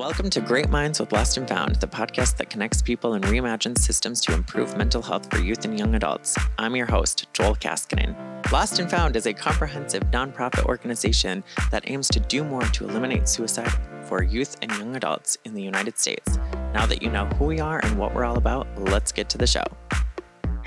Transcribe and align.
Welcome 0.00 0.30
to 0.30 0.40
Great 0.40 0.70
Minds 0.70 0.98
with 0.98 1.12
Lost 1.12 1.36
and 1.36 1.46
Found, 1.46 1.76
the 1.76 1.86
podcast 1.86 2.38
that 2.38 2.48
connects 2.48 2.80
people 2.80 3.12
and 3.12 3.24
reimagines 3.26 3.80
systems 3.80 4.22
to 4.22 4.32
improve 4.32 4.74
mental 4.74 5.02
health 5.02 5.28
for 5.30 5.38
youth 5.40 5.66
and 5.66 5.78
young 5.78 5.94
adults. 5.94 6.38
I'm 6.56 6.74
your 6.74 6.86
host, 6.86 7.26
Joel 7.34 7.54
Kaskinen. 7.54 8.16
Lost 8.50 8.78
and 8.78 8.90
Found 8.90 9.14
is 9.14 9.26
a 9.26 9.34
comprehensive 9.34 10.04
nonprofit 10.04 10.64
organization 10.64 11.44
that 11.70 11.84
aims 11.90 12.08
to 12.08 12.18
do 12.18 12.44
more 12.44 12.62
to 12.62 12.88
eliminate 12.88 13.28
suicide 13.28 13.70
for 14.04 14.22
youth 14.22 14.56
and 14.62 14.72
young 14.72 14.96
adults 14.96 15.36
in 15.44 15.52
the 15.52 15.62
United 15.62 15.98
States. 15.98 16.38
Now 16.72 16.86
that 16.86 17.02
you 17.02 17.10
know 17.10 17.26
who 17.36 17.44
we 17.44 17.60
are 17.60 17.80
and 17.84 17.98
what 17.98 18.14
we're 18.14 18.24
all 18.24 18.38
about, 18.38 18.68
let's 18.78 19.12
get 19.12 19.28
to 19.28 19.36
the 19.36 19.46
show. 19.46 19.64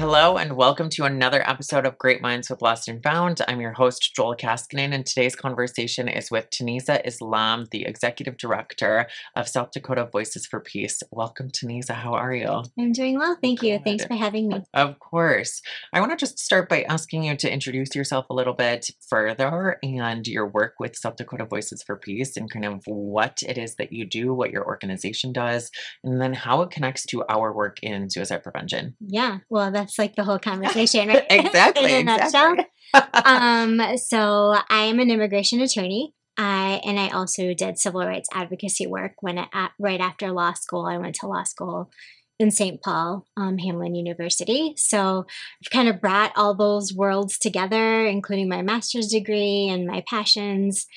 Hello, 0.05 0.35
and 0.35 0.57
welcome 0.57 0.89
to 0.89 1.05
another 1.05 1.49
episode 1.49 1.85
of 1.85 1.97
Great 1.97 2.21
Minds 2.21 2.49
with 2.49 2.61
Lost 2.61 2.89
and 2.89 3.01
Found. 3.03 3.39
I'm 3.47 3.61
your 3.61 3.71
host, 3.71 4.13
Joel 4.13 4.35
Kaskinen, 4.35 4.93
and 4.93 5.05
today's 5.05 5.33
conversation 5.33 6.09
is 6.09 6.29
with 6.29 6.49
Taneeza 6.49 6.99
Islam, 7.07 7.67
the 7.71 7.85
Executive 7.85 8.35
Director 8.35 9.07
of 9.37 9.47
South 9.47 9.71
Dakota 9.71 10.09
Voices 10.11 10.45
for 10.45 10.59
Peace. 10.59 11.01
Welcome, 11.09 11.51
Taneeza. 11.51 11.93
How 11.93 12.15
are 12.15 12.33
you? 12.33 12.63
I'm 12.77 12.91
doing 12.91 13.17
well. 13.17 13.37
Thank 13.41 13.63
you. 13.63 13.77
Good. 13.77 13.85
Thanks 13.85 14.05
for 14.05 14.15
having 14.15 14.49
me. 14.49 14.65
Of 14.73 14.99
course. 14.99 15.61
I 15.93 16.01
want 16.01 16.11
to 16.11 16.17
just 16.17 16.37
start 16.37 16.67
by 16.67 16.81
asking 16.81 17.23
you 17.23 17.37
to 17.37 17.49
introduce 17.49 17.95
yourself 17.95 18.25
a 18.29 18.33
little 18.33 18.55
bit 18.55 18.89
further 19.07 19.79
and 19.81 20.27
your 20.27 20.49
work 20.49 20.73
with 20.81 20.97
South 20.97 21.15
Dakota 21.15 21.45
Voices 21.45 21.81
for 21.81 21.95
Peace 21.95 22.35
and 22.35 22.51
kind 22.51 22.65
of 22.65 22.83
what 22.87 23.41
it 23.47 23.57
is 23.57 23.75
that 23.75 23.93
you 23.93 24.05
do, 24.05 24.33
what 24.33 24.51
your 24.51 24.65
organization 24.65 25.31
does, 25.31 25.71
and 26.03 26.19
then 26.19 26.33
how 26.33 26.61
it 26.61 26.71
connects 26.71 27.05
to 27.05 27.23
our 27.29 27.53
work 27.53 27.77
in 27.81 28.09
suicide 28.09 28.43
prevention. 28.43 28.97
Yeah. 28.99 29.37
Well, 29.49 29.71
that's 29.71 29.92
that's 29.93 29.99
like 29.99 30.15
the 30.15 30.23
whole 30.23 30.39
conversation, 30.39 31.09
right? 31.09 31.25
exactly. 31.29 31.93
In 31.99 32.07
a 32.07 32.13
exactly. 32.13 32.65
nutshell. 32.93 33.11
um, 33.25 33.97
so 33.97 34.55
I 34.69 34.83
am 34.83 34.99
an 34.99 35.09
immigration 35.09 35.61
attorney. 35.61 36.13
I 36.37 36.81
and 36.83 36.99
I 36.99 37.09
also 37.09 37.53
did 37.53 37.77
civil 37.77 38.01
rights 38.05 38.29
advocacy 38.33 38.87
work 38.87 39.13
when 39.21 39.37
I, 39.37 39.69
right 39.79 39.99
after 39.99 40.31
law 40.31 40.53
school. 40.53 40.85
I 40.85 40.97
went 40.97 41.15
to 41.15 41.27
law 41.27 41.43
school 41.43 41.91
in 42.39 42.49
St. 42.49 42.81
Paul, 42.81 43.27
um, 43.37 43.57
Hamline 43.57 43.95
University. 43.95 44.73
So 44.75 45.25
I've 45.63 45.69
kind 45.71 45.87
of 45.87 46.01
brought 46.01 46.31
all 46.35 46.55
those 46.55 46.91
worlds 46.91 47.37
together, 47.37 48.05
including 48.07 48.49
my 48.49 48.63
master's 48.63 49.07
degree 49.07 49.69
and 49.69 49.85
my 49.85 50.03
passions, 50.09 50.87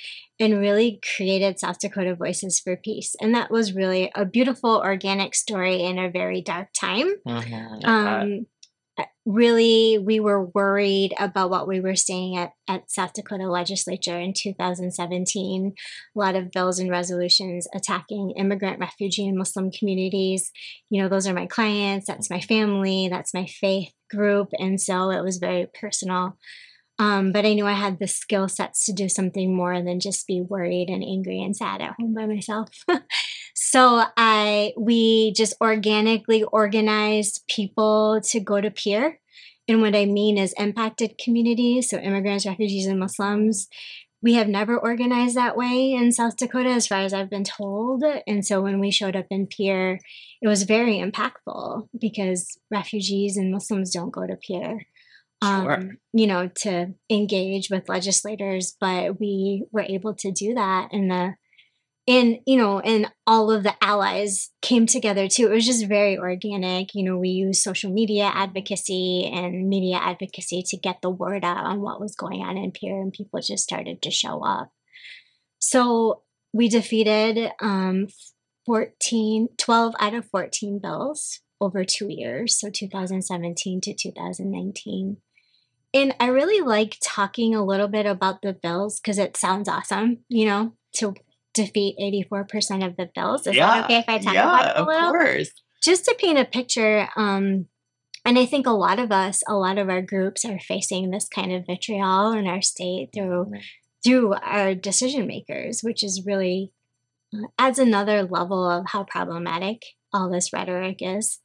and 0.41 0.58
really 0.58 1.00
created 1.17 1.58
South 1.58 1.78
Dakota 1.78 2.14
Voices 2.14 2.58
for 2.58 2.77
Peace. 2.77 3.14
And 3.20 3.34
that 3.34 3.50
was 3.50 3.74
really 3.74 4.11
a 4.14 4.24
beautiful, 4.24 4.78
organic 4.78 5.34
story 5.34 5.83
in 5.83 5.98
a 5.98 6.11
very 6.11 6.41
dark 6.41 6.69
time. 6.78 7.14
Mm-hmm, 7.27 7.84
um, 7.84 8.47
really 9.27 9.98
we 9.98 10.20
were 10.20 10.44
worried 10.44 11.12
about 11.19 11.50
what 11.50 11.66
we 11.66 11.80
were 11.80 11.97
seeing 11.97 12.36
at, 12.36 12.52
at 12.69 12.89
south 12.91 13.12
dakota 13.12 13.50
legislature 13.50 14.19
in 14.19 14.33
2017 14.33 15.75
a 16.14 16.19
lot 16.19 16.36
of 16.36 16.52
bills 16.52 16.78
and 16.78 16.91
resolutions 16.91 17.67
attacking 17.74 18.30
immigrant 18.36 18.78
refugee 18.78 19.27
and 19.27 19.36
muslim 19.36 19.70
communities. 19.70 20.52
You 20.91 21.02
know 21.02 21.08
those 21.08 21.27
are 21.27 21.34
my 21.34 21.47
clients 21.47 22.06
that's 22.06 22.30
my 22.30 22.41
family 22.41 23.08
that's 23.08 23.34
my 23.34 23.47
faith 23.47 23.92
group 24.08 24.50
and 24.58 24.80
so 24.80 25.11
it 25.11 25.22
was 25.22 25.39
very 25.39 25.67
personal. 25.78 26.39
Um, 26.98 27.33
but 27.33 27.44
I 27.44 27.52
knew 27.52 27.67
I 27.67 27.72
had 27.72 27.98
the 27.98 28.08
skill 28.08 28.48
sets 28.48 28.86
to 28.86 28.92
do 28.92 29.08
something 29.08 29.55
more 29.55 29.83
than 29.83 30.00
just 30.00 30.27
be 30.27 30.41
worried 30.41 30.89
and 30.89 31.02
angry 31.02 31.42
and 31.42 31.55
sad 31.55 31.83
at 31.83 31.94
home 31.98 32.14
by 32.14 32.24
myself. 32.24 32.70
so 33.77 34.05
I 34.16 34.72
we 34.78 35.32
just 35.32 35.52
organically 35.60 36.44
organized 36.44 37.44
people 37.46 38.22
to 38.22 38.41
go 38.41 38.58
to 38.58 38.70
Pierre. 38.70 39.20
And 39.68 39.83
what 39.83 39.94
I 39.94 40.06
mean 40.06 40.38
is 40.38 40.55
impacted 40.56 41.18
communities, 41.18 41.91
so 41.91 41.98
immigrants, 41.98 42.46
refugees, 42.46 42.86
and 42.86 42.98
Muslims. 42.98 43.68
We 44.22 44.33
have 44.34 44.48
never 44.48 44.78
organized 44.78 45.36
that 45.36 45.58
way 45.58 45.92
in 45.92 46.10
South 46.10 46.38
Dakota, 46.38 46.70
as 46.70 46.86
far 46.86 47.00
as 47.00 47.12
I've 47.12 47.28
been 47.28 47.44
told. 47.44 48.02
And 48.27 48.46
so 48.46 48.62
when 48.62 48.80
we 48.80 48.91
showed 48.91 49.14
up 49.14 49.27
in 49.30 49.46
Pierre, 49.46 50.00
it 50.40 50.48
was 50.48 50.62
very 50.62 50.94
impactful 50.94 51.88
because 52.00 52.58
refugees 52.70 53.36
and 53.36 53.52
Muslims 53.52 53.92
don't 53.92 54.11
go 54.11 54.27
to 54.27 54.36
Pierre 54.36 54.86
um, 55.42 55.64
sure. 55.64 55.90
you 56.12 56.27
know, 56.27 56.48
to 56.62 56.95
engage 57.11 57.68
with 57.70 57.89
legislators, 57.89 58.74
but 58.80 59.20
we 59.20 59.67
were 59.70 59.83
able 59.83 60.14
to 60.14 60.33
do 60.33 60.55
that 60.55 60.89
and 60.92 61.11
the 61.11 61.34
and 62.08 62.39
you 62.46 62.56
know 62.56 62.80
and 62.80 63.11
all 63.27 63.50
of 63.50 63.62
the 63.62 63.74
allies 63.83 64.50
came 64.62 64.86
together 64.86 65.28
too. 65.28 65.46
It 65.46 65.55
was 65.55 65.67
just 65.67 65.86
very 65.86 66.18
organic. 66.18 66.94
You 66.94 67.05
know 67.05 67.18
we 67.18 67.30
used 67.30 67.62
social 67.62 67.90
media 67.92 68.30
advocacy 68.33 69.30
and 69.33 69.68
media 69.68 69.96
advocacy 69.96 70.62
to 70.68 70.77
get 70.77 71.02
the 71.02 71.11
word 71.11 71.45
out 71.45 71.64
on 71.64 71.80
what 71.80 72.00
was 72.00 72.14
going 72.14 72.42
on 72.42 72.56
in 72.56 72.72
Pierre 72.72 73.00
and 73.00 73.12
people 73.12 73.40
just 73.40 73.64
started 73.64 74.02
to 74.02 74.11
show 74.11 74.45
up. 74.45 74.70
So 75.58 76.22
we 76.52 76.68
defeated 76.68 77.50
um 77.61 78.08
14 78.66 79.48
12 79.58 79.95
out 80.00 80.14
of 80.14 80.28
14 80.30 80.80
bills 80.83 81.40
over 81.61 81.84
two 81.84 82.08
years 82.08 82.58
so 82.58 82.68
2017 82.68 83.80
to 83.80 83.95
2019 83.95 85.18
and 85.96 86.14
I 86.20 86.27
really 86.27 86.61
like 86.61 86.98
talking 87.02 87.55
a 87.55 87.64
little 87.64 87.89
bit 87.89 88.05
about 88.05 88.42
the 88.42 88.52
bills 88.52 89.00
because 89.00 89.18
it 89.18 89.34
sounds 89.34 89.66
awesome, 89.66 90.18
you 90.28 90.45
know, 90.45 90.74
to 90.96 91.14
defeat 91.56 91.96
84% 92.30 92.86
of 92.86 92.96
the 92.96 93.11
bills. 93.14 93.46
Is 93.46 93.56
yeah, 93.56 93.67
that 93.67 93.84
okay 93.84 93.98
if 93.98 94.08
I 94.08 94.18
talk 94.18 94.34
yeah, 94.34 94.48
about 94.48 94.77
it 94.77 94.80
a 94.80 94.84
little? 94.84 95.08
Of 95.08 95.12
course. 95.12 95.50
Just 95.83 96.05
to 96.05 96.17
paint 96.18 96.39
a 96.39 96.44
picture, 96.44 97.08
um, 97.17 97.67
and 98.24 98.39
I 98.39 98.46
think 98.46 98.67
a 98.67 98.72
lot 98.72 98.98
of 98.98 99.12
us, 99.12 99.42
a 99.46 99.55
lot 99.55 99.78
of 99.78 99.89
our 99.89 100.02
groups 100.02 100.45
are 100.45 100.58
facing 100.58 101.11
this 101.11 101.28
kind 101.28 101.52
of 101.52 101.66
vitriol 101.66 102.33
in 102.33 102.46
our 102.46 102.62
state 102.62 103.11
through 103.14 103.46
mm-hmm. 103.46 103.61
through 104.05 104.34
our 104.34 104.74
decision 104.74 105.27
makers, 105.27 105.80
which 105.83 106.02
is 106.02 106.27
really 106.27 106.72
uh, 107.34 107.46
adds 107.58 107.78
another 107.78 108.24
level 108.24 108.68
of 108.68 108.86
how 108.89 109.05
problematic 109.05 109.83
all 110.12 110.30
this 110.30 110.52
rhetoric 110.52 110.98
is, 111.00 111.39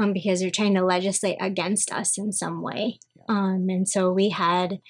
um, 0.00 0.12
because 0.12 0.40
they're 0.40 0.50
trying 0.50 0.74
to 0.74 0.84
legislate 0.84 1.36
against 1.40 1.92
us 1.92 2.18
in 2.18 2.32
some 2.32 2.62
way. 2.62 2.98
Um, 3.28 3.66
and 3.68 3.88
so 3.88 4.12
we 4.12 4.30
had 4.30 4.80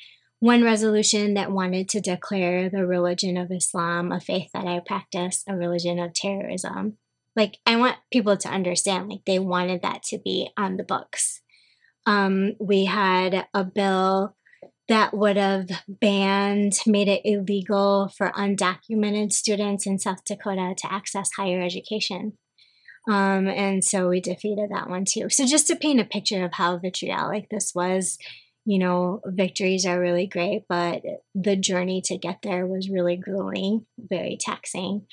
one 0.41 0.63
resolution 0.63 1.35
that 1.35 1.53
wanted 1.53 1.89
to 1.91 2.01
declare 2.01 2.69
the 2.69 2.87
religion 2.87 3.37
of 3.37 3.51
Islam, 3.51 4.13
a 4.13 4.21
faith 4.21 4.51
that 4.53 4.67
I 4.67 4.81
practice, 4.85 5.43
a 5.49 5.57
religion 5.57 5.99
of 5.99 6.13
terrorism. 6.13 6.99
Like, 7.37 7.59
I 7.67 7.77
want 7.77 7.97
people 8.13 8.37
to 8.37 8.49
understand, 8.49 9.09
like, 9.09 9.25
they 9.27 9.39
wanted 9.39 9.83
that 9.83 10.03
to 10.05 10.19
be 10.19 10.51
on 10.57 10.77
the 10.77 10.85
books. 10.85 11.41
Um, 12.07 12.53
we 12.61 12.85
had 12.85 13.47
a 13.55 13.65
bill 13.65 14.37
that 14.89 15.15
would 15.15 15.37
have 15.37 15.69
banned, 15.89 16.79
made 16.87 17.09
it 17.09 17.23
illegal 17.25 18.13
for 18.17 18.31
undocumented 18.33 19.33
students 19.33 19.87
in 19.87 19.99
South 19.99 20.25
Dakota 20.27 20.75
to 20.77 20.93
access 20.93 21.31
higher 21.37 21.63
education. 21.63 22.35
Um, 23.09 23.49
and 23.49 23.83
so 23.83 24.09
we 24.09 24.21
defeated 24.21 24.71
that 24.71 24.89
one 24.89 25.05
too. 25.07 25.29
So 25.31 25.47
just 25.47 25.67
to 25.69 25.77
paint 25.77 26.01
a 26.01 26.05
picture 26.05 26.45
of 26.45 26.55
how 26.55 26.79
vitriolic 26.79 27.49
this 27.51 27.73
was, 27.75 28.19
you 28.65 28.79
know, 28.79 29.21
victories 29.27 29.85
are 29.87 30.01
really 30.01 30.27
great, 30.27 30.63
but 30.69 31.03
the 31.35 31.57
journey 31.57 32.01
to 32.07 32.17
get 32.17 32.41
there 32.43 32.67
was 32.67 32.91
really 32.91 33.17
grueling, 33.17 33.87
very 33.99 34.39
taxing. 34.41 35.07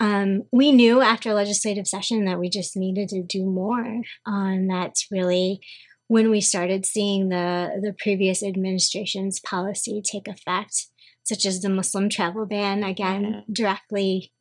Um, 0.00 0.44
we 0.52 0.72
knew 0.72 1.00
after 1.00 1.32
legislative 1.32 1.86
session 1.86 2.24
that 2.24 2.38
we 2.38 2.48
just 2.48 2.76
needed 2.76 3.08
to 3.10 3.22
do 3.22 3.44
more. 3.44 4.02
Um, 4.26 4.68
that's 4.68 5.06
really 5.10 5.60
when 6.08 6.30
we 6.30 6.40
started 6.40 6.84
seeing 6.84 7.28
the 7.28 7.80
the 7.82 7.94
previous 7.98 8.42
administration's 8.42 9.40
policy 9.40 10.02
take 10.04 10.28
effect, 10.28 10.86
such 11.22 11.46
as 11.46 11.60
the 11.60 11.68
Muslim 11.68 12.08
travel 12.08 12.46
ban, 12.46 12.82
again 12.82 13.24
mm-hmm. 13.24 13.52
directly 13.52 14.32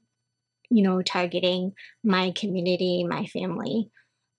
you 0.71 0.81
know, 0.81 1.01
targeting 1.01 1.73
my 2.03 2.31
community, 2.31 3.03
my 3.03 3.25
family. 3.25 3.91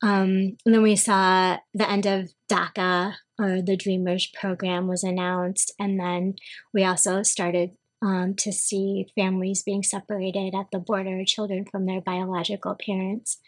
Um, 0.03 0.57
and 0.65 0.75
then 0.75 0.83
we 0.83 0.97
saw 0.97 1.59
the 1.75 1.89
end 1.89 2.07
of 2.07 2.31
DACA 2.51 3.15
or 3.43 3.63
the 3.63 3.77
Dreamers 3.77 4.27
program 4.27 4.87
was 4.87 5.03
announced. 5.03 5.73
And 5.79 5.99
then 5.99 6.35
we 6.73 6.85
also 6.85 7.23
started 7.23 7.71
um, 8.01 8.35
to 8.39 8.53
see 8.53 9.07
families 9.15 9.63
being 9.63 9.83
separated 9.83 10.55
at 10.55 10.67
the 10.73 10.79
border, 10.79 11.25
children 11.25 11.65
from 11.71 11.87
their 11.87 12.01
biological 12.01 12.77
parents. 12.85 13.39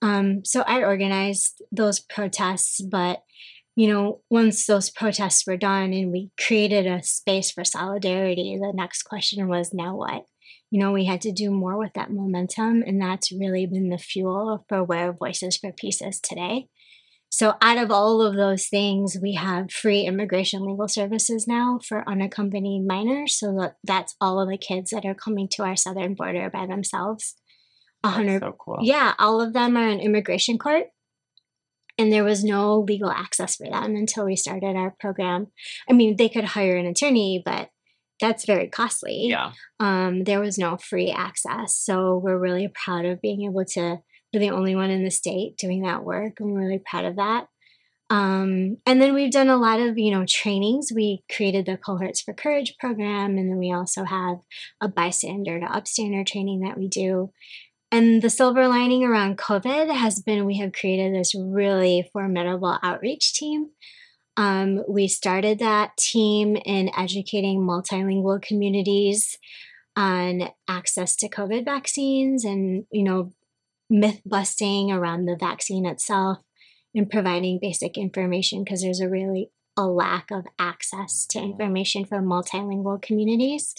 Um, 0.00 0.44
so 0.44 0.62
I 0.62 0.82
organized 0.82 1.62
those 1.70 2.00
protests, 2.00 2.80
but 2.80 3.22
you 3.74 3.88
know, 3.88 4.20
once 4.28 4.66
those 4.66 4.90
protests 4.90 5.46
were 5.46 5.56
done 5.56 5.92
and 5.94 6.12
we 6.12 6.30
created 6.38 6.86
a 6.86 7.02
space 7.02 7.50
for 7.50 7.64
solidarity, 7.64 8.58
the 8.60 8.72
next 8.74 9.04
question 9.04 9.48
was 9.48 9.72
now 9.72 9.96
what? 9.96 10.26
you 10.72 10.78
know, 10.78 10.90
we 10.90 11.04
had 11.04 11.20
to 11.20 11.32
do 11.32 11.50
more 11.50 11.78
with 11.78 11.92
that 11.92 12.10
momentum. 12.10 12.82
And 12.86 12.98
that's 12.98 13.30
really 13.30 13.66
been 13.66 13.90
the 13.90 13.98
fuel 13.98 14.64
for 14.70 14.82
where 14.82 15.12
Voices 15.12 15.58
for 15.58 15.70
Peace 15.70 16.00
is 16.00 16.18
today. 16.18 16.68
So, 17.32 17.54
out 17.62 17.78
of 17.78 17.90
all 17.90 18.20
of 18.20 18.36
those 18.36 18.66
things, 18.66 19.16
we 19.20 19.32
have 19.36 19.72
free 19.72 20.02
immigration 20.02 20.66
legal 20.66 20.86
services 20.86 21.46
now 21.48 21.80
for 21.82 22.06
unaccompanied 22.06 22.86
minors. 22.86 23.38
So, 23.38 23.56
that, 23.58 23.76
that's 23.82 24.14
all 24.20 24.38
of 24.38 24.50
the 24.50 24.58
kids 24.58 24.90
that 24.90 25.06
are 25.06 25.14
coming 25.14 25.48
to 25.52 25.62
our 25.62 25.74
southern 25.74 26.12
border 26.12 26.50
by 26.50 26.66
themselves. 26.66 27.36
hundred, 28.04 28.42
so 28.42 28.54
cool. 28.58 28.80
Yeah, 28.82 29.14
all 29.18 29.40
of 29.40 29.54
them 29.54 29.78
are 29.78 29.88
in 29.88 29.98
immigration 29.98 30.58
court. 30.58 30.88
And 31.96 32.12
there 32.12 32.24
was 32.24 32.44
no 32.44 32.80
legal 32.80 33.10
access 33.10 33.56
for 33.56 33.66
them 33.66 33.96
until 33.96 34.26
we 34.26 34.36
started 34.36 34.76
our 34.76 34.94
program. 35.00 35.46
I 35.88 35.94
mean, 35.94 36.16
they 36.16 36.28
could 36.28 36.44
hire 36.44 36.76
an 36.76 36.86
attorney, 36.86 37.42
but 37.42 37.70
that's 38.20 38.44
very 38.44 38.68
costly. 38.68 39.28
Yeah. 39.28 39.52
Um, 39.80 40.24
there 40.24 40.40
was 40.40 40.58
no 40.58 40.76
free 40.76 41.10
access. 41.10 41.74
So 41.76 42.18
we're 42.18 42.38
really 42.38 42.68
proud 42.68 43.06
of 43.06 43.22
being 43.22 43.44
able 43.44 43.64
to, 43.72 44.00
we're 44.32 44.40
the 44.40 44.50
only 44.50 44.74
one 44.74 44.90
in 44.90 45.04
the 45.04 45.10
state 45.10 45.56
doing 45.56 45.82
that 45.82 46.04
work. 46.04 46.40
I'm 46.40 46.52
really 46.52 46.78
proud 46.84 47.04
of 47.04 47.16
that. 47.16 47.48
Um, 48.10 48.76
and 48.84 49.00
then 49.00 49.14
we've 49.14 49.32
done 49.32 49.48
a 49.48 49.56
lot 49.56 49.80
of, 49.80 49.96
you 49.96 50.10
know, 50.10 50.26
trainings. 50.28 50.92
We 50.94 51.24
created 51.34 51.64
the 51.64 51.78
Cohorts 51.78 52.20
for 52.20 52.34
Courage 52.34 52.76
program, 52.78 53.38
and 53.38 53.50
then 53.50 53.56
we 53.56 53.72
also 53.72 54.04
have 54.04 54.36
a 54.82 54.88
bystander 54.88 55.58
to 55.58 55.66
upstander 55.66 56.26
training 56.26 56.60
that 56.60 56.76
we 56.76 56.88
do. 56.88 57.32
And 57.90 58.20
the 58.20 58.28
silver 58.28 58.68
lining 58.68 59.04
around 59.04 59.38
COVID 59.38 59.94
has 59.94 60.20
been 60.20 60.44
we 60.44 60.58
have 60.58 60.72
created 60.72 61.14
this 61.14 61.34
really 61.34 62.08
formidable 62.12 62.78
outreach 62.82 63.32
team. 63.32 63.70
Um, 64.36 64.82
we 64.88 65.08
started 65.08 65.58
that 65.58 65.96
team 65.96 66.56
in 66.56 66.90
educating 66.96 67.60
multilingual 67.60 68.42
communities 68.42 69.38
on 69.96 70.50
access 70.68 71.16
to 71.16 71.28
COVID 71.28 71.64
vaccines 71.64 72.44
and, 72.44 72.84
you 72.90 73.04
know, 73.04 73.32
myth 73.92 74.20
busting 74.24 74.90
around 74.90 75.26
the 75.26 75.36
vaccine 75.36 75.86
itself 75.86 76.38
and 76.94 77.10
providing 77.10 77.58
basic 77.60 77.96
information 77.96 78.64
because 78.64 78.82
there's 78.82 79.00
a 79.00 79.08
really 79.08 79.50
a 79.76 79.86
lack 79.86 80.30
of 80.30 80.44
access 80.58 81.24
to 81.26 81.38
information 81.38 82.04
for 82.04 82.20
multilingual 82.20 83.00
communities. 83.00 83.74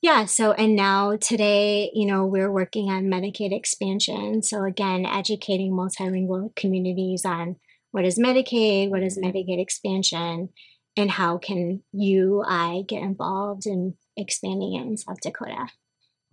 Yeah, 0.00 0.24
so 0.24 0.52
and 0.52 0.74
now 0.74 1.16
today, 1.16 1.90
you 1.94 2.06
know, 2.06 2.24
we're 2.26 2.50
working 2.50 2.90
on 2.90 3.04
Medicaid 3.04 3.52
expansion. 3.52 4.42
So 4.42 4.64
again, 4.64 5.06
educating 5.06 5.72
multilingual 5.72 6.54
communities 6.56 7.24
on 7.24 7.56
what 7.92 8.04
is 8.04 8.18
Medicaid, 8.18 8.90
what 8.90 9.02
is 9.02 9.16
mm-hmm. 9.16 9.28
Medicaid 9.28 9.60
expansion, 9.60 10.48
and 10.96 11.10
how 11.10 11.38
can 11.38 11.82
you, 11.92 12.42
I 12.46 12.82
get 12.88 13.02
involved 13.02 13.66
in 13.66 13.94
expanding 14.16 14.74
it 14.74 14.86
in 14.86 14.96
South 14.96 15.20
Dakota. 15.22 15.68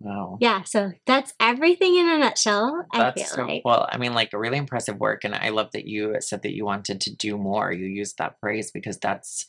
Wow. 0.00 0.38
Yeah, 0.40 0.62
so 0.62 0.92
that's 1.06 1.34
everything 1.38 1.96
in 1.96 2.08
a 2.08 2.18
nutshell. 2.18 2.86
That's 2.92 3.20
I 3.20 3.24
feel 3.24 3.36
so, 3.36 3.42
like. 3.44 3.62
Well, 3.64 3.86
I 3.92 3.98
mean, 3.98 4.14
like 4.14 4.32
really 4.32 4.56
impressive 4.56 4.98
work, 4.98 5.24
and 5.24 5.34
I 5.34 5.50
love 5.50 5.70
that 5.72 5.86
you 5.86 6.16
said 6.20 6.42
that 6.42 6.54
you 6.54 6.64
wanted 6.64 7.02
to 7.02 7.14
do 7.14 7.36
more. 7.36 7.70
You 7.70 7.86
used 7.86 8.16
that 8.18 8.36
phrase 8.40 8.70
because 8.70 8.98
that's 8.98 9.46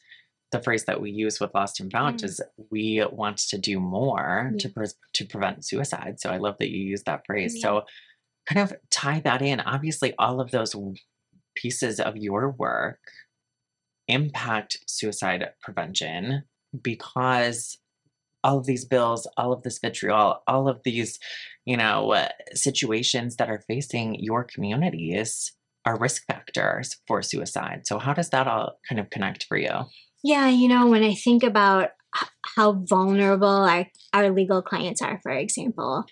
the 0.52 0.62
phrase 0.62 0.84
that 0.86 1.02
we 1.02 1.12
use 1.12 1.40
with 1.40 1.56
Lost 1.56 1.80
and 1.80 1.92
Found 1.94 2.20
mm. 2.20 2.26
is 2.26 2.42
we 2.70 3.04
want 3.12 3.38
to 3.38 3.58
do 3.58 3.80
more 3.80 4.52
yeah. 4.52 4.58
to 4.60 4.70
pre- 4.70 4.88
to 5.14 5.26
prevent 5.26 5.66
suicide. 5.66 6.20
So 6.20 6.30
I 6.30 6.38
love 6.38 6.58
that 6.60 6.70
you 6.70 6.84
use 6.84 7.04
that 7.04 7.26
phrase. 7.26 7.56
Yeah. 7.56 7.62
So 7.62 7.82
kind 8.46 8.62
of 8.62 8.74
tie 8.90 9.22
that 9.22 9.42
in. 9.42 9.62
Obviously, 9.62 10.14
all 10.20 10.42
of 10.42 10.52
those 10.52 10.76
pieces 11.56 12.00
of 12.02 12.18
your 12.18 12.52
work 12.52 13.00
impact 14.08 14.80
suicide 14.88 15.50
prevention 15.62 16.44
because 16.82 17.78
all 18.44 18.60
of 18.60 18.66
these 18.66 18.86
bills, 18.86 19.28
all 19.38 19.54
of 19.54 19.64
this 19.64 19.80
vitriol, 19.80 20.42
all 20.48 20.68
of 20.68 20.82
these, 20.84 21.20
you 21.66 21.78
know, 21.78 22.14
uh, 22.14 22.30
situations 22.54 23.36
that 23.38 23.50
are 23.50 23.64
facing 23.68 24.16
your 24.16 24.44
communities 24.44 25.54
are 25.86 25.98
risk 25.98 26.26
factors 26.28 26.98
for 27.08 27.22
suicide. 27.22 27.82
So, 27.86 28.00
how 28.00 28.14
does 28.14 28.30
that 28.30 28.48
all 28.48 28.78
kind 28.88 29.00
of 29.00 29.10
connect 29.10 29.46
for 29.46 29.58
you? 29.58 29.86
Yeah, 30.24 30.50
you 30.50 30.68
know, 30.68 30.88
when 30.88 31.04
I 31.04 31.16
think 31.16 31.44
about 31.44 31.90
how 32.56 32.74
vulnerable 32.74 33.48
our, 33.48 33.88
our 34.14 34.30
legal 34.30 34.62
clients 34.62 35.02
are, 35.02 35.20
for 35.24 35.32
example, 35.32 36.06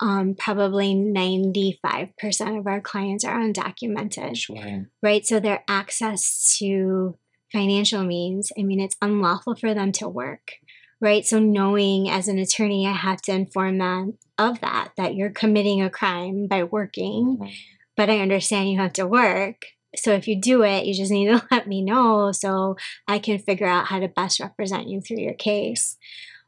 um, 0.00 0.34
probably 0.34 0.94
95% 0.94 2.58
of 2.58 2.66
our 2.66 2.80
clients 2.80 3.24
are 3.24 3.38
undocumented. 3.38 4.36
Sure. 4.36 4.86
Right. 5.02 5.24
So, 5.24 5.38
their 5.38 5.62
access 5.68 6.56
to 6.58 7.16
financial 7.52 8.02
means, 8.02 8.50
I 8.58 8.62
mean, 8.62 8.80
it's 8.80 8.96
unlawful 9.00 9.54
for 9.54 9.74
them 9.74 9.92
to 9.92 10.08
work 10.08 10.54
right? 11.02 11.26
So, 11.26 11.38
knowing 11.40 12.08
as 12.08 12.28
an 12.28 12.38
attorney, 12.38 12.86
I 12.86 12.92
have 12.92 13.20
to 13.22 13.32
inform 13.32 13.78
them 13.78 14.14
of 14.38 14.60
that, 14.60 14.92
that 14.96 15.14
you're 15.14 15.30
committing 15.30 15.82
a 15.82 15.90
crime 15.90 16.46
by 16.46 16.62
working, 16.62 17.38
mm-hmm. 17.38 17.52
but 17.96 18.08
I 18.08 18.20
understand 18.20 18.70
you 18.70 18.78
have 18.78 18.94
to 18.94 19.06
work. 19.06 19.66
So, 19.96 20.12
if 20.12 20.26
you 20.28 20.40
do 20.40 20.62
it, 20.62 20.86
you 20.86 20.94
just 20.94 21.10
need 21.10 21.26
to 21.26 21.46
let 21.50 21.66
me 21.66 21.82
know 21.82 22.30
so 22.32 22.76
I 23.06 23.18
can 23.18 23.38
figure 23.38 23.66
out 23.66 23.86
how 23.86 23.98
to 23.98 24.08
best 24.08 24.40
represent 24.40 24.88
you 24.88 25.00
through 25.00 25.18
your 25.18 25.34
case. 25.34 25.96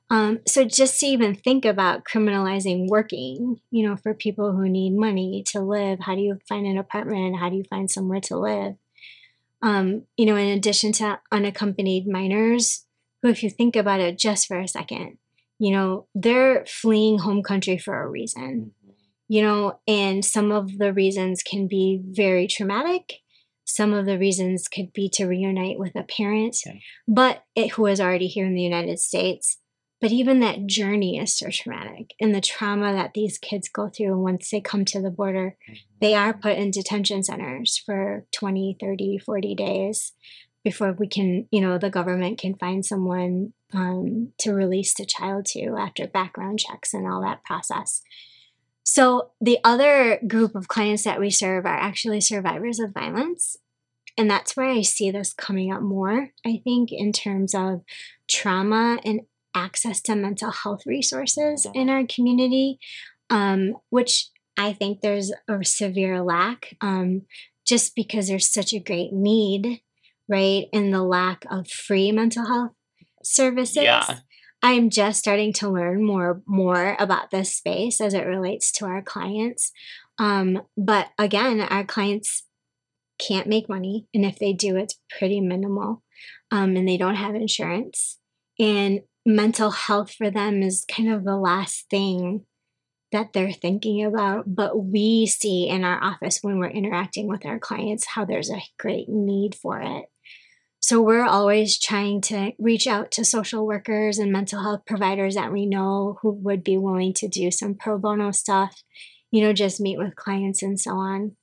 Um, 0.09 0.41
so, 0.47 0.65
just 0.65 1.01
to 1.01 1.07
even 1.07 1.35
think 1.35 1.65
about 1.65 2.05
criminalizing 2.05 2.87
working, 2.87 3.61
you 3.71 3.87
know, 3.87 3.97
for 3.97 4.15
people 4.15 4.53
who 4.53 4.69
need 4.69 4.97
money 4.97 5.43
to 5.49 5.61
live, 5.61 5.99
how 6.01 6.15
do 6.15 6.21
you 6.21 6.39
find 6.49 6.67
an 6.67 6.79
apartment? 6.79 7.41
How 7.41 7.51
do 7.51 7.57
you 7.57 7.65
find 7.69 7.91
somewhere 7.91 8.21
to 8.21 8.39
live? 8.39 8.77
Um, 9.63 10.03
you 10.17 10.27
know, 10.27 10.37
in 10.37 10.49
addition 10.49 10.93
to 10.93 11.21
unaccompanied 11.33 12.07
minors, 12.07 12.85
who, 13.25 13.31
if 13.31 13.43
you 13.43 13.51
think 13.51 13.75
about 13.75 14.01
it 14.01 14.19
just 14.19 14.47
for 14.47 14.61
a 14.61 14.69
second, 14.69 15.17
you 15.59 15.73
know, 15.73 16.07
they're 16.15 16.65
fleeing 16.67 17.19
home 17.19 17.43
country 17.43 17.79
for 17.79 18.03
a 18.03 18.09
reason, 18.09 18.73
mm-hmm. 18.85 18.93
you 19.29 19.43
know, 19.43 19.79
and 19.89 20.23
some 20.25 20.53
of 20.53 20.79
the 20.79 20.93
reasons 20.93 21.43
can 21.43 21.67
be 21.67 22.03
very 22.05 22.47
traumatic. 22.47 23.15
Some 23.65 23.95
of 23.95 24.05
the 24.05 24.19
reasons 24.19 24.69
could 24.69 24.93
be 24.93 25.09
to 25.15 25.25
reunite 25.25 25.79
with 25.79 25.97
a 25.97 26.03
parent, 26.03 26.57
but 27.09 27.45
it, 27.57 27.73
who 27.73 27.87
is 27.87 27.99
already 27.99 28.27
here 28.27 28.45
in 28.45 28.55
the 28.55 28.63
United 28.63 28.99
States. 28.99 29.59
But 30.03 30.13
even 30.13 30.41
that 30.41 30.67
journey 30.67 31.19
is 31.19 31.35
so 31.35 31.49
traumatic. 31.49 32.11
And 32.21 32.35
the 32.35 32.43
trauma 32.43 32.93
that 32.93 33.15
these 33.15 33.39
kids 33.39 33.71
go 33.71 33.89
through 33.89 34.21
once 34.21 34.51
they 34.51 34.61
come 34.61 34.85
to 34.87 35.01
the 35.01 35.11
border, 35.11 35.57
mm-hmm. 35.67 35.79
they 36.03 36.15
are 36.15 36.35
put 36.35 36.59
in 36.59 36.73
detention 36.73 37.23
centers 37.23 37.83
for 37.87 38.27
20, 38.33 38.77
30, 38.79 39.19
40 39.19 39.55
days 39.55 40.13
before 40.65 40.93
we 40.93 41.07
can, 41.07 41.47
you 41.51 41.61
know, 41.61 41.79
the 41.79 41.91
government 41.91 42.39
can 42.39 42.55
find 42.55 42.85
someone 42.85 43.53
um, 43.73 44.33
to 44.39 44.53
release 44.53 44.95
the 44.95 45.05
child 45.05 45.45
to 45.47 45.77
after 45.79 46.07
background 46.07 46.59
checks 46.59 46.95
and 46.95 47.07
all 47.07 47.21
that 47.21 47.45
process. 47.45 48.03
So, 48.83 49.31
the 49.41 49.59
other 49.63 50.21
group 50.27 50.55
of 50.55 50.69
clients 50.69 51.05
that 51.05 51.21
we 51.21 51.31
serve 51.31 51.67
are 51.67 51.77
actually 51.77 52.21
survivors 52.21 52.81
of 52.81 52.93
violence. 52.93 53.57
And 54.17 54.31
that's 54.31 54.57
where 54.57 54.69
I 54.69 54.83
see 54.83 55.11
this 55.11 55.33
coming 55.33 55.73
up 55.73 55.83
more, 55.83 56.31
I 56.47 56.61
think, 56.63 56.91
in 56.93 57.13
terms 57.13 57.55
of 57.55 57.83
trauma 58.29 58.99
and 59.05 59.23
access 59.55 60.01
to 60.03 60.15
mental 60.15 60.51
health 60.51 60.83
resources 60.87 61.67
in 61.75 61.89
our 61.89 62.07
community, 62.07 62.79
um, 63.31 63.77
which 63.91 64.29
I 64.57 64.73
think 64.73 65.01
there's 65.01 65.33
a 65.49 65.65
severe 65.65 66.23
lack 66.23 66.77
um, 66.81 67.23
just 67.67 67.97
because 67.97 68.29
there's 68.29 68.53
such 68.53 68.73
a 68.73 68.79
great 68.79 69.13
need 69.13 69.81
right? 70.29 70.67
And 70.73 70.93
the 70.93 71.03
lack 71.03 71.45
of 71.51 71.69
free 71.69 72.13
mental 72.13 72.47
health 72.47 72.73
services. 73.23 73.83
Yeah. 73.83 74.19
I'm 74.63 74.89
just 74.89 75.19
starting 75.19 75.53
to 75.55 75.69
learn 75.69 76.05
more 76.05 76.43
more 76.47 76.97
about 76.99 77.31
this 77.31 77.55
space 77.55 78.01
as 78.01 78.15
it 78.15 78.27
relates 78.27 78.73
to 78.73 78.87
our 78.87 79.03
clients. 79.03 79.73
Um, 80.19 80.63
but 80.77 81.09
again, 81.19 81.61
our 81.61 81.85
clients 81.85 82.45
can't 83.19 83.47
make 83.47 83.69
money, 83.69 84.07
and 84.15 84.25
if 84.25 84.39
they 84.39 84.53
do, 84.53 84.77
it's 84.77 84.99
pretty 85.19 85.41
minimal, 85.41 86.03
um, 86.51 86.77
and 86.77 86.89
they 86.89 86.97
don't 86.97 87.17
have 87.17 87.35
insurance. 87.35 88.19
And 88.59 89.01
mental 89.27 89.71
health 89.71 90.13
for 90.15 90.31
them 90.31 90.63
is 90.63 90.87
kind 90.91 91.13
of 91.13 91.25
the 91.25 91.37
last 91.37 91.87
thing 91.91 92.47
that 93.13 93.33
they're 93.33 93.53
thinking 93.53 94.05
about. 94.05 94.55
But 94.55 94.83
we 94.83 95.27
see 95.27 95.69
in 95.69 95.85
our 95.85 96.03
office 96.03 96.39
when 96.43 96.59
we're 96.59 96.69
interacting 96.69 97.29
with 97.29 97.45
our 97.45 97.59
clients 97.59 98.07
how 98.07 98.25
there's 98.25 98.51
a 98.51 98.63
great 98.79 99.09
need 99.09 99.55
for 99.55 99.81
it. 99.81 100.07
So 100.85 101.01
we're 101.01 101.25
always 101.25 101.79
trying 101.79 102.21
to 102.25 102.53
reach 102.59 102.87
out 102.87 103.11
to 103.13 103.25
social 103.25 103.67
workers 103.67 104.19
and 104.19 104.31
mental 104.31 104.63
health 104.63 104.83
providers 104.87 105.35
that 105.35 105.51
we 105.51 105.65
know 105.65 106.19
who 106.21 106.31
would 106.31 106.63
be 106.63 106.77
willing 106.77 107.15
to 107.15 107.27
do 107.27 107.51
some 107.51 107.75
pro 107.75 107.97
bono 107.97 108.33
stuff, 108.33 108.83
you 109.31 109.43
know, 109.43 109.55
just 109.55 109.81
meet 109.81 109.97
with 109.97 110.15
clients 110.15 110.63
and 110.63 110.79
so 110.79 110.91
on. 110.91 111.37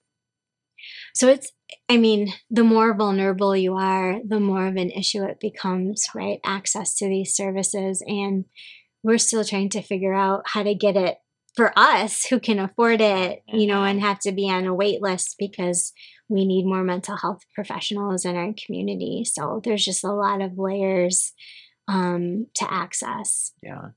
So 1.16 1.28
it's, 1.28 1.52
I 1.90 1.98
mean, 1.98 2.32
the 2.52 2.64
more 2.64 2.94
vulnerable 2.94 3.58
you 3.58 3.74
are, 3.74 4.20
the 4.24 4.40
more 4.40 4.68
of 4.68 4.76
an 4.76 4.92
issue 4.92 5.24
it 5.24 5.40
becomes, 5.40 6.06
right? 6.14 6.40
Access 6.46 6.94
to 6.98 7.08
these 7.08 7.36
services. 7.36 8.04
And 8.06 8.46
we're 9.02 9.18
still 9.18 9.44
trying 9.44 9.70
to 9.70 9.82
figure 9.82 10.14
out 10.14 10.44
how 10.46 10.62
to 10.62 10.76
get 10.76 10.96
it 10.96 11.18
for 11.56 11.74
us 11.76 12.26
who 12.26 12.40
can 12.40 12.60
afford 12.60 13.02
it, 13.02 13.42
you 13.48 13.66
know, 13.66 13.84
and 13.84 13.98
mm-hmm. 13.98 14.08
have 14.08 14.20
to 14.20 14.32
be 14.32 14.52
on 14.52 14.68
a 14.68 14.74
wait 14.76 15.02
list 15.02 15.36
because 15.40 15.94
we 16.32 16.46
need 16.46 16.66
more 16.66 16.84
mental 16.84 17.18
health 17.18 17.42
professionals 17.54 18.24
in 18.24 18.38
our 18.38 18.54
community. 18.66 19.26
So 19.26 19.62
there's 19.64 19.84
just 19.84 20.04
a 20.04 20.14
lot 20.14 20.42
of 20.42 20.58
layers 20.58 21.34
um, 21.88 22.48
to 22.56 22.74
access. 22.74 23.52
Yeah. 23.62 23.90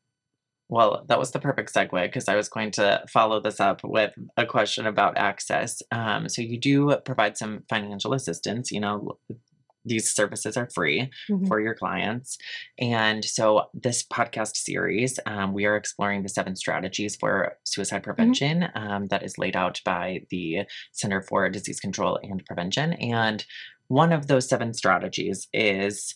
Well, 0.68 1.04
that 1.08 1.18
was 1.18 1.30
the 1.30 1.38
perfect 1.38 1.72
segue 1.72 2.02
because 2.02 2.28
I 2.28 2.34
was 2.34 2.48
going 2.48 2.72
to 2.72 3.04
follow 3.08 3.40
this 3.40 3.60
up 3.60 3.82
with 3.84 4.12
a 4.36 4.46
question 4.46 4.86
about 4.86 5.16
access. 5.16 5.80
Um, 5.92 6.28
so, 6.28 6.42
you 6.42 6.58
do 6.58 6.96
provide 7.04 7.36
some 7.36 7.62
financial 7.68 8.14
assistance, 8.14 8.72
you 8.72 8.80
know, 8.80 9.18
these 9.84 10.12
services 10.12 10.56
are 10.56 10.68
free 10.74 11.10
mm-hmm. 11.30 11.46
for 11.46 11.60
your 11.60 11.74
clients. 11.74 12.38
And 12.78 13.24
so, 13.24 13.66
this 13.74 14.02
podcast 14.02 14.56
series, 14.56 15.18
um, 15.26 15.52
we 15.52 15.66
are 15.66 15.76
exploring 15.76 16.22
the 16.22 16.28
seven 16.28 16.56
strategies 16.56 17.16
for 17.16 17.56
suicide 17.64 17.98
mm-hmm. 17.98 18.04
prevention 18.04 18.60
mm-hmm. 18.62 18.78
um, 18.78 19.06
that 19.06 19.22
is 19.22 19.38
laid 19.38 19.56
out 19.56 19.80
by 19.84 20.22
the 20.30 20.60
Center 20.92 21.22
for 21.22 21.48
Disease 21.48 21.80
Control 21.80 22.18
and 22.22 22.44
Prevention. 22.44 22.94
And 22.94 23.44
one 23.88 24.12
of 24.12 24.26
those 24.26 24.48
seven 24.48 24.72
strategies 24.74 25.48
is 25.52 26.14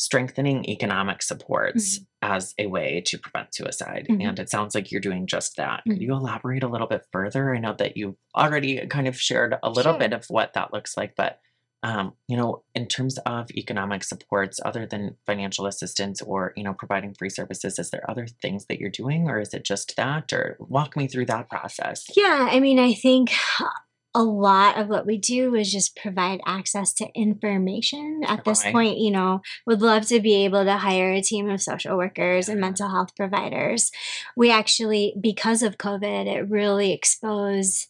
strengthening 0.00 0.64
economic 0.64 1.20
supports 1.20 1.98
mm-hmm. 1.98 2.32
as 2.32 2.54
a 2.58 2.66
way 2.66 3.02
to 3.04 3.18
prevent 3.18 3.54
suicide. 3.54 4.06
Mm-hmm. 4.08 4.28
And 4.28 4.38
it 4.38 4.48
sounds 4.48 4.74
like 4.74 4.90
you're 4.90 5.00
doing 5.00 5.26
just 5.26 5.56
that. 5.56 5.80
Mm-hmm. 5.80 5.90
Could 5.90 6.02
you 6.02 6.12
elaborate 6.14 6.62
a 6.62 6.68
little 6.68 6.86
bit 6.86 7.06
further? 7.12 7.54
I 7.54 7.58
know 7.58 7.74
that 7.78 7.98
you've 7.98 8.16
already 8.34 8.86
kind 8.86 9.06
of 9.06 9.20
shared 9.20 9.56
a 9.62 9.68
little 9.68 9.92
sure. 9.92 9.98
bit 9.98 10.14
of 10.14 10.24
what 10.28 10.54
that 10.54 10.72
looks 10.72 10.96
like, 10.96 11.16
but 11.16 11.40
um, 11.82 12.12
you 12.28 12.36
know, 12.36 12.62
in 12.74 12.86
terms 12.86 13.18
of 13.24 13.50
economic 13.52 14.04
supports, 14.04 14.60
other 14.64 14.86
than 14.86 15.16
financial 15.26 15.66
assistance 15.66 16.20
or 16.20 16.52
you 16.56 16.62
know 16.62 16.74
providing 16.74 17.14
free 17.14 17.30
services, 17.30 17.78
is 17.78 17.90
there 17.90 18.08
other 18.10 18.26
things 18.42 18.66
that 18.66 18.78
you're 18.78 18.90
doing, 18.90 19.28
or 19.28 19.40
is 19.40 19.54
it 19.54 19.64
just 19.64 19.96
that? 19.96 20.32
Or 20.32 20.56
walk 20.60 20.96
me 20.96 21.06
through 21.06 21.26
that 21.26 21.48
process. 21.48 22.04
Yeah, 22.16 22.48
I 22.50 22.60
mean, 22.60 22.78
I 22.78 22.92
think 22.92 23.32
a 24.14 24.22
lot 24.22 24.76
of 24.76 24.88
what 24.88 25.06
we 25.06 25.16
do 25.16 25.54
is 25.54 25.72
just 25.72 25.96
provide 25.96 26.40
access 26.44 26.92
to 26.94 27.08
information. 27.14 28.22
At 28.26 28.44
this 28.44 28.62
point, 28.64 28.98
you 28.98 29.10
know, 29.10 29.40
would 29.66 29.80
love 29.80 30.06
to 30.08 30.20
be 30.20 30.44
able 30.44 30.64
to 30.64 30.76
hire 30.76 31.12
a 31.12 31.22
team 31.22 31.48
of 31.48 31.62
social 31.62 31.96
workers 31.96 32.48
and 32.48 32.60
mental 32.60 32.90
health 32.90 33.14
providers. 33.16 33.90
We 34.36 34.50
actually, 34.50 35.14
because 35.18 35.62
of 35.62 35.78
COVID, 35.78 36.26
it 36.26 36.50
really 36.50 36.92
exposed 36.92 37.86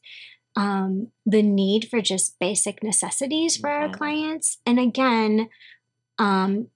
um, 0.61 1.09
the 1.25 1.43
need 1.43 1.89
for 1.89 2.03
just 2.03 2.39
basic 2.39 2.83
necessities 2.83 3.57
for 3.57 3.71
our 3.71 3.89
clients. 3.89 4.59
And 4.67 4.79
again, 4.79 5.49
um, 6.19 6.69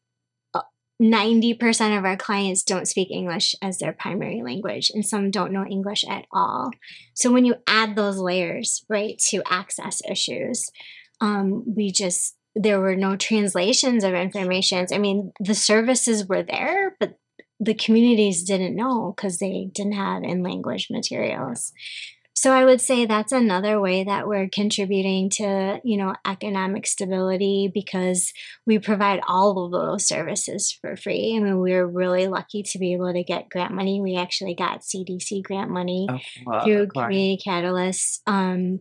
90% 1.03 1.99
of 1.99 2.05
our 2.07 2.17
clients 2.17 2.63
don't 2.63 2.89
speak 2.89 3.11
English 3.11 3.55
as 3.61 3.79
their 3.79 3.93
primary 3.93 4.43
language, 4.43 4.91
and 4.95 5.05
some 5.05 5.31
don't 5.31 5.53
know 5.53 5.67
English 5.67 6.03
at 6.09 6.25
all. 6.33 6.71
So 7.13 7.31
when 7.31 7.45
you 7.45 7.57
add 7.67 7.95
those 7.95 8.17
layers, 8.17 8.87
right, 8.89 9.19
to 9.29 9.43
access 9.51 10.01
issues, 10.11 10.71
um, 11.21 11.65
we 11.67 11.91
just, 11.91 12.37
there 12.55 12.81
were 12.81 12.97
no 12.97 13.17
translations 13.17 14.03
of 14.03 14.15
information. 14.15 14.87
I 14.93 14.99
mean, 14.99 15.33
the 15.41 15.55
services 15.55 16.27
were 16.27 16.43
there, 16.43 16.97
but 16.99 17.19
the 17.61 17.75
communities 17.75 18.45
didn't 18.45 18.77
know 18.77 19.13
because 19.15 19.39
they 19.39 19.69
didn't 19.75 19.93
have 19.93 20.23
in 20.23 20.43
language 20.43 20.89
materials. 20.91 21.73
So 22.37 22.51
I 22.51 22.65
would 22.65 22.81
say 22.81 23.07
that's 23.07 23.31
another 23.33 23.81
way 23.81 24.03
that 24.03 24.27
we're 24.27 24.49
contributing 24.49 25.31
to, 25.31 25.81
you 25.85 25.97
know, 25.97 26.15
economic 26.27 26.87
stability 26.87 27.71
because 27.73 28.33
we 28.67 28.81
provide 28.81 29.21
all 29.29 29.65
of 29.65 29.71
those 29.71 30.07
services 30.07 30.77
for 30.81 30.97
free. 30.97 31.37
I 31.37 31.41
mean, 31.41 31.59
we're 31.59 31.87
really 31.87 32.27
lucky 32.27 32.65
to 32.65 32.79
be 32.79 32.93
able 32.93 33.13
to 33.13 33.23
get 33.23 33.49
grant 33.49 33.73
money. 33.73 34.01
We 34.01 34.17
actually 34.17 34.55
got 34.55 34.81
CDC 34.81 35.45
grant 35.45 35.71
money 35.71 36.09
oh, 36.11 36.19
wow, 36.45 36.65
through 36.65 36.89
Community 36.89 37.39
Catalyst 37.43 38.21
um, 38.27 38.81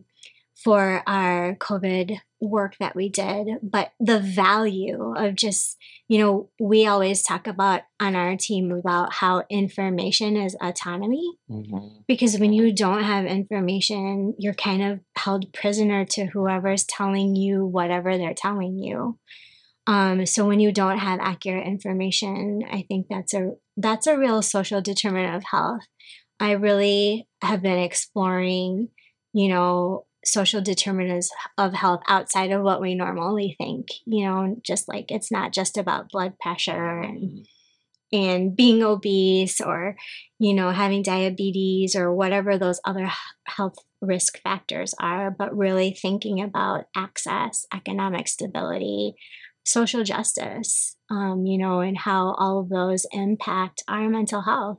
for 0.64 1.02
our 1.06 1.54
COVID 1.56 2.18
work 2.40 2.76
that 2.80 2.96
we 2.96 3.08
did. 3.08 3.48
But 3.62 3.92
the 4.00 4.18
value 4.18 5.14
of 5.16 5.34
just 5.34 5.76
you 6.06 6.18
know, 6.18 6.50
we 6.60 6.86
always 6.86 7.22
talk 7.22 7.46
about 7.46 7.82
on 7.98 8.14
our 8.14 8.36
team 8.36 8.70
about 8.70 9.14
how 9.14 9.44
information 9.48 10.36
is 10.36 10.56
autonomy. 10.60 11.38
Mm-hmm. 11.50 12.00
Because 12.06 12.38
when 12.38 12.52
you 12.52 12.74
don't 12.74 13.04
have 13.04 13.24
information, 13.24 14.34
you're 14.38 14.54
kind 14.54 14.82
of 14.82 15.00
held 15.16 15.52
prisoner 15.54 16.04
to 16.06 16.26
whoever's 16.26 16.84
telling 16.84 17.36
you 17.36 17.64
whatever 17.64 18.18
they're 18.18 18.34
telling 18.34 18.78
you. 18.78 19.18
Um, 19.86 20.26
so 20.26 20.46
when 20.46 20.60
you 20.60 20.72
don't 20.72 20.98
have 20.98 21.20
accurate 21.20 21.66
information, 21.66 22.62
I 22.70 22.84
think 22.86 23.06
that's 23.08 23.32
a 23.32 23.52
that's 23.76 24.06
a 24.06 24.18
real 24.18 24.42
social 24.42 24.80
determinant 24.80 25.36
of 25.36 25.44
health. 25.44 25.82
I 26.38 26.52
really 26.52 27.28
have 27.42 27.62
been 27.62 27.78
exploring, 27.78 28.88
you 29.32 29.48
know, 29.48 30.06
social 30.24 30.60
determinants 30.60 31.30
of 31.58 31.74
health 31.74 32.00
outside 32.08 32.50
of 32.50 32.62
what 32.62 32.80
we 32.80 32.94
normally 32.94 33.54
think 33.58 33.88
you 34.06 34.24
know 34.24 34.56
just 34.62 34.88
like 34.88 35.10
it's 35.10 35.30
not 35.30 35.52
just 35.52 35.76
about 35.76 36.10
blood 36.10 36.38
pressure 36.40 37.00
and 37.00 37.22
mm-hmm. 37.22 38.16
and 38.16 38.56
being 38.56 38.82
obese 38.82 39.60
or 39.60 39.96
you 40.38 40.54
know 40.54 40.70
having 40.70 41.02
diabetes 41.02 41.94
or 41.94 42.12
whatever 42.12 42.58
those 42.58 42.80
other 42.84 43.10
health 43.46 43.76
risk 44.00 44.40
factors 44.42 44.94
are 45.00 45.30
but 45.30 45.56
really 45.56 45.90
thinking 45.92 46.40
about 46.40 46.84
access 46.96 47.66
economic 47.74 48.28
stability 48.28 49.14
social 49.64 50.04
justice 50.04 50.96
um, 51.10 51.46
you 51.46 51.58
know 51.58 51.80
and 51.80 51.98
how 51.98 52.34
all 52.38 52.60
of 52.60 52.68
those 52.68 53.06
impact 53.12 53.82
our 53.88 54.08
mental 54.08 54.42
health 54.42 54.78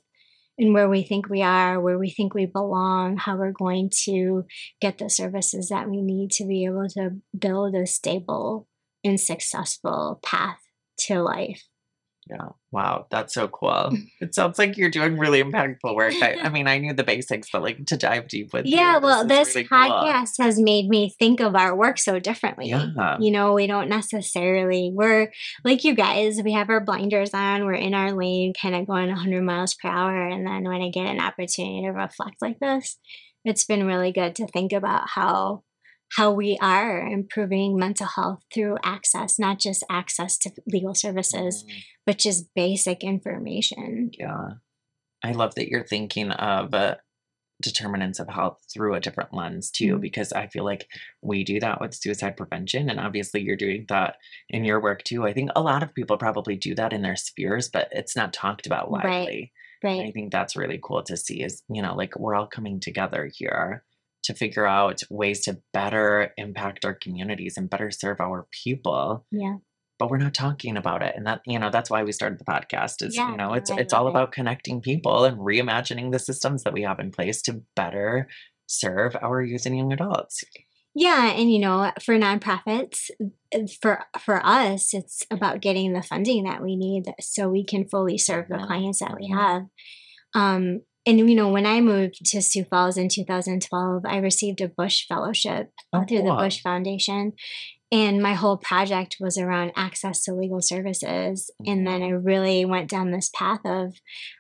and 0.58 0.74
where 0.74 0.90
we 0.90 1.04
think 1.04 1.30
we 1.30 1.42
are, 1.42 1.80
where 1.80 2.00
we 2.00 2.10
think 2.10 2.34
we 2.34 2.46
belong, 2.46 3.18
how 3.18 3.38
we're 3.38 3.52
going 3.52 3.92
to 4.04 4.46
get 4.82 4.98
the 4.98 5.10
services 5.10 5.70
that 5.70 5.90
we 5.90 6.02
need 6.02 6.32
to 6.32 6.46
be 6.46 6.66
able 6.66 6.88
to 6.90 7.12
build 7.38 7.76
a 7.76 7.86
stable 7.86 8.68
and 9.04 9.20
successful 9.20 10.20
path 10.24 10.60
to 10.98 11.22
life. 11.22 11.64
Yeah. 12.30 12.50
Wow. 12.72 13.06
That's 13.12 13.34
so 13.34 13.48
cool. 13.48 13.92
It 14.20 14.34
sounds 14.34 14.58
like 14.58 14.78
you're 14.78 14.90
doing 14.90 15.18
really 15.20 15.44
impactful 15.44 15.96
work. 15.96 16.14
I, 16.22 16.38
I 16.42 16.50
mean, 16.56 16.68
I 16.68 16.80
knew 16.80 16.94
the 16.94 17.04
basics, 17.04 17.50
but 17.52 17.62
like 17.62 17.86
to 17.86 17.98
dive 17.98 18.28
deep 18.28 18.52
with 18.54 18.66
Yeah. 18.66 18.96
You, 18.96 19.02
well, 19.02 19.28
this, 19.28 19.54
this 19.54 19.56
really 19.56 19.68
podcast 19.68 20.38
cool. 20.38 20.46
has 20.46 20.60
made 20.60 20.88
me 20.90 21.14
think 21.20 21.40
of 21.40 21.56
our 21.56 21.76
work 21.76 22.00
so 22.00 22.20
differently. 22.20 22.70
Yeah. 22.70 23.18
You 23.20 23.32
know, 23.32 23.54
we 23.54 23.68
don't 23.68 23.90
necessarily, 23.90 24.92
we're 24.94 25.32
like 25.64 25.84
you 25.84 25.94
guys, 25.94 26.42
we 26.44 26.54
have 26.54 26.70
our 26.70 26.82
blinders 26.82 27.34
on, 27.34 27.66
we're 27.66 27.74
in 27.74 27.94
our 27.94 28.12
lane, 28.12 28.54
kind 28.60 28.76
of 28.76 28.88
going 28.88 29.10
100 29.10 29.44
miles 29.44 29.76
per 29.76 29.88
hour. 29.90 30.28
And 30.28 30.48
then 30.48 30.64
when 30.64 30.82
I 30.82 30.90
get 30.90 31.06
an 31.06 31.20
opportunity 31.20 31.84
to 31.84 31.90
reflect 31.92 32.38
like 32.42 32.60
this, 32.60 32.98
it's 33.44 33.66
been 33.66 33.86
really 33.86 34.12
good 34.12 34.36
to 34.38 34.48
think 34.48 34.74
about 34.74 35.08
how 35.08 35.62
how 36.14 36.32
we 36.32 36.58
are 36.62 37.06
improving 37.06 37.78
mental 37.78 38.08
health 38.08 38.44
through 38.54 38.78
access, 38.84 39.40
not 39.40 39.60
just 39.60 39.84
access 39.90 40.38
to 40.40 40.52
legal 40.68 40.96
services, 40.96 41.64
mm-hmm. 41.64 41.78
but 42.06 42.18
just 42.18 42.54
basic 42.56 43.04
information. 43.04 44.12
Yeah. 44.18 44.52
I 45.24 45.32
love 45.32 45.56
that 45.56 45.70
you're 45.70 45.84
thinking 45.84 46.32
of 46.32 46.74
uh, 46.74 46.96
determinants 47.62 48.20
of 48.20 48.30
health 48.30 48.60
through 48.72 48.94
a 48.94 49.00
different 49.00 49.34
lens 49.34 49.72
too, 49.72 49.94
mm-hmm. 49.94 50.02
because 50.02 50.32
I 50.32 50.48
feel 50.48 50.64
like 50.64 50.88
we 51.22 51.44
do 51.44 51.60
that 51.60 51.82
with 51.82 51.96
suicide 51.96 52.38
prevention. 52.38 52.90
And 52.90 53.00
obviously, 53.00 53.42
you're 53.42 53.56
doing 53.56 53.86
that 53.90 54.18
in 54.50 54.64
your 54.64 54.82
work 54.82 55.04
too. 55.04 55.26
I 55.26 55.34
think 55.34 55.50
a 55.56 55.62
lot 55.62 55.84
of 55.84 55.96
people 55.96 56.18
probably 56.18 56.56
do 56.56 56.76
that 56.76 56.94
in 56.94 57.02
their 57.02 57.16
spheres, 57.16 57.70
but 57.70 57.90
it's 57.92 58.16
not 58.16 58.34
talked 58.34 58.68
about 58.68 58.92
widely. 58.92 59.52
Right. 59.84 59.98
right. 59.98 60.08
I 60.08 60.12
think 60.12 60.32
that's 60.32 60.56
really 60.56 60.80
cool 60.82 61.04
to 61.04 61.18
see 61.18 61.42
is, 61.42 61.64
you 61.70 61.82
know, 61.82 61.96
like 61.96 62.18
we're 62.18 62.36
all 62.36 62.48
coming 62.48 62.80
together 62.80 63.30
here 63.34 63.84
to 64.26 64.34
figure 64.34 64.68
out 64.68 65.02
ways 65.10 65.42
to 65.42 65.60
better 65.74 66.32
impact 66.38 66.86
our 66.86 66.94
communities 66.94 67.58
and 67.58 67.70
better 67.70 67.92
serve 67.92 68.20
our 68.20 68.48
people. 68.52 69.26
Yeah. 69.32 69.58
But 69.98 70.10
we're 70.10 70.18
not 70.18 70.34
talking 70.34 70.76
about 70.76 71.02
it. 71.02 71.14
And 71.16 71.26
that, 71.26 71.42
you 71.46 71.58
know, 71.58 71.70
that's 71.70 71.90
why 71.90 72.04
we 72.04 72.12
started 72.12 72.38
the 72.38 72.44
podcast 72.44 73.02
is, 73.02 73.16
yeah, 73.16 73.32
you 73.32 73.38
know, 73.38 73.54
it's 73.54 73.72
it's 73.72 73.94
all 73.94 74.08
it. 74.08 74.10
about 74.10 74.34
connecting 74.34 74.82
people 74.82 75.24
and 75.24 75.38
reimagining 75.38 76.12
the 76.12 76.20
systems 76.20 76.64
that 76.64 76.74
we 76.74 76.82
have 76.82 77.00
in 77.00 77.12
place 77.12 77.42
to 77.44 77.62
better 77.78 78.28
serve 78.68 79.16
our 79.22 79.42
youth 79.42 79.66
and 79.66 79.78
young 79.78 79.94
adults. 79.94 80.44
Yeah, 80.98 81.32
and 81.32 81.52
you 81.52 81.60
know, 81.60 81.92
for 82.02 82.18
nonprofits, 82.18 83.10
for 83.82 84.06
for 84.20 84.46
us, 84.46 84.94
it's 84.94 85.26
about 85.30 85.62
getting 85.62 85.92
the 85.92 86.02
funding 86.02 86.46
that 86.46 86.64
we 86.64 86.78
need 86.78 87.06
so 87.20 87.50
we 87.50 87.66
can 87.66 87.86
fully 87.86 88.18
serve 88.18 88.48
the 88.48 88.58
clients 88.58 89.00
that 89.00 89.16
we 89.20 89.30
mm-hmm. 89.30 89.38
have. 89.38 89.64
Um, 90.34 90.82
and 91.06 91.20
you 91.20 91.36
know, 91.36 91.50
when 91.50 91.66
I 91.66 91.82
moved 91.82 92.26
to 92.26 92.42
Sioux 92.42 92.64
Falls 92.64 92.98
in 92.98 93.10
2012, 93.10 94.04
I 94.06 94.18
received 94.18 94.62
a 94.62 94.68
Bush 94.68 95.06
Fellowship 95.08 95.72
oh, 95.94 96.04
through 96.04 96.24
the 96.24 96.34
Bush 96.34 96.62
Foundation. 96.62 97.34
And 97.92 98.22
my 98.22 98.34
whole 98.34 98.58
project 98.58 99.18
was 99.20 99.38
around 99.38 99.72
access 99.76 100.24
to 100.24 100.34
legal 100.34 100.62
services. 100.62 101.52
And 101.66 101.86
then 101.86 102.02
I 102.02 102.10
really 102.10 102.66
went 102.66 102.90
down 102.90 103.12
this 103.12 103.30
path 103.34 103.60
of 103.64 103.94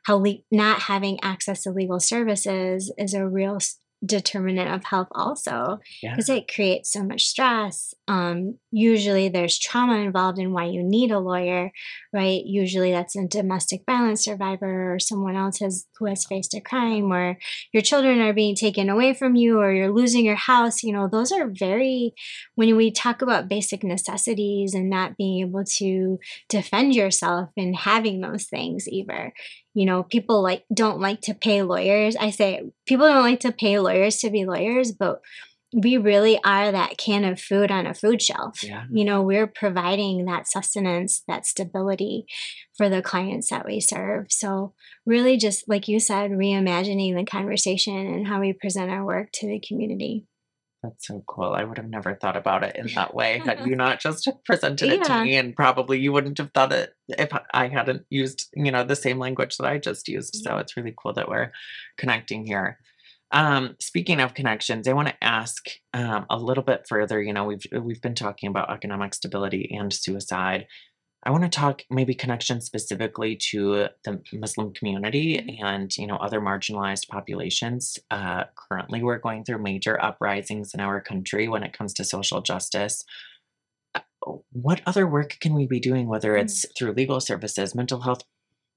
how 0.05 0.15
le- 0.15 0.39
not 0.51 0.81
having 0.81 1.19
access 1.21 1.61
to 1.63 1.71
legal 1.71 1.99
services 1.99 2.91
is 2.97 3.13
a 3.13 3.27
real 3.27 3.59
determinant 4.03 4.69
of 4.69 4.83
health 4.83 5.07
also 5.11 5.79
because 6.01 6.29
yeah. 6.29 6.35
it 6.35 6.53
creates 6.53 6.91
so 6.91 7.03
much 7.03 7.25
stress 7.25 7.93
um, 8.07 8.57
usually 8.71 9.29
there's 9.29 9.57
trauma 9.57 9.95
involved 9.95 10.37
in 10.37 10.51
why 10.51 10.65
you 10.65 10.83
need 10.83 11.11
a 11.11 11.19
lawyer 11.19 11.71
right 12.13 12.43
usually 12.45 12.91
that's 12.91 13.15
a 13.15 13.27
domestic 13.27 13.81
violence 13.85 14.23
survivor 14.23 14.93
or 14.93 14.99
someone 14.99 15.35
else 15.35 15.59
has 15.59 15.87
who 15.97 16.05
has 16.05 16.25
faced 16.25 16.53
a 16.53 16.61
crime 16.61 17.11
or 17.11 17.37
your 17.73 17.81
children 17.81 18.19
are 18.19 18.33
being 18.33 18.55
taken 18.55 18.89
away 18.89 19.13
from 19.13 19.35
you 19.35 19.59
or 19.59 19.71
you're 19.73 19.91
losing 19.91 20.25
your 20.25 20.35
house 20.35 20.83
you 20.83 20.91
know 20.91 21.07
those 21.07 21.31
are 21.31 21.47
very 21.47 22.13
when 22.55 22.75
we 22.75 22.91
talk 22.91 23.21
about 23.21 23.47
basic 23.47 23.83
necessities 23.83 24.73
and 24.73 24.89
not 24.89 25.17
being 25.17 25.47
able 25.47 25.63
to 25.63 26.19
defend 26.49 26.93
yourself 26.93 27.49
and 27.57 27.75
having 27.75 28.21
those 28.21 28.45
things 28.45 28.87
either 28.87 29.33
you 29.75 29.85
know 29.85 30.01
people 30.03 30.41
like 30.41 30.65
don't 30.73 30.99
like 30.99 31.21
to 31.21 31.35
pay 31.35 31.61
lawyers. 31.61 32.15
I 32.15 32.31
say 32.31 32.63
people 32.87 33.05
don't 33.05 33.21
like 33.21 33.41
to 33.41 33.51
pay 33.51 33.77
lawyers 33.77 34.17
to 34.17 34.31
be 34.31 34.45
lawyers 34.45 34.91
but 34.91 35.21
we 35.73 35.97
really 35.97 36.39
are 36.45 36.71
that 36.71 36.97
can 36.97 37.25
of 37.25 37.39
food 37.39 37.69
on 37.69 37.85
a 37.85 37.93
food 37.93 38.21
shelf. 38.21 38.63
Yeah. 38.63 38.85
you 38.89 39.03
know 39.03 39.21
we're 39.21 39.47
providing 39.47 40.25
that 40.25 40.47
sustenance 40.47 41.21
that 41.27 41.45
stability 41.45 42.25
for 42.77 42.89
the 42.89 43.01
clients 43.01 43.49
that 43.49 43.65
we 43.65 43.79
serve. 43.79 44.27
So 44.29 44.73
really 45.05 45.37
just 45.37 45.67
like 45.67 45.87
you 45.87 45.99
said 45.99 46.31
reimagining 46.31 47.15
the 47.15 47.25
conversation 47.25 47.95
and 47.95 48.27
how 48.27 48.39
we 48.39 48.53
present 48.53 48.89
our 48.89 49.05
work 49.05 49.31
to 49.33 49.47
the 49.47 49.59
community 49.59 50.25
That's 50.85 51.07
so 51.07 51.23
cool. 51.27 51.53
I 51.53 51.63
would 51.63 51.77
have 51.77 51.89
never 51.89 52.15
thought 52.15 52.37
about 52.37 52.63
it 52.63 52.75
in 52.75 52.87
that 52.95 53.13
way 53.15 53.39
had 53.39 53.59
you 53.65 53.75
not 53.75 53.99
just 53.99 54.29
presented 54.45 54.91
it 54.91 54.99
Yeah. 54.99 55.03
to 55.19 55.23
me, 55.23 55.35
and 55.35 55.55
probably 55.55 55.99
you 55.99 56.11
wouldn't 56.11 56.37
have 56.37 56.51
thought 56.53 56.71
it 56.71 56.93
if 57.07 57.29
I 57.53 57.67
hadn't 57.67 58.05
used, 58.09 58.49
you 58.53 58.71
know, 58.71 58.83
the 58.83 58.95
same 58.95 59.17
language 59.19 59.57
that 59.57 59.67
I 59.67 59.77
just 59.79 60.07
used. 60.07 60.35
So 60.43 60.57
it's 60.57 60.77
really 60.77 60.93
cool 60.95 61.13
that 61.13 61.27
we're 61.27 61.51
connecting 61.97 62.45
here. 62.45 62.77
Um, 63.31 63.75
speaking 63.81 64.21
of 64.21 64.33
connections, 64.33 64.87
I 64.87 64.93
want 64.93 65.07
to 65.07 65.23
ask 65.23 65.65
um, 65.93 66.25
a 66.29 66.37
little 66.37 66.63
bit 66.63 66.85
further. 66.87 67.21
You 67.21 67.33
know, 67.33 67.45
we've 67.45 67.65
we've 67.81 68.01
been 68.01 68.15
talking 68.15 68.49
about 68.49 68.71
economic 68.71 69.13
stability 69.13 69.75
and 69.77 69.91
suicide. 69.91 70.67
I 71.25 71.31
want 71.31 71.43
to 71.43 71.49
talk 71.49 71.81
maybe 71.89 72.13
connection 72.13 72.61
specifically 72.61 73.35
to 73.51 73.87
the 74.03 74.21
Muslim 74.31 74.73
community 74.73 75.59
and 75.59 75.95
you 75.97 76.05
know 76.05 76.17
other 76.17 76.39
marginalized 76.39 77.07
populations. 77.07 77.97
Uh, 78.11 78.43
currently, 78.55 79.01
we're 79.03 79.17
going 79.17 79.43
through 79.43 79.63
major 79.63 80.01
uprisings 80.01 80.73
in 80.75 80.79
our 80.79 81.01
country 81.01 81.47
when 81.47 81.63
it 81.63 81.73
comes 81.75 81.93
to 81.95 82.03
social 82.03 82.41
justice. 82.41 83.03
Uh, 83.95 84.01
What 84.51 84.81
other 84.85 85.07
work 85.07 85.37
can 85.41 85.55
we 85.55 85.65
be 85.65 85.79
doing, 85.79 86.07
whether 86.07 86.35
it's 86.37 86.65
through 86.77 86.93
legal 86.93 87.19
services, 87.19 87.73
mental 87.73 88.01
health 88.01 88.23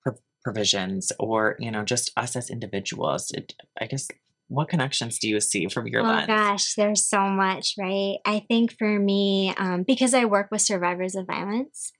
pro- 0.02 0.14
provisions, 0.42 1.12
or 1.18 1.56
you 1.58 1.70
know 1.70 1.84
just 1.84 2.12
us 2.16 2.34
as 2.34 2.48
individuals? 2.48 3.30
It, 3.30 3.54
I 3.78 3.86
guess 3.86 4.08
what 4.48 4.68
connections 4.70 5.18
do 5.18 5.28
you 5.28 5.40
see 5.40 5.68
from 5.68 5.86
your 5.86 6.02
lens? 6.02 6.26
oh 6.30 6.32
lens? 6.32 6.48
gosh, 6.48 6.74
there's 6.76 7.06
so 7.06 7.28
much, 7.28 7.74
right? 7.78 8.16
I 8.24 8.40
think 8.48 8.72
for 8.78 8.98
me, 8.98 9.52
um, 9.58 9.82
because 9.82 10.14
I 10.14 10.24
work 10.24 10.48
with 10.50 10.62
survivors 10.62 11.14
of 11.14 11.26
violence, 11.26 11.92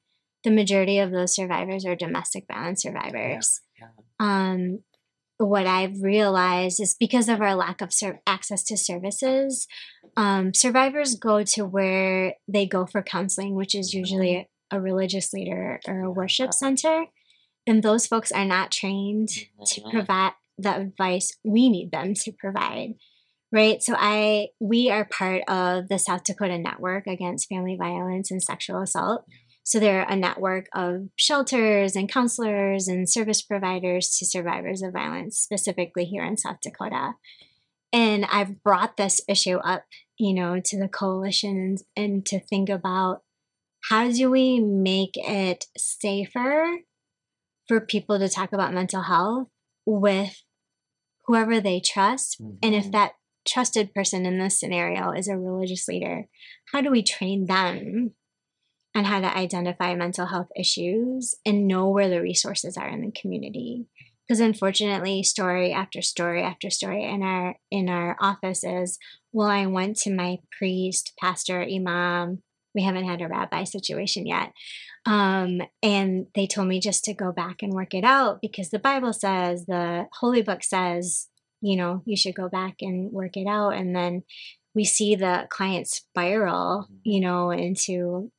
the 0.45 0.51
majority 0.51 0.99
of 0.99 1.11
those 1.11 1.35
survivors 1.35 1.85
are 1.85 1.97
domestic 1.97 2.45
violence 2.51 2.83
survivors. 2.83 3.61
yeah. 3.79 3.89
Um, 4.21 4.81
what 5.39 5.67
I've 5.67 6.03
realized 6.03 6.81
is 6.81 6.97
because 6.99 7.29
of 7.29 7.41
our 7.41 7.55
lack 7.55 7.81
of 7.81 7.93
ser- 7.93 8.21
access 8.27 8.65
to 8.65 8.77
services, 8.77 9.67
um, 10.17 10.53
survivors 10.53 11.15
go 11.15 11.45
to 11.45 11.65
where 11.65 12.35
they 12.49 12.67
go 12.67 12.87
for 12.87 13.03
counseling, 13.03 13.55
which 13.55 13.75
is 13.75 13.95
usually 13.95 14.49
a 14.71 14.81
religious 14.81 15.33
leader 15.33 15.79
or 15.87 16.01
a 16.01 16.11
worship 16.11 16.53
center. 16.53 17.07
And 17.67 17.83
those 17.83 18.07
folks 18.07 18.33
are 18.33 18.45
not 18.45 18.73
trained 18.73 19.29
to 19.29 19.81
Mhm. 19.81 19.91
provide 19.91 20.33
the 20.59 20.75
advice 20.75 21.37
we 21.45 21.69
need 21.69 21.93
them 21.93 22.15
to 22.15 22.33
provide 22.33 22.95
right 23.53 23.81
so 23.81 23.95
i 23.97 24.49
we 24.59 24.91
are 24.91 25.05
part 25.05 25.43
of 25.49 25.87
the 25.89 26.01
south 26.01 26.25
dakota 26.25 26.59
network 26.59 27.07
against 27.07 27.49
family 27.49 27.77
violence 27.77 28.33
and 28.33 28.43
sexual 28.43 28.83
assault 28.83 29.25
so 29.69 29.79
they're 29.79 30.07
a 30.09 30.17
network 30.17 30.67
of 30.75 31.09
shelters 31.15 31.95
and 31.95 32.11
counselors 32.11 32.89
and 32.89 33.07
service 33.07 33.43
providers 33.43 34.17
to 34.17 34.25
survivors 34.25 34.81
of 34.81 34.95
violence 34.95 35.39
specifically 35.39 36.07
here 36.07 36.25
in 36.25 36.39
south 36.39 36.57
dakota 36.63 37.13
and 37.93 38.25
i've 38.33 38.63
brought 38.63 38.97
this 38.97 39.21
issue 39.29 39.57
up 39.59 39.85
you 40.17 40.33
know 40.33 40.59
to 40.59 40.79
the 40.79 40.89
coalition 40.89 41.77
and, 41.95 42.25
to 42.25 42.41
think 42.41 42.71
about 42.71 43.23
how 43.91 44.11
do 44.11 44.31
we 44.31 44.59
make 44.59 45.13
it 45.17 45.67
safer 45.77 46.79
for 47.67 47.79
people 47.79 48.19
to 48.19 48.29
talk 48.29 48.53
about 48.55 48.73
mental 48.73 49.03
health 49.03 49.49
with 49.85 50.43
whoever 51.27 51.61
they 51.61 51.79
trust. 51.79 52.41
And 52.63 52.75
if 52.75 52.87
Mhm. 52.87 52.93
that 52.93 53.13
trusted 53.47 53.95
person 53.95 54.25
in 54.27 54.39
this 54.39 54.59
scenario 54.59 55.13
is 55.13 55.29
a 55.29 55.39
religious 55.39 55.87
leader, 55.87 56.29
how 56.73 56.81
do 56.81 56.91
we 56.91 57.03
train 57.03 57.47
them 57.47 58.15
on 58.99 59.05
how 59.05 59.21
to 59.21 59.37
identify 59.37 59.95
mental 59.95 60.27
health 60.27 60.49
issues 60.57 61.35
and 61.47 61.69
know 61.69 61.89
where 61.89 62.09
the 62.09 62.21
resources 62.21 62.77
are 62.77 62.89
in 62.89 63.03
the 63.03 63.13
community? 63.13 63.87
Because 64.27 64.41
unfortunately, 64.41 65.23
story 65.23 65.73
after 65.73 66.03
story 66.03 66.43
after 66.43 66.69
story 66.69 67.05
in 67.05 67.23
our 67.23 67.55
in 67.71 67.89
our 67.89 68.17
office 68.21 68.63
is, 68.65 68.99
well, 69.33 69.49
I 69.49 69.67
went 69.67 69.97
to 69.99 70.15
my 70.15 70.39
priest, 70.59 71.13
pastor, 71.19 71.63
imam. 71.63 72.43
We 72.75 72.83
haven't 72.83 73.07
had 73.07 73.23
a 73.23 73.29
rabbi 73.29 73.65
situation 73.65 74.27
yet. 74.27 74.53
Um, 75.07 75.63
and 75.83 76.27
they 76.35 76.47
told 76.47 76.69
me 76.69 76.81
just 76.81 77.05
to 77.05 77.15
go 77.15 77.33
back 77.33 77.63
and 77.63 77.73
work 77.73 77.95
it 77.95 78.05
out 78.05 78.41
because 78.43 78.69
the 78.69 78.79
Bible 78.79 79.15
says, 79.15 79.65
the 79.65 80.07
Holy 80.21 80.43
Book 80.43 80.63
says, 80.63 81.29
you 81.63 81.77
know, 81.77 82.03
you 82.05 82.17
should 82.17 82.35
go 82.35 82.49
back 82.49 82.77
and 82.83 83.11
work 83.11 83.37
it 83.37 83.47
out. 83.47 83.71
And 83.71 83.97
then 83.97 84.25
we 84.75 84.85
see 84.85 85.15
the 85.15 85.47
client 85.51 85.89
spiral, 85.89 86.87
you 87.03 87.21
know, 87.21 87.51
into 87.51 88.31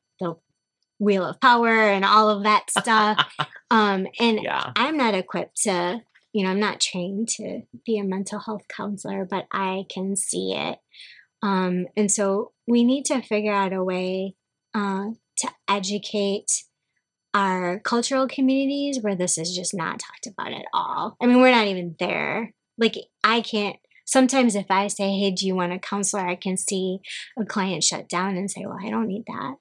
wheel 1.00 1.26
of 1.26 1.40
power 1.40 1.70
and 1.70 2.06
all 2.06 2.30
of 2.30 2.44
that 2.44 2.70
stuff. 2.78 3.26
um, 3.72 4.08
and 4.20 4.42
yeah. 4.44 4.72
I'm 4.76 4.98
not 4.98 5.16
equipped 5.16 5.64
to, 5.64 6.02
you 6.34 6.44
know, 6.44 6.52
I'm 6.52 6.60
not 6.60 6.80
trained 6.80 7.30
to 7.30 7.62
be 7.86 7.98
a 7.98 8.04
mental 8.04 8.40
health 8.40 8.64
counselor, 8.68 9.26
but 9.26 9.48
I 9.52 9.86
can 9.90 10.16
see 10.16 10.54
it. 10.54 10.78
Um, 11.42 11.88
and 11.96 12.12
so 12.12 12.52
we 12.68 12.84
need 12.84 13.06
to 13.06 13.22
figure 13.22 13.54
out 13.54 13.74
a 13.74 13.84
way 13.84 14.36
uh, 14.76 15.12
to 15.38 15.50
educate 15.70 16.64
our 17.34 17.80
cultural 17.80 18.28
communities 18.28 19.00
where 19.02 19.16
this 19.16 19.38
is 19.38 19.56
just 19.56 19.74
not 19.74 20.00
talked 20.00 20.28
about 20.28 20.52
at 20.52 20.66
all. 20.74 21.16
I 21.22 21.28
mean, 21.28 21.40
we're 21.40 21.52
not 21.52 21.68
even 21.68 21.96
there. 21.98 22.54
Like, 22.78 22.96
I 23.24 23.42
can't. 23.42 23.78
Sometimes, 24.06 24.56
if 24.56 24.66
I 24.72 24.88
say, 24.88 25.12
Hey, 25.12 25.30
do 25.30 25.46
you 25.46 25.56
want 25.56 25.72
a 25.72 25.78
counselor? 25.78 26.28
I 26.28 26.36
can 26.36 26.58
see 26.58 27.00
a 27.38 27.46
client 27.46 27.84
shut 27.84 28.10
down 28.10 28.38
and 28.38 28.50
say, 28.50 28.66
Well, 28.66 28.80
I 28.84 28.90
don't 28.90 29.08
need 29.08 29.26
that 29.28 29.56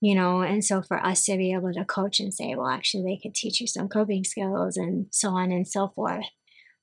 you 0.00 0.14
know 0.14 0.42
and 0.42 0.64
so 0.64 0.82
for 0.82 1.04
us 1.04 1.24
to 1.24 1.36
be 1.36 1.52
able 1.52 1.72
to 1.72 1.84
coach 1.84 2.20
and 2.20 2.32
say 2.32 2.54
well 2.54 2.68
actually 2.68 3.04
they 3.04 3.20
could 3.20 3.34
teach 3.34 3.60
you 3.60 3.66
some 3.66 3.88
coping 3.88 4.24
skills 4.24 4.76
and 4.76 5.06
so 5.10 5.30
on 5.30 5.50
and 5.52 5.66
so 5.66 5.88
forth. 5.88 6.26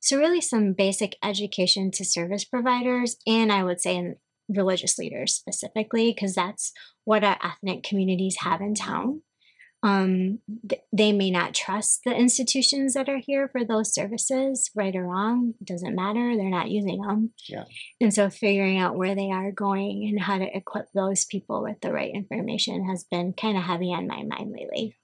So 0.02 0.18
really 0.18 0.42
some 0.42 0.74
basic 0.74 1.16
education 1.24 1.90
to 1.92 2.06
service 2.06 2.46
providers 2.46 3.18
and 3.26 3.52
i 3.52 3.64
would 3.64 3.82
say 3.82 3.96
in 3.96 4.16
religious 4.50 4.98
leaders 4.98 5.34
specifically 5.34 6.12
because 6.12 6.36
that's 6.36 6.72
what 7.04 7.24
our 7.24 7.38
ethnic 7.44 7.84
communities 7.84 8.38
have 8.42 8.62
in 8.62 8.76
town 8.76 9.22
um, 9.86 10.40
th- 10.68 10.82
they 10.92 11.12
may 11.14 11.30
not 11.30 11.54
trust 11.54 12.02
the 12.06 12.14
institutions 12.16 12.96
that 12.96 13.08
are 13.08 13.20
here 13.20 13.48
for 13.48 13.64
those 13.64 13.94
services 13.94 14.72
right 14.76 14.96
or 14.96 15.04
wrong 15.06 15.54
doesn't 15.64 15.96
matter 15.96 16.36
they're 16.36 16.50
not 16.50 16.72
using 16.72 17.00
them 17.02 17.32
Yeah. 17.48 17.66
and 18.02 18.12
so 18.14 18.30
figuring 18.30 18.80
out 18.80 18.96
where 18.98 19.14
they 19.16 19.30
are 19.32 19.52
going 19.52 20.08
and 20.10 20.20
how 20.20 20.38
to 20.40 20.58
equip 20.58 20.88
those 20.94 21.26
people 21.26 21.62
with 21.62 21.80
the 21.82 21.94
right 21.94 22.12
information 22.14 22.90
has 22.90 23.04
been 23.04 23.34
kind 23.34 23.58
of 23.58 23.64
heavy 23.64 23.94
on 23.94 24.08
my 24.08 24.24
mind 24.24 24.52
lately. 24.58 24.96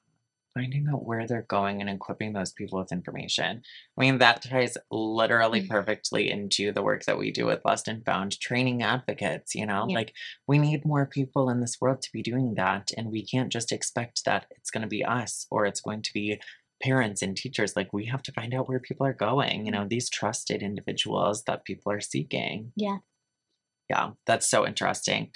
Finding 0.53 0.87
out 0.91 1.05
where 1.05 1.25
they're 1.27 1.43
going 1.47 1.81
and 1.81 1.89
equipping 1.89 2.33
those 2.33 2.51
people 2.51 2.79
with 2.79 2.91
information. 2.91 3.61
I 3.97 4.01
mean, 4.01 4.17
that 4.19 4.41
ties 4.43 4.77
literally 4.91 5.61
Mm. 5.61 5.69
perfectly 5.69 6.29
into 6.29 6.71
the 6.71 6.81
work 6.81 7.05
that 7.05 7.17
we 7.17 7.31
do 7.31 7.45
with 7.45 7.63
Lost 7.65 7.87
and 7.87 8.03
Found, 8.05 8.39
training 8.39 8.83
advocates. 8.83 9.55
You 9.55 9.65
know, 9.65 9.85
Yeah. 9.87 9.95
like 9.95 10.13
we 10.47 10.57
need 10.57 10.85
more 10.85 11.05
people 11.05 11.49
in 11.49 11.61
this 11.61 11.79
world 11.79 12.01
to 12.01 12.11
be 12.11 12.21
doing 12.21 12.55
that. 12.55 12.91
And 12.97 13.11
we 13.11 13.25
can't 13.25 13.51
just 13.51 13.71
expect 13.71 14.25
that 14.25 14.47
it's 14.51 14.71
going 14.71 14.81
to 14.83 14.87
be 14.87 15.03
us 15.05 15.47
or 15.51 15.65
it's 15.65 15.81
going 15.81 16.01
to 16.03 16.13
be 16.13 16.39
parents 16.83 17.21
and 17.21 17.37
teachers. 17.37 17.75
Like 17.75 17.93
we 17.93 18.05
have 18.07 18.23
to 18.23 18.31
find 18.31 18.53
out 18.53 18.67
where 18.67 18.79
people 18.79 19.05
are 19.05 19.13
going, 19.13 19.65
you 19.65 19.71
know, 19.71 19.85
these 19.87 20.09
trusted 20.09 20.63
individuals 20.63 21.43
that 21.43 21.63
people 21.63 21.91
are 21.91 22.01
seeking. 22.01 22.73
Yeah. 22.75 22.97
Yeah, 23.89 24.11
that's 24.25 24.49
so 24.49 24.65
interesting. 24.65 25.31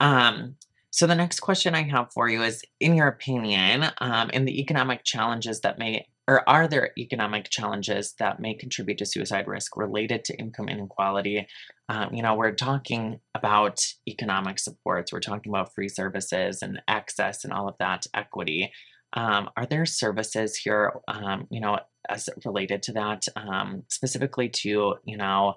Um, 0.00 0.56
so 0.94 1.08
the 1.08 1.16
next 1.16 1.40
question 1.40 1.74
I 1.74 1.82
have 1.82 2.12
for 2.12 2.28
you 2.28 2.44
is, 2.44 2.62
in 2.78 2.94
your 2.94 3.08
opinion, 3.08 3.86
um, 3.98 4.30
in 4.30 4.44
the 4.44 4.60
economic 4.60 5.02
challenges 5.02 5.60
that 5.62 5.76
may, 5.76 6.06
or 6.28 6.48
are 6.48 6.68
there 6.68 6.92
economic 6.96 7.50
challenges 7.50 8.14
that 8.20 8.38
may 8.38 8.54
contribute 8.54 8.98
to 8.98 9.04
suicide 9.04 9.48
risk 9.48 9.76
related 9.76 10.24
to 10.26 10.38
income 10.38 10.68
inequality? 10.68 11.48
Um, 11.88 12.14
you 12.14 12.22
know, 12.22 12.36
we're 12.36 12.54
talking 12.54 13.18
about 13.34 13.80
economic 14.08 14.60
supports, 14.60 15.12
we're 15.12 15.18
talking 15.18 15.50
about 15.50 15.74
free 15.74 15.88
services 15.88 16.62
and 16.62 16.80
access 16.86 17.42
and 17.42 17.52
all 17.52 17.68
of 17.68 17.74
that 17.80 18.06
equity. 18.14 18.70
Um, 19.14 19.50
are 19.56 19.66
there 19.66 19.86
services 19.86 20.54
here, 20.54 20.92
um, 21.08 21.48
you 21.50 21.60
know, 21.60 21.80
as 22.08 22.28
related 22.44 22.84
to 22.84 22.92
that, 22.92 23.24
um, 23.34 23.82
specifically 23.88 24.48
to, 24.48 24.94
you 25.04 25.16
know, 25.16 25.54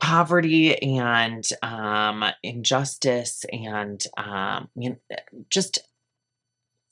poverty 0.00 0.80
and 0.82 1.46
um, 1.62 2.24
injustice 2.42 3.44
and 3.52 4.02
um, 4.16 4.68
you 4.76 4.90
know, 4.90 4.96
just 5.50 5.80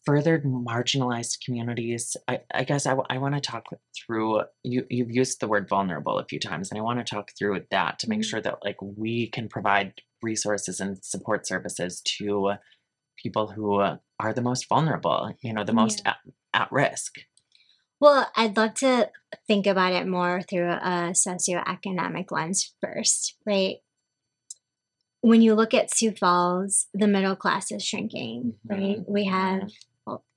further 0.05 0.41
marginalized 0.41 1.39
communities. 1.45 2.17
I, 2.29 2.41
I 2.53 2.65
guess 2.65 2.87
I, 2.87 2.95
want 2.95 3.35
to 3.35 3.41
talk 3.41 3.67
through. 3.97 4.43
You 4.63 4.87
you've 4.91 5.11
used 5.11 5.41
the 5.41 5.49
word 5.49 5.69
vulnerable 5.69 6.19
a 6.19 6.25
few 6.25 6.39
times, 6.39 6.71
and 6.71 6.79
I 6.79 6.83
want 6.83 6.99
to 6.99 7.15
talk 7.15 7.33
through 7.39 7.63
that 7.71 7.99
to 8.01 8.09
make 8.09 8.21
Mhm. 8.21 8.25
sure 8.25 8.41
that 8.41 8.59
like 8.65 8.77
we 8.81 9.29
can 9.29 9.49
provide 9.49 9.95
resources 10.23 10.81
and 10.81 11.03
support 11.05 11.47
services 11.47 12.01
to 12.19 12.55
people 13.23 13.49
who 13.49 13.81
are 13.81 14.33
the 14.35 14.43
most 14.43 14.69
vulnerable. 14.69 15.35
You 15.43 15.53
know, 15.55 15.65
the 15.65 15.73
most 15.73 16.03
at, 16.05 16.17
at 16.53 16.71
risk. 16.71 17.17
Well, 18.01 18.31
I'd 18.37 18.57
love 18.57 18.75
to 18.75 19.11
think 19.47 19.67
about 19.67 19.93
it 19.93 20.07
more 20.07 20.43
through 20.43 20.71
a 20.71 21.13
socioeconomic 21.15 22.31
lens 22.31 22.75
first, 22.83 23.37
right? 23.47 23.77
When 25.21 25.41
you 25.41 25.55
look 25.55 25.73
at 25.73 25.91
Sioux 25.95 26.13
Falls, 26.13 26.87
the 26.93 27.07
middle 27.07 27.37
class 27.37 27.73
is 27.73 27.83
shrinking, 27.85 28.55
right? 28.69 28.99
Mhm, 28.99 29.09
We 29.09 29.25
have 29.27 29.71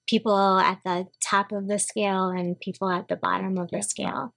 people 0.07 0.57
at 0.59 0.79
the 0.85 1.07
top 1.21 1.51
of 1.51 1.67
the 1.67 1.77
scale 1.79 2.29
and 2.29 2.57
people 2.61 2.89
at 2.89 3.09
the 3.09 3.17
bottom 3.17 3.57
of 3.57 3.69
the 3.69 3.77
Yeah. 3.77 3.81
scale. 3.81 4.33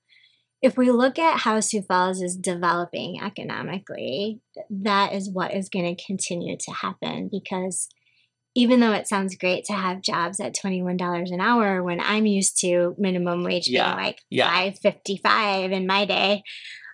if 0.63 0.77
we 0.77 0.91
look 0.91 1.19
at 1.19 1.39
how 1.41 1.59
Sioux 1.59 1.81
Falls 1.81 2.21
is 2.21 2.37
developing 2.37 3.19
economically, 3.23 4.43
that 4.69 5.15
is 5.15 5.31
what 5.31 5.55
is 5.55 5.71
going 5.71 5.97
to 5.97 6.05
continue 6.05 6.55
to 6.59 6.71
happen 6.73 7.29
because 7.33 7.89
even 8.55 8.81
though 8.81 8.93
it 8.93 9.07
sounds 9.07 9.37
great 9.37 9.65
to 9.67 9.73
have 9.73 10.03
jobs 10.03 10.41
at 10.41 10.55
$21 10.55 11.33
an 11.33 11.41
hour 11.41 11.83
when 11.83 12.01
I'm 12.01 12.27
used 12.27 12.61
to 12.61 12.95
minimum 12.99 13.45
wage 13.45 13.69
Yeah, 13.69 13.95
being 13.95 14.05
like 14.07 14.19
yeah. 14.31 14.49
555 14.51 15.73
in 15.73 15.87
my 15.87 16.05
day, 16.05 16.43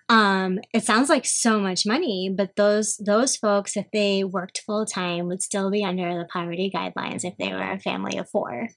um, 0.09 0.61
it 0.73 0.85
sounds 0.85 1.09
like 1.09 1.25
so 1.25 1.59
much 1.59 1.85
money, 1.87 2.33
but 2.37 2.55
those 2.57 2.97
those 2.99 3.37
folks, 3.37 3.77
if 3.77 3.87
they 3.93 4.23
worked 4.23 4.63
full 4.65 4.87
time, 4.87 5.27
would 5.27 5.43
still 5.43 5.71
be 5.71 5.83
under 5.85 6.19
the 6.19 6.29
poverty 6.33 6.71
guidelines 6.75 7.25
if 7.25 7.37
they 7.39 7.53
were 7.53 7.73
a 7.73 7.81
family 7.81 8.19
of 8.19 8.29
four, 8.31 8.69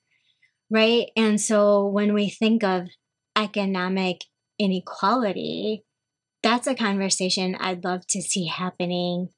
right? 0.72 1.08
And 1.16 1.40
so 1.40 1.86
when 1.86 2.14
we 2.14 2.30
think 2.30 2.64
of 2.64 2.88
economic 3.38 4.24
inequality, 4.58 5.84
that's 6.42 6.68
a 6.68 6.76
conversation 6.76 7.56
I'd 7.60 7.84
love 7.84 8.08
to 8.08 8.22
see 8.22 8.46
happening 8.48 9.30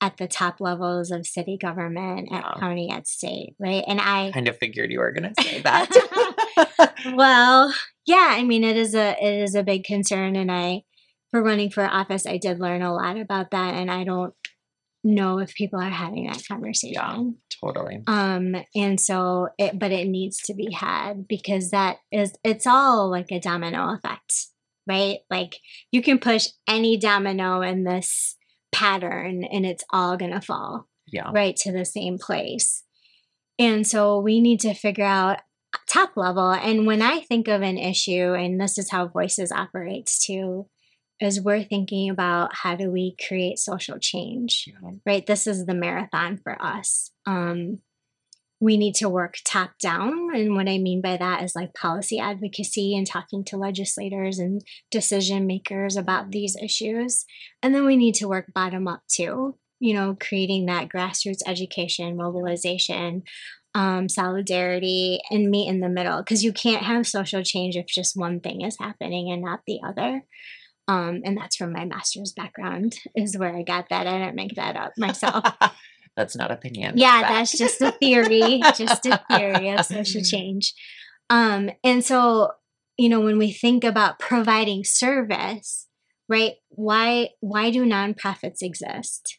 at 0.00 0.16
the 0.16 0.26
top 0.26 0.60
levels 0.60 1.10
of 1.10 1.26
city 1.26 1.58
government, 1.60 2.28
at 2.32 2.42
Yeah. 2.44 2.60
county, 2.60 2.90
at 2.90 3.06
state, 3.06 3.54
right? 3.58 3.84
And 3.86 4.00
I 4.00 4.30
kind 4.32 4.48
of 4.48 4.56
figured 4.56 4.90
you 4.90 5.00
were 5.00 5.12
going 5.12 5.32
to 5.34 5.42
say 5.42 5.60
that. 5.62 6.94
well, 7.14 7.74
yeah, 8.06 8.28
I 8.30 8.42
mean 8.44 8.64
it 8.64 8.76
is 8.76 8.94
a 8.94 9.16
it 9.20 9.42
is 9.42 9.54
a 9.54 9.62
big 9.62 9.84
concern 9.84 10.36
and 10.36 10.50
I 10.50 10.82
for 11.30 11.42
running 11.42 11.70
for 11.70 11.84
office 11.84 12.26
I 12.26 12.38
did 12.38 12.58
learn 12.58 12.82
a 12.82 12.94
lot 12.94 13.18
about 13.18 13.50
that 13.52 13.74
and 13.74 13.90
I 13.90 14.04
don't 14.04 14.34
know 15.04 15.38
if 15.38 15.54
people 15.54 15.80
are 15.80 15.88
having 15.88 16.26
that 16.26 16.42
conversation. 16.46 16.94
Yeah, 16.94 17.22
totally. 17.62 18.02
Um 18.06 18.56
and 18.74 19.00
so 19.00 19.48
it 19.58 19.78
but 19.78 19.92
it 19.92 20.08
needs 20.08 20.38
to 20.42 20.54
be 20.54 20.72
had 20.72 21.26
because 21.28 21.70
that 21.70 21.98
is 22.10 22.34
it's 22.44 22.66
all 22.66 23.10
like 23.10 23.30
a 23.30 23.40
domino 23.40 23.94
effect, 23.94 24.32
right? 24.86 25.18
Like 25.30 25.56
you 25.92 26.02
can 26.02 26.18
push 26.18 26.48
any 26.68 26.98
domino 26.98 27.60
in 27.62 27.84
this 27.84 28.36
pattern 28.72 29.44
and 29.44 29.64
it's 29.66 29.84
all 29.90 30.16
going 30.16 30.32
to 30.32 30.40
fall 30.40 30.86
Yeah. 31.06 31.30
right 31.32 31.56
to 31.56 31.72
the 31.72 31.84
same 31.84 32.18
place. 32.18 32.82
And 33.58 33.86
so 33.86 34.18
we 34.20 34.40
need 34.40 34.60
to 34.60 34.74
figure 34.74 35.04
out 35.04 35.40
top 35.86 36.16
level. 36.16 36.50
And 36.50 36.86
when 36.86 37.02
I 37.02 37.20
think 37.20 37.46
of 37.48 37.62
an 37.62 37.78
issue, 37.78 38.34
and 38.34 38.60
this 38.60 38.78
is 38.78 38.90
how 38.90 39.06
Voices 39.08 39.52
operates 39.52 40.24
too, 40.24 40.68
is 41.20 41.40
we're 41.40 41.62
thinking 41.62 42.08
about 42.08 42.54
how 42.54 42.74
do 42.74 42.90
we 42.90 43.14
create 43.26 43.58
social 43.58 43.98
change, 43.98 44.64
Yeah. 44.66 44.90
right? 45.04 45.26
This 45.26 45.46
is 45.46 45.66
the 45.66 45.74
marathon 45.74 46.38
for 46.38 46.60
us. 46.62 47.10
Um, 47.26 47.80
we 48.60 48.76
need 48.76 48.94
to 48.96 49.08
work 49.08 49.36
top 49.42 49.70
down. 49.80 50.34
And 50.34 50.54
what 50.54 50.68
I 50.68 50.76
mean 50.76 51.00
by 51.00 51.16
that 51.16 51.42
is 51.42 51.56
like 51.56 51.72
policy 51.72 52.18
advocacy 52.18 52.94
and 52.94 53.06
talking 53.06 53.42
to 53.44 53.56
legislators 53.56 54.38
and 54.38 54.62
decision 54.90 55.46
makers 55.46 55.96
about 55.96 56.30
these 56.30 56.56
issues. 56.62 57.24
And 57.62 57.74
then 57.74 57.86
we 57.86 57.96
need 57.96 58.14
to 58.16 58.28
work 58.28 58.52
bottom 58.54 58.86
up 58.86 59.02
too, 59.08 59.56
you 59.80 59.94
know, 59.94 60.14
creating 60.20 60.66
that 60.66 60.90
grassroots 60.90 61.40
education, 61.46 62.18
mobilization, 62.18 63.22
um, 63.74 64.10
solidarity, 64.10 65.20
and 65.30 65.50
meet 65.50 65.68
in 65.68 65.80
the 65.80 65.88
middle. 65.88 66.18
Because 66.18 66.44
you 66.44 66.52
can't 66.52 66.82
have 66.82 67.06
social 67.06 67.42
change 67.42 67.76
if 67.76 67.86
just 67.86 68.14
one 68.14 68.40
thing 68.40 68.60
is 68.60 68.76
happening 68.78 69.32
and 69.32 69.42
not 69.42 69.60
the 69.66 69.80
other. 69.86 70.24
Um, 70.86 71.22
and 71.24 71.36
that's 71.36 71.56
from 71.56 71.72
my 71.72 71.86
master's 71.86 72.32
background, 72.32 72.96
is 73.14 73.38
where 73.38 73.56
I 73.56 73.62
got 73.62 73.88
that. 73.88 74.06
I 74.06 74.18
didn't 74.18 74.34
make 74.34 74.56
that 74.56 74.76
up 74.76 74.92
myself. 74.98 75.44
that's 76.16 76.36
not 76.36 76.50
opinion. 76.50 76.94
Yeah, 76.96 77.20
fact. 77.20 77.28
that's 77.32 77.58
just 77.58 77.80
a 77.80 77.92
theory, 77.92 78.60
just 78.76 79.06
a 79.06 79.20
theory 79.30 79.70
of 79.70 79.84
social 79.86 80.22
change. 80.24 80.74
Um, 81.28 81.70
and 81.84 82.04
so, 82.04 82.52
you 82.98 83.08
know, 83.08 83.20
when 83.20 83.38
we 83.38 83.52
think 83.52 83.84
about 83.84 84.18
providing 84.18 84.84
service, 84.84 85.86
right? 86.28 86.54
Why 86.68 87.30
why 87.40 87.70
do 87.70 87.84
nonprofits 87.84 88.62
exist? 88.62 89.38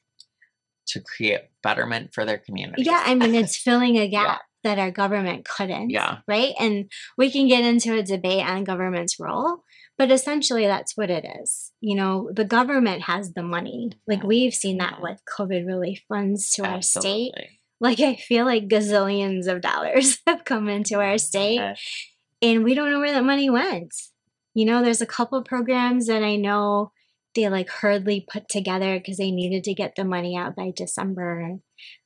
to 0.91 0.99
create 0.99 1.41
betterment 1.63 2.13
for 2.13 2.25
their 2.25 2.37
community. 2.37 2.83
Yeah, 2.83 3.01
I 3.05 3.15
mean, 3.15 3.33
it's 3.33 3.57
filling 3.57 3.97
a 3.97 4.07
gap 4.09 4.41
that 4.63 4.77
our 4.77 4.91
government 4.91 5.45
couldn't. 5.45 5.89
Yeah. 5.89 6.19
Right. 6.27 6.53
And 6.59 6.91
we 7.17 7.31
can 7.31 7.47
get 7.47 7.63
into 7.63 7.97
a 7.97 8.03
debate 8.03 8.45
on 8.45 8.63
government's 8.63 9.19
role, 9.19 9.63
but 10.01 10.09
essentially 10.09 10.65
that's 10.65 10.97
what 10.97 11.11
it 11.11 11.23
is. 11.43 11.71
You 11.79 11.95
know, 11.95 12.31
the 12.33 12.43
government 12.43 13.03
has 13.03 13.33
the 13.33 13.43
money. 13.43 13.91
Like 14.07 14.23
we've 14.23 14.51
seen 14.51 14.79
that 14.79 14.99
with 14.99 15.21
COVID 15.37 15.67
relief 15.67 16.01
funds 16.09 16.49
to 16.53 16.65
our 16.65 16.81
state. 16.81 17.33
Like 17.79 17.99
I 17.99 18.15
feel 18.15 18.45
like 18.45 18.67
gazillions 18.67 19.45
of 19.45 19.61
dollars 19.61 20.17
have 20.27 20.43
come 20.43 20.67
into 20.69 20.99
our 20.99 21.19
state 21.19 21.59
Okay. 21.59 21.75
and 22.41 22.63
we 22.63 22.73
don't 22.73 22.89
know 22.89 22.99
where 22.99 23.11
that 23.11 23.23
money 23.23 23.51
went. 23.51 23.93
You 24.55 24.65
know, 24.65 24.81
there's 24.81 25.01
a 25.01 25.05
couple 25.05 25.43
programs 25.43 26.07
that 26.07 26.23
I 26.23 26.35
know 26.35 26.93
they 27.35 27.47
like 27.47 27.69
hurriedly 27.69 28.25
put 28.27 28.49
together 28.49 28.97
because 28.97 29.17
they 29.17 29.29
needed 29.29 29.63
to 29.65 29.75
get 29.75 29.93
the 29.95 30.03
money 30.03 30.35
out 30.35 30.55
by 30.55 30.71
December. 30.75 31.59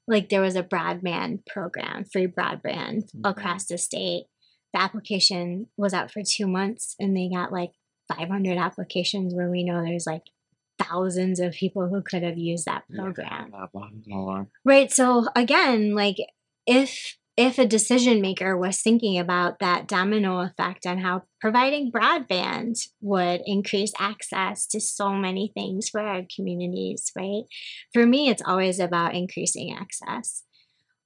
Like 0.06 0.28
there 0.28 0.42
was 0.42 0.58
a 0.58 0.64
broadband 0.64 1.46
program, 1.46 2.04
free 2.04 2.28
broadband 2.28 3.10
Mhm. 3.16 3.22
across 3.24 3.68
the 3.68 3.78
state. 3.78 4.26
The 4.74 4.82
application 4.82 5.68
was 5.78 5.94
out 5.94 6.12
for 6.12 6.24
two 6.24 6.46
months 6.46 6.96
and 7.00 7.16
they 7.16 7.30
got 7.34 7.54
like 7.54 7.72
500 8.08 8.58
applications 8.58 9.34
where 9.34 9.50
we 9.50 9.64
know 9.64 9.84
there's 9.84 10.08
like 10.08 10.24
thousands 10.78 11.40
of 11.40 11.54
people 11.54 11.88
who 11.88 12.02
could 12.02 12.24
have 12.24 12.38
used 12.38 12.66
that 12.66 12.84
program. 12.94 13.52
blah. 14.06 14.46
Right. 14.64 14.92
So 14.92 15.28
again, 15.36 15.96
like 15.96 16.18
if 16.66 17.18
if 17.38 17.60
a 17.60 17.68
decision 17.68 18.22
maker 18.22 18.58
was 18.58 18.82
thinking 18.82 19.20
about 19.20 19.60
that 19.60 19.88
domino 19.88 20.40
effect 20.40 20.86
on 20.86 21.00
how 21.00 21.24
providing 21.42 21.92
broadband 21.92 22.88
would 23.02 23.42
increase 23.46 23.92
access 24.00 24.66
to 24.68 24.80
so 24.80 25.14
many 25.14 25.52
things 25.54 25.90
for 25.90 26.00
our 26.00 26.22
communities, 26.34 27.12
right? 27.16 27.44
For 27.94 28.06
me, 28.06 28.30
it's 28.30 28.44
always 28.46 28.80
about 28.80 29.16
increasing 29.16 29.76
access. 29.78 30.44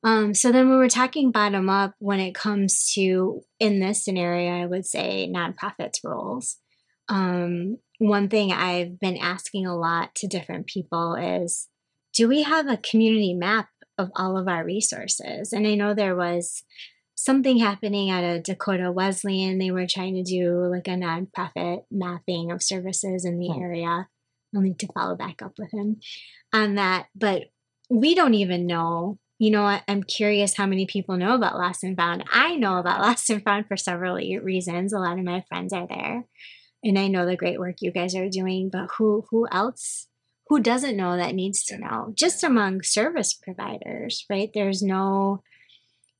Um, 0.03 0.33
so 0.33 0.51
then 0.51 0.69
when 0.69 0.77
we're 0.77 0.87
talking 0.87 1.31
bottom 1.31 1.67
up, 1.67 1.93
when 1.99 2.19
it 2.19 2.35
comes 2.35 2.91
to 2.93 3.41
in 3.59 3.79
this 3.79 4.05
scenario, 4.05 4.63
I 4.63 4.65
would 4.65 4.85
say 4.85 5.29
nonprofits 5.33 5.99
roles. 6.03 6.57
Um, 7.09 7.77
one 7.97 8.29
thing 8.29 8.51
I've 8.51 8.99
been 8.99 9.17
asking 9.17 9.65
a 9.65 9.75
lot 9.75 10.15
to 10.15 10.27
different 10.27 10.67
people 10.67 11.15
is 11.15 11.67
do 12.13 12.27
we 12.27 12.43
have 12.43 12.67
a 12.67 12.77
community 12.77 13.33
map 13.33 13.69
of 13.97 14.09
all 14.15 14.37
of 14.37 14.47
our 14.47 14.63
resources? 14.63 15.51
And 15.51 15.67
I 15.67 15.75
know 15.75 15.93
there 15.93 16.15
was 16.15 16.63
something 17.15 17.57
happening 17.57 18.09
at 18.09 18.23
a 18.23 18.39
Dakota 18.41 18.91
Wesleyan. 18.91 19.57
They 19.57 19.71
were 19.71 19.85
trying 19.87 20.15
to 20.15 20.23
do 20.23 20.65
like 20.71 20.87
a 20.87 20.91
nonprofit 20.91 21.81
mapping 21.91 22.51
of 22.51 22.63
services 22.63 23.25
in 23.25 23.39
the 23.39 23.49
Hmm. 23.49 23.61
area. 23.61 24.07
I'll 24.55 24.61
need 24.61 24.79
to 24.79 24.87
follow 24.87 25.15
back 25.15 25.41
up 25.41 25.59
with 25.59 25.71
him 25.71 25.99
on 26.53 26.75
that. 26.75 27.07
But 27.15 27.49
we 27.89 28.15
don't 28.15 28.33
even 28.35 28.65
know. 28.67 29.19
You 29.37 29.51
know, 29.51 29.79
I'm 29.87 30.03
curious 30.03 30.55
how 30.55 30.65
many 30.65 30.85
people 30.85 31.17
know 31.17 31.35
about 31.35 31.57
Lost 31.57 31.83
and 31.83 31.95
Found. 31.97 32.23
I 32.31 32.55
know 32.55 32.77
about 32.77 33.01
Lost 33.05 33.29
and 33.29 33.43
Found 33.43 33.67
for 33.67 33.77
several 33.77 34.15
reasons. 34.15 34.93
A 34.93 34.99
lot 34.99 35.17
of 35.19 35.23
my 35.25 35.43
friends 35.49 35.71
are 35.73 35.87
there, 35.87 36.25
and 36.83 36.97
I 36.97 37.07
know 37.07 37.25
the 37.25 37.35
great 37.35 37.59
work 37.59 37.77
you 37.79 37.91
guys 37.91 38.15
are 38.15 38.29
doing. 38.29 38.69
But 38.71 38.89
who 38.97 39.25
who 39.29 39.47
else? 39.51 40.07
Who 40.47 40.59
doesn't 40.59 40.97
know 40.97 41.15
that 41.15 41.35
needs 41.35 41.63
to 41.65 41.77
know? 41.77 42.11
Just 42.15 42.43
among 42.43 42.81
service 42.81 43.33
providers, 43.33 44.25
right? 44.31 44.49
There's 44.51 44.81
no, 44.81 45.43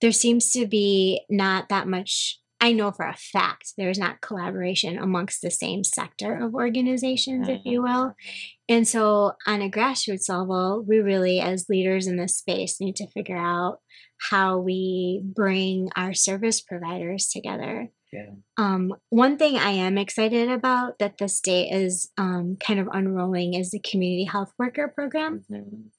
there 0.02 0.12
seems 0.12 0.52
to 0.52 0.68
be 0.68 1.22
not 1.32 1.70
that 1.70 1.88
much. 1.88 2.40
I 2.62 2.74
know 2.74 2.92
for 2.92 3.08
a 3.08 3.16
fact 3.16 3.74
there's 3.76 3.98
not 3.98 4.22
collaboration 4.22 5.00
amongst 5.00 5.42
the 5.42 5.50
same 5.50 5.84
sector 5.84 6.36
of 6.36 6.54
organizations, 6.54 7.48
if 7.48 7.62
you 7.66 7.82
will. 7.82 7.90
Mm-hmm. 7.90 8.76
And 8.76 8.88
so, 8.88 9.34
on 9.48 9.64
a 9.64 9.70
grassroots 9.70 10.30
level, 10.30 10.84
we 10.88 11.00
really, 11.00 11.40
as 11.40 11.70
leaders 11.70 12.06
in 12.06 12.18
this 12.18 12.38
space, 12.38 12.80
need 12.80 12.98
to 12.98 13.08
figure 13.08 13.38
out 13.38 13.80
how 14.30 14.60
we 14.60 15.24
bring 15.24 15.90
our 15.96 16.14
service 16.14 16.62
providers 16.62 17.30
together. 17.30 17.90
Yeah. 18.12 18.32
Um, 18.58 18.96
one 19.10 19.38
thing 19.38 19.58
I 19.58 19.72
am 19.72 19.98
excited 19.98 20.50
about 20.50 20.98
that 21.00 21.18
the 21.18 21.28
state 21.28 21.72
is 21.72 22.12
um, 22.18 22.58
kind 22.60 22.80
of 22.80 22.90
unrolling 22.92 23.54
is 23.54 23.72
the 23.72 23.80
community 23.80 24.24
health 24.24 24.52
worker 24.58 24.88
program. 24.88 25.46
Mhm. 25.50 25.90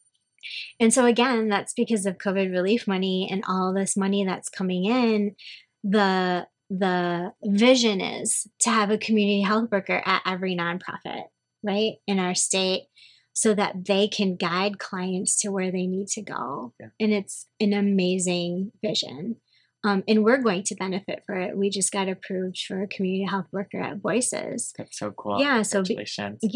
And 0.80 0.92
so 0.92 1.04
again, 1.04 1.48
that's 1.48 1.72
because 1.74 2.06
of 2.06 2.18
COVID 2.18 2.50
relief 2.50 2.88
money 2.88 3.28
and 3.30 3.44
all 3.46 3.72
this 3.72 3.96
money 3.96 4.24
that's 4.24 4.48
coming 4.48 4.86
in. 4.86 5.36
The 5.84 6.46
the 6.68 7.32
vision 7.44 8.00
is 8.00 8.46
to 8.60 8.70
have 8.70 8.90
a 8.90 8.98
community 8.98 9.42
health 9.42 9.70
worker 9.72 10.02
at 10.04 10.22
every 10.24 10.54
nonprofit, 10.56 11.24
right, 11.64 11.94
in 12.06 12.20
our 12.20 12.34
state, 12.34 12.84
so 13.32 13.54
that 13.54 13.86
they 13.86 14.06
can 14.06 14.36
guide 14.36 14.78
clients 14.78 15.38
to 15.40 15.50
where 15.50 15.72
they 15.72 15.86
need 15.86 16.08
to 16.08 16.22
go. 16.22 16.72
Yeah. 16.78 16.88
And 17.00 17.12
it's 17.12 17.46
an 17.60 17.72
amazing 17.72 18.72
vision. 18.82 19.36
Um, 19.82 20.04
and 20.06 20.22
we're 20.24 20.42
going 20.42 20.62
to 20.64 20.74
benefit 20.74 21.22
for 21.26 21.34
it. 21.36 21.56
We 21.56 21.70
just 21.70 21.90
got 21.90 22.08
approved 22.08 22.58
for 22.58 22.82
a 22.82 22.86
community 22.86 23.24
health 23.24 23.46
worker 23.50 23.80
at 23.80 23.96
Voices. 23.98 24.74
That's 24.76 24.98
so 24.98 25.10
cool. 25.12 25.40
Yeah, 25.40 25.62
so 25.62 25.82
be- 25.82 25.96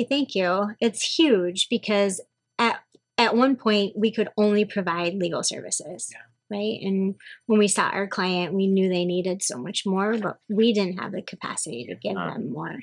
Thank 0.08 0.34
you. 0.34 0.74
It's 0.80 1.02
huge 1.18 1.68
because 1.70 2.20
at 2.58 2.80
at 3.16 3.37
one 3.37 3.56
point 3.56 3.92
we 3.96 4.10
could 4.12 4.28
only 4.37 4.64
provide 4.64 5.14
legal 5.14 5.42
services. 5.42 6.10
Yeah. 6.12 6.18
Right. 6.50 6.78
And 6.82 7.14
when 7.46 7.58
we 7.58 7.68
saw 7.68 7.84
our 7.88 8.06
client, 8.06 8.52
we 8.52 8.66
knew 8.66 8.88
they 8.90 9.06
needed 9.06 9.42
so 9.42 9.56
much 9.56 9.84
more, 9.87 10.18
but 10.18 10.37
we 10.50 10.72
didn't 10.74 10.98
have 10.98 11.12
the 11.12 11.22
capacity 11.22 11.87
to 11.87 11.94
give 11.94 12.16
Uh-huh. 12.16 12.34
them 12.34 12.52
more. 12.52 12.80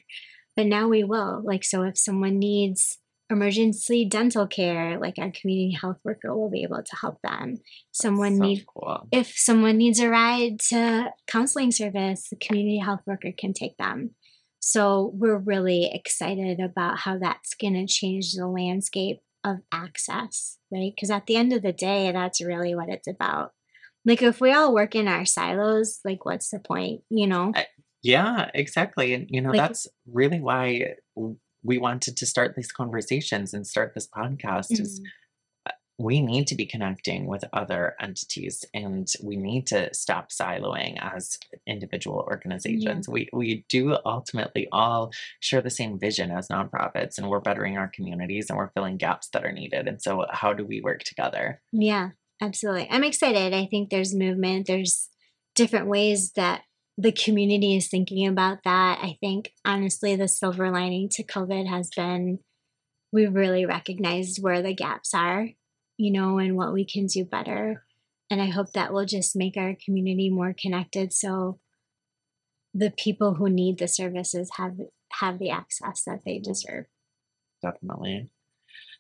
but 0.57 0.65
now 0.65 0.87
we 0.87 1.03
will. 1.03 1.41
Like, 1.45 1.63
so 1.63 1.83
if 1.83 1.97
someone 1.97 2.39
needs 2.39 2.97
emergency 3.31 4.05
dental 4.05 4.45
care, 4.45 4.99
like 4.99 5.15
our 5.17 5.31
community 5.31 5.77
health 5.79 5.97
worker 6.03 6.35
will 6.35 6.49
be 6.49 6.63
able 6.63 6.83
to 6.83 6.95
help 6.99 7.19
them. 7.23 7.55
Someone 7.91 8.37
So 8.37 8.43
need 8.43 8.65
cool. 8.67 9.07
if 9.11 9.33
someone 9.35 9.77
needs 9.77 9.99
a 9.99 10.09
ride 10.09 10.59
to 10.69 11.11
counseling 11.27 11.71
service, 11.71 12.27
the 12.29 12.35
community 12.35 12.77
health 12.79 13.01
worker 13.07 13.31
can 13.35 13.53
take 13.53 13.77
them. 13.77 14.11
So 14.59 15.11
we're 15.15 15.37
really 15.39 15.89
excited 15.91 16.59
about 16.59 16.99
how 16.99 17.17
that's 17.17 17.55
going 17.55 17.73
to 17.73 17.87
change 17.87 18.33
the 18.33 18.47
landscape 18.47 19.21
of 19.43 19.57
access, 19.71 20.57
right? 20.71 20.91
Because 20.95 21.09
at 21.09 21.25
the 21.25 21.35
end 21.35 21.51
of 21.53 21.63
the 21.63 21.73
day, 21.73 22.11
that's 22.11 22.41
really 22.41 22.75
what 22.75 22.89
it's 22.89 23.07
about. 23.07 23.53
Like 24.05 24.21
if 24.21 24.39
we 24.39 24.51
all 24.51 24.73
work 24.73 24.93
in 24.93 25.07
our 25.07 25.25
silos, 25.25 25.99
like 26.05 26.25
what's 26.25 26.49
the 26.49 26.59
point, 26.59 27.01
you 27.09 27.25
know? 27.27 27.53
Yeah, 28.03 28.49
exactly. 28.53 29.13
And, 29.13 29.27
you 29.29 29.41
know, 29.41 29.49
Like- 29.49 29.59
that's 29.59 29.87
really 30.05 30.39
why 30.39 30.95
we 31.63 31.77
wanted 31.77 32.17
to 32.17 32.25
start 32.25 32.55
these 32.55 32.71
conversations 32.71 33.53
and 33.53 33.65
start 33.67 33.93
this 33.93 34.07
podcast 34.07 34.71
is 34.79 34.99
Mhm. 34.99 35.05
we 35.99 36.19
need 36.19 36.47
to 36.47 36.55
be 36.55 36.65
connecting 36.65 37.27
with 37.27 37.43
other 37.53 37.95
entities 38.01 38.65
and 38.73 39.07
we 39.23 39.35
need 39.35 39.67
to 39.67 39.93
stop 39.93 40.29
siloing 40.31 40.97
as 40.99 41.37
individual 41.67 42.25
organizations. 42.27 43.07
We 43.07 43.29
we 43.33 43.65
do 43.69 43.95
ultimately 44.03 44.67
all 44.71 45.11
share 45.41 45.61
the 45.61 45.69
same 45.69 45.99
vision 45.99 46.31
as 46.31 46.47
nonprofits 46.47 47.17
and 47.19 47.29
we're 47.29 47.39
bettering 47.39 47.77
our 47.77 47.87
communities 47.87 48.49
and 48.49 48.57
we're 48.57 48.71
filling 48.71 48.97
gaps 48.97 49.29
that 49.29 49.45
are 49.45 49.51
needed. 49.51 49.87
And 49.87 50.01
so 50.01 50.25
how 50.31 50.53
do 50.53 50.65
we 50.65 50.81
work 50.81 51.03
together? 51.03 51.61
Yeah, 51.71 52.11
absolutely. 52.41 52.87
I'm 52.89 53.03
excited. 53.03 53.53
I 53.53 53.67
think 53.67 53.89
there's 53.91 54.15
movement. 54.15 54.65
There's 54.65 55.07
different 55.53 55.85
ways 55.87 56.31
that 56.31 56.63
the 57.01 57.11
community 57.11 57.75
is 57.75 57.87
thinking 57.87 58.27
about 58.27 58.59
that. 58.63 58.99
I 59.01 59.17
think 59.19 59.53
honestly, 59.65 60.15
the 60.15 60.27
silver 60.27 60.69
lining 60.69 61.09
to 61.09 61.23
COVID 61.23 61.67
has 61.67 61.89
been 61.95 62.39
we 63.11 63.25
really 63.25 63.65
recognized 63.65 64.41
where 64.41 64.61
the 64.61 64.73
gaps 64.73 65.13
are, 65.13 65.49
you 65.97 66.11
know, 66.11 66.37
and 66.37 66.55
what 66.55 66.71
we 66.71 66.85
can 66.85 67.07
do 67.07 67.25
better. 67.25 67.83
And 68.29 68.41
I 68.41 68.45
hope 68.45 68.71
that 68.73 68.93
will 68.93 69.05
just 69.05 69.35
make 69.35 69.57
our 69.57 69.75
community 69.83 70.29
more 70.29 70.55
connected 70.57 71.11
so 71.11 71.59
the 72.73 72.91
people 72.91 73.33
who 73.33 73.49
need 73.49 73.79
the 73.79 73.87
services 73.87 74.51
have 74.55 74.77
have 75.13 75.39
the 75.39 75.49
access 75.49 76.03
that 76.05 76.21
they 76.25 76.39
deserve. 76.39 76.85
Definitely. 77.61 78.29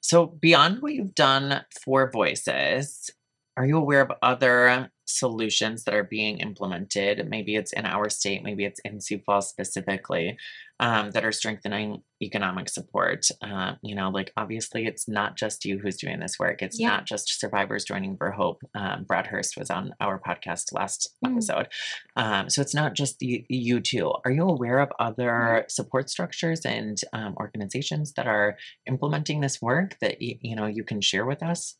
So, 0.01 0.25
beyond 0.25 0.81
what 0.81 0.93
you've 0.93 1.15
done 1.15 1.63
for 1.83 2.09
Voices, 2.11 3.11
are 3.55 3.65
you 3.65 3.77
aware 3.77 4.01
of 4.01 4.11
other 4.21 4.89
solutions 5.17 5.83
that 5.83 5.93
are 5.93 6.03
being 6.03 6.39
implemented? 6.39 7.27
Maybe 7.29 7.55
it's 7.55 7.73
in 7.73 7.85
our 7.85 8.09
state, 8.09 8.43
maybe 8.43 8.65
it's 8.65 8.79
in 8.85 8.99
Sioux 9.01 9.19
Falls 9.25 9.49
specifically, 9.49 10.37
um, 10.79 11.11
that 11.11 11.23
are 11.23 11.31
strengthening 11.31 12.01
economic 12.23 12.67
support. 12.69 13.27
Uh, 13.41 13.73
you 13.83 13.93
know, 13.95 14.09
like 14.09 14.31
obviously, 14.37 14.85
it's 14.87 15.07
not 15.07 15.37
just 15.37 15.63
you 15.65 15.77
who's 15.79 15.97
doing 15.97 16.19
this 16.19 16.37
work. 16.39 16.61
It's 16.61 16.79
Yeah. 16.79 16.89
not 16.89 17.05
just 17.05 17.39
survivors 17.39 17.83
joining 17.85 18.17
for 18.17 18.31
hope. 18.31 18.61
Um, 18.75 19.03
Brad 19.03 19.27
Hurst 19.27 19.57
was 19.57 19.69
on 19.69 19.93
our 19.99 20.19
podcast 20.19 20.73
last 20.73 21.09
Mm. 21.23 21.31
episode, 21.33 21.67
um, 22.15 22.49
so 22.49 22.61
it's 22.61 22.73
not 22.73 22.93
just 22.95 23.19
the, 23.19 23.45
you 23.49 23.79
two. 23.79 24.11
Are 24.25 24.31
you 24.31 24.43
aware 24.43 24.79
of 24.79 24.89
other 24.99 25.65
support 25.69 26.09
structures 26.09 26.65
and 26.65 26.99
um, 27.13 27.35
organizations 27.39 28.13
that 28.13 28.27
are 28.27 28.57
implementing 28.87 29.41
this 29.41 29.61
work 29.61 29.97
that 30.01 30.17
y- 30.21 30.39
you 30.41 30.55
know 30.55 30.65
you 30.65 30.83
can 30.83 31.01
share 31.01 31.25
with 31.25 31.43
us? 31.43 31.77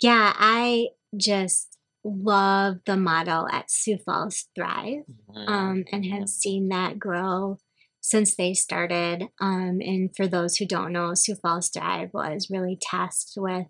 Yeah, 0.00 0.32
I 0.36 0.88
just 1.16 1.78
love 2.04 2.76
the 2.86 2.96
model 2.96 3.48
at 3.48 3.70
Sioux 3.70 3.98
Falls 4.04 4.46
Thrive. 4.54 5.04
Mm, 5.34 5.48
um, 5.48 5.84
and 5.90 6.04
have 6.06 6.28
seen 6.28 6.68
that 6.68 6.98
grow 6.98 7.58
since 8.00 8.36
they 8.36 8.52
started. 8.52 9.28
Um, 9.40 9.78
and 9.80 10.10
for 10.14 10.26
those 10.26 10.56
who 10.56 10.66
don't 10.66 10.92
know, 10.92 11.14
Sioux 11.14 11.36
Falls 11.36 11.70
Thrive 11.70 12.10
was 12.12 12.48
really 12.50 12.78
tasked 12.80 13.32
with 13.36 13.66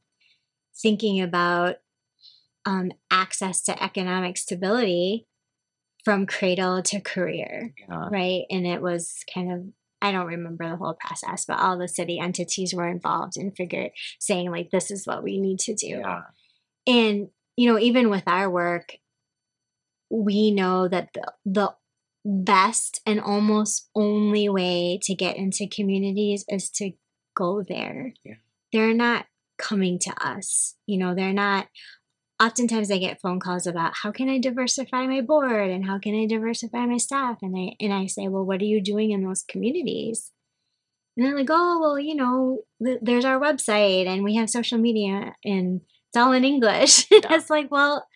thinking 0.83 1.20
about 1.20 1.77
um, 2.66 2.90
access 3.11 3.62
to 3.62 3.83
economic 3.83 4.37
stability 4.37 5.27
from 6.05 6.27
cradle 6.27 6.83
to 6.83 7.01
career, 7.01 7.73
Yeah. 7.88 8.09
right? 8.11 8.42
And 8.51 8.66
it 8.66 8.83
was 8.83 9.14
kind 9.33 9.53
of 9.53 9.61
I 10.03 10.12
don't 10.12 10.27
remember 10.27 10.68
the 10.68 10.77
whole 10.77 10.99
process, 11.01 11.47
but 11.47 11.59
all 11.59 11.79
the 11.79 11.88
city 11.88 12.18
entities 12.18 12.75
were 12.75 12.88
involved 12.88 13.38
and 13.38 13.57
figured 13.57 13.92
saying 14.20 14.51
like 14.51 14.70
this 14.70 14.90
is 14.90 15.07
what 15.07 15.23
we 15.23 15.40
need 15.40 15.61
to 15.61 15.75
do. 15.75 15.87
Yeah. 15.87 16.20
And 16.87 17.29
you 17.57 17.71
know, 17.71 17.79
even 17.79 18.11
with 18.11 18.25
our 18.27 18.51
work, 18.51 18.97
we 20.11 20.51
know 20.51 20.88
that 20.88 21.11
the, 21.14 21.33
the 21.45 21.75
best 22.25 23.01
and 23.05 23.21
almost 23.21 23.88
only 23.95 24.49
way 24.49 24.99
to 25.03 25.14
get 25.14 25.37
into 25.37 25.67
communities 25.67 26.45
is 26.49 26.71
to 26.71 26.93
go 27.37 27.62
there. 27.62 28.14
Yeah. 28.25 28.35
They're 28.73 28.95
not 28.95 29.27
coming 29.59 29.99
to 30.01 30.27
us. 30.27 30.75
You 30.87 30.99
know, 30.99 31.14
they're 31.14 31.33
not 31.33 31.69
oftentimes 32.40 32.90
I 32.90 32.99
get 32.99 33.21
phone 33.21 33.40
calls 33.40 33.67
about 33.67 33.93
how 34.03 34.11
can 34.11 34.29
I 34.29 34.38
diversify 34.38 35.07
my 35.07 35.21
board 35.21 35.71
and 35.71 35.85
how 35.85 35.99
can 35.99 36.14
I 36.14 36.27
diversify 36.27 36.87
my 36.87 36.97
staff 36.97 37.38
and 37.43 37.57
I 37.57 37.77
and 37.81 37.93
I 37.93 38.07
say, 38.07 38.29
"Well, 38.29 38.45
what 38.45 38.61
are 38.61 38.67
you 38.67 38.81
doing 38.81 39.11
in 39.11 39.25
those 39.25 39.43
communities?" 39.43 40.33
And 41.17 41.25
they're 41.25 41.37
like, 41.37 41.51
"Oh, 41.51 41.79
well, 41.81 41.99
you 41.99 42.14
know, 42.14 42.62
th- 42.85 43.01
there's 43.03 43.25
our 43.25 43.38
website 43.38 44.07
and 44.07 44.25
we 44.25 44.35
have 44.37 44.51
social 44.51 44.79
media 44.79 45.35
and 45.45 45.83
it's 46.14 46.22
all 46.22 46.33
in 46.33 46.44
English." 46.44 47.07
Yeah. 47.11 47.35
it's 47.35 47.50
like, 47.50 47.70
"Well, 47.70 48.07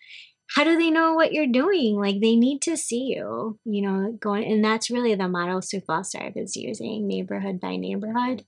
how 0.55 0.65
do 0.65 0.79
they 0.79 0.91
know 0.91 1.15
what 1.15 1.33
you're 1.33 1.47
doing? 1.47 1.97
Like 1.97 2.21
they 2.21 2.37
need 2.37 2.63
to 2.63 2.77
see 2.77 3.15
you, 3.15 3.59
you 3.65 3.83
know, 3.83 4.17
going 4.19 4.51
and 4.51 4.65
that's 4.65 4.91
really 4.91 5.15
the 5.15 5.29
model 5.29 5.61
Falls 5.87 6.11
Thrive 6.11 6.33
is 6.37 6.57
using, 6.57 7.07
neighborhood 7.07 7.61
by 7.61 7.77
neighborhood. 7.77 8.45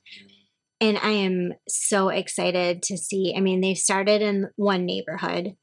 And 0.81 0.97
I 0.97 1.11
am 1.11 1.53
so 1.69 2.09
excited 2.09 2.83
to 2.85 2.97
see. 2.97 3.35
I 3.37 3.41
mean, 3.41 3.61
they 3.61 3.75
started 3.75 4.23
in 4.23 4.49
one 4.57 4.87
neighborhood, 4.87 5.57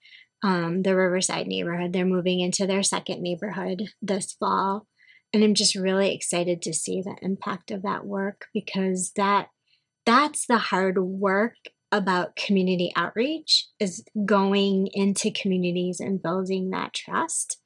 um, 0.44 0.84
the 0.84 0.96
Riverside 0.96 1.48
neighborhood. 1.48 1.92
They're 1.92 2.06
moving 2.06 2.40
into 2.40 2.68
their 2.68 2.84
second 2.84 3.24
neighborhood 3.24 3.90
this 4.00 4.34
fall. 4.34 4.86
And 5.34 5.44
I'm 5.44 5.56
just 5.56 5.74
really 5.74 6.14
excited 6.14 6.62
to 6.62 6.74
see 6.74 7.02
the 7.02 7.16
impact 7.24 7.72
of 7.72 7.82
that 7.82 8.06
work 8.06 8.46
because 8.54 9.12
that 9.16 9.48
that's 10.06 10.46
the 10.46 10.58
hard 10.58 11.00
work 11.00 11.56
about 11.92 12.36
community 12.36 12.92
outreach 12.96 13.68
is 13.80 14.04
going 14.26 14.90
into 14.94 15.32
communities 15.32 16.00
and 16.00 16.22
building 16.22 16.70
that 16.72 16.94
trust. 16.94 17.62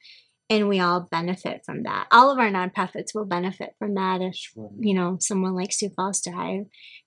And 0.50 0.68
we 0.68 0.82
all 0.82 1.08
benefit 1.10 1.62
from 1.66 1.84
that. 1.84 2.08
All 2.12 2.30
of 2.30 2.38
our 2.38 2.50
nonprofits 2.50 3.16
will 3.16 3.26
benefit 3.26 3.74
from 3.80 3.96
that 3.96 4.22
if 4.22 4.52
you 4.80 4.94
know, 4.94 5.18
someone 5.22 5.56
like 5.56 5.72
Sioux 5.72 5.90
Falls 5.96 6.20
Thrive 6.20 6.66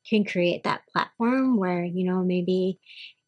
can 0.09 0.25
create 0.25 0.65
that 0.65 0.87
platform 0.91 1.59
where, 1.59 1.85
you 1.85 2.05
know, 2.05 2.23
maybe 2.23 2.79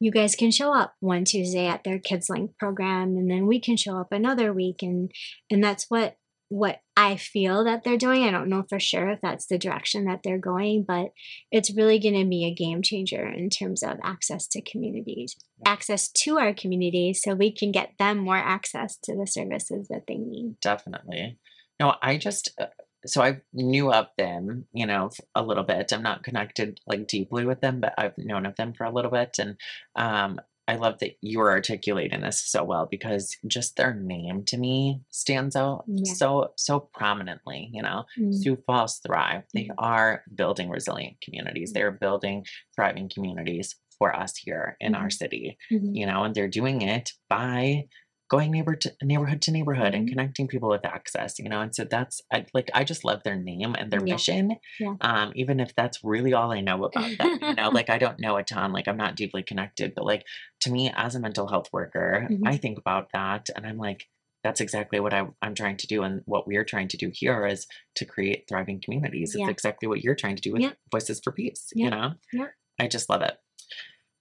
you 0.01 0.11
guys 0.11 0.35
can 0.35 0.51
show 0.51 0.73
up 0.73 0.95
one 1.01 1.25
Tuesday 1.25 1.67
at 1.67 1.85
their 1.85 1.99
Kids 1.99 2.29
Link 2.31 2.53
program 2.59 3.17
and 3.17 3.31
then 3.31 3.47
we 3.47 3.61
can 3.61 3.77
show 3.77 3.99
up 3.99 4.11
another 4.11 4.53
week 4.53 4.83
and 4.83 5.11
and 5.51 5.63
that's 5.63 5.87
what 5.89 6.17
what 6.49 6.81
I 6.97 7.17
feel 7.17 7.65
that 7.65 7.83
they're 7.83 7.97
doing. 7.97 8.25
I 8.25 8.31
don't 8.31 8.49
know 8.49 8.65
for 8.69 8.79
sure 8.79 9.11
if 9.11 9.21
that's 9.21 9.47
the 9.47 9.59
direction 9.59 10.05
that 10.05 10.21
they're 10.23 10.39
going, 10.39 10.85
but 10.87 11.13
it's 11.51 11.75
really 11.75 11.99
going 11.99 12.19
to 12.19 12.29
be 12.29 12.45
a 12.45 12.55
game 12.55 12.83
changer 12.83 13.27
in 13.27 13.51
terms 13.51 13.83
of 13.83 13.99
access 14.03 14.47
to 14.49 14.63
communities, 14.63 15.37
access 15.65 16.09
to 16.09 16.39
our 16.39 16.55
communities 16.55 17.21
so 17.23 17.35
we 17.35 17.51
can 17.51 17.73
get 17.73 17.93
them 17.99 18.19
more 18.19 18.37
access 18.37 18.97
to 19.05 19.17
the 19.17 19.27
services 19.27 19.89
that 19.89 20.05
they 20.07 20.17
need. 20.17 20.57
Definitely. 20.61 21.39
No, 21.81 21.95
I 22.01 22.17
just 22.17 22.53
uh, 22.61 22.67
so 23.05 23.23
I 23.23 23.41
knew 23.53 23.93
of 23.93 24.07
them, 24.17 24.67
you 24.73 24.87
know, 24.87 25.11
a 25.35 25.43
little 25.43 25.65
bit. 25.65 25.93
I'm 25.93 26.03
not 26.03 26.23
connected 26.23 26.81
like 26.87 27.07
deeply 27.07 27.45
with 27.45 27.61
them, 27.61 27.81
but 27.81 27.95
I've 27.99 28.17
known 28.19 28.47
of 28.47 28.57
them 28.57 28.73
for 28.73 28.85
a 28.85 28.93
little 28.93 29.11
bit, 29.11 29.39
and 29.39 29.57
um, 29.95 30.41
I 30.69 30.77
love 30.77 30.99
that 30.99 31.13
you 31.21 31.41
are 31.41 31.51
articulating 31.51 32.21
this 32.23 32.41
so 32.41 32.65
well 32.65 32.87
because 32.91 33.37
just 33.47 33.77
their 33.77 33.95
name 33.95 34.45
to 34.47 34.57
me 34.57 35.01
stands 35.11 35.55
out 35.55 35.85
Yeah. 35.87 36.13
so 36.15 36.53
so 36.57 36.81
prominently. 36.81 37.71
You 37.73 37.83
know, 37.83 38.05
Mm. 38.19 38.35
Sioux 38.35 38.57
Falls 38.67 38.99
Thrive. 38.99 39.45
They 39.55 39.65
Mhm. 39.67 39.75
are 39.79 40.25
building 40.35 40.69
resilient 40.69 41.21
communities. 41.21 41.73
They're 41.73 41.93
building 41.93 42.45
thriving 42.75 43.09
communities 43.13 43.77
for 43.99 44.15
us 44.15 44.37
here 44.37 44.77
in 44.81 44.95
our 44.95 45.07
Mhm. 45.09 45.13
city 45.13 45.59
you 45.71 46.05
know, 46.07 46.25
and 46.25 46.35
they're 46.35 46.49
doing 46.49 46.83
it 46.83 47.13
by 47.31 47.87
going 48.29 48.51
neighbor 48.51 48.75
to 48.75 48.93
neighborhood 49.03 49.41
to 49.43 49.51
neighborhood 49.53 49.95
and 49.95 50.09
connecting 50.09 50.49
people 50.49 50.69
with 50.69 50.85
access, 50.85 51.39
you 51.39 51.49
know, 51.49 51.61
and 51.61 51.75
so 51.75 51.85
that's 51.85 52.21
I, 52.33 52.47
like 52.55 52.71
I 52.75 52.83
just 52.85 53.05
love 53.05 53.23
their 53.23 53.37
name 53.37 53.77
and 53.79 53.91
their 53.91 54.05
Yeah. 54.05 54.15
mission. 54.15 54.57
Yeah. 54.81 54.95
Um, 55.01 55.33
even 55.37 55.61
if 55.61 55.75
that's 55.77 56.03
really 56.03 56.33
all 56.33 56.51
I 56.53 56.61
know 56.61 56.85
about 56.85 57.17
them, 57.19 57.39
you 57.41 57.55
know, 57.55 57.69
like 57.73 57.89
I 57.89 57.99
don't 57.99 58.19
know 58.19 58.37
a 58.37 58.43
ton, 58.43 58.73
like 58.73 58.89
I'm 58.89 58.97
not 58.97 59.15
deeply 59.17 59.43
connected, 59.45 59.93
but 59.95 60.05
like 60.05 60.25
to 60.63 60.71
me 60.73 60.93
as 60.97 61.15
a 61.15 61.21
mental 61.21 61.47
health 61.49 61.69
worker, 61.73 62.27
Mhm. 62.31 62.41
I 62.47 62.57
think 62.57 62.79
about 62.79 63.13
that 63.13 63.49
and 63.55 63.65
I'm 63.67 63.79
like, 63.79 64.07
that's 64.43 64.61
exactly 64.61 65.01
what 65.01 65.13
I, 65.15 65.27
I'm 65.43 65.55
trying 65.55 65.77
to 65.79 65.87
do. 65.89 66.03
And 66.03 66.23
what 66.25 66.47
we're 66.47 66.65
trying 66.65 66.89
to 66.89 66.97
do 66.97 67.11
here 67.13 67.47
is 67.47 67.67
to 67.97 68.05
create 68.05 68.45
thriving 68.49 68.81
communities. 68.81 69.31
It's 69.35 69.41
Yeah. 69.41 69.51
exactly 69.51 69.89
what 69.89 70.03
you're 70.03 70.15
trying 70.15 70.37
to 70.37 70.43
do 70.43 70.53
with 70.53 70.63
Yeah. 70.63 70.73
Voices 70.93 71.21
for 71.23 71.33
Peace, 71.33 71.71
Yeah. 71.75 71.85
you 71.85 71.91
know? 71.91 72.13
Yeah. 72.33 72.47
I 72.79 72.87
just 72.89 73.09
love 73.09 73.23
it. 73.23 73.37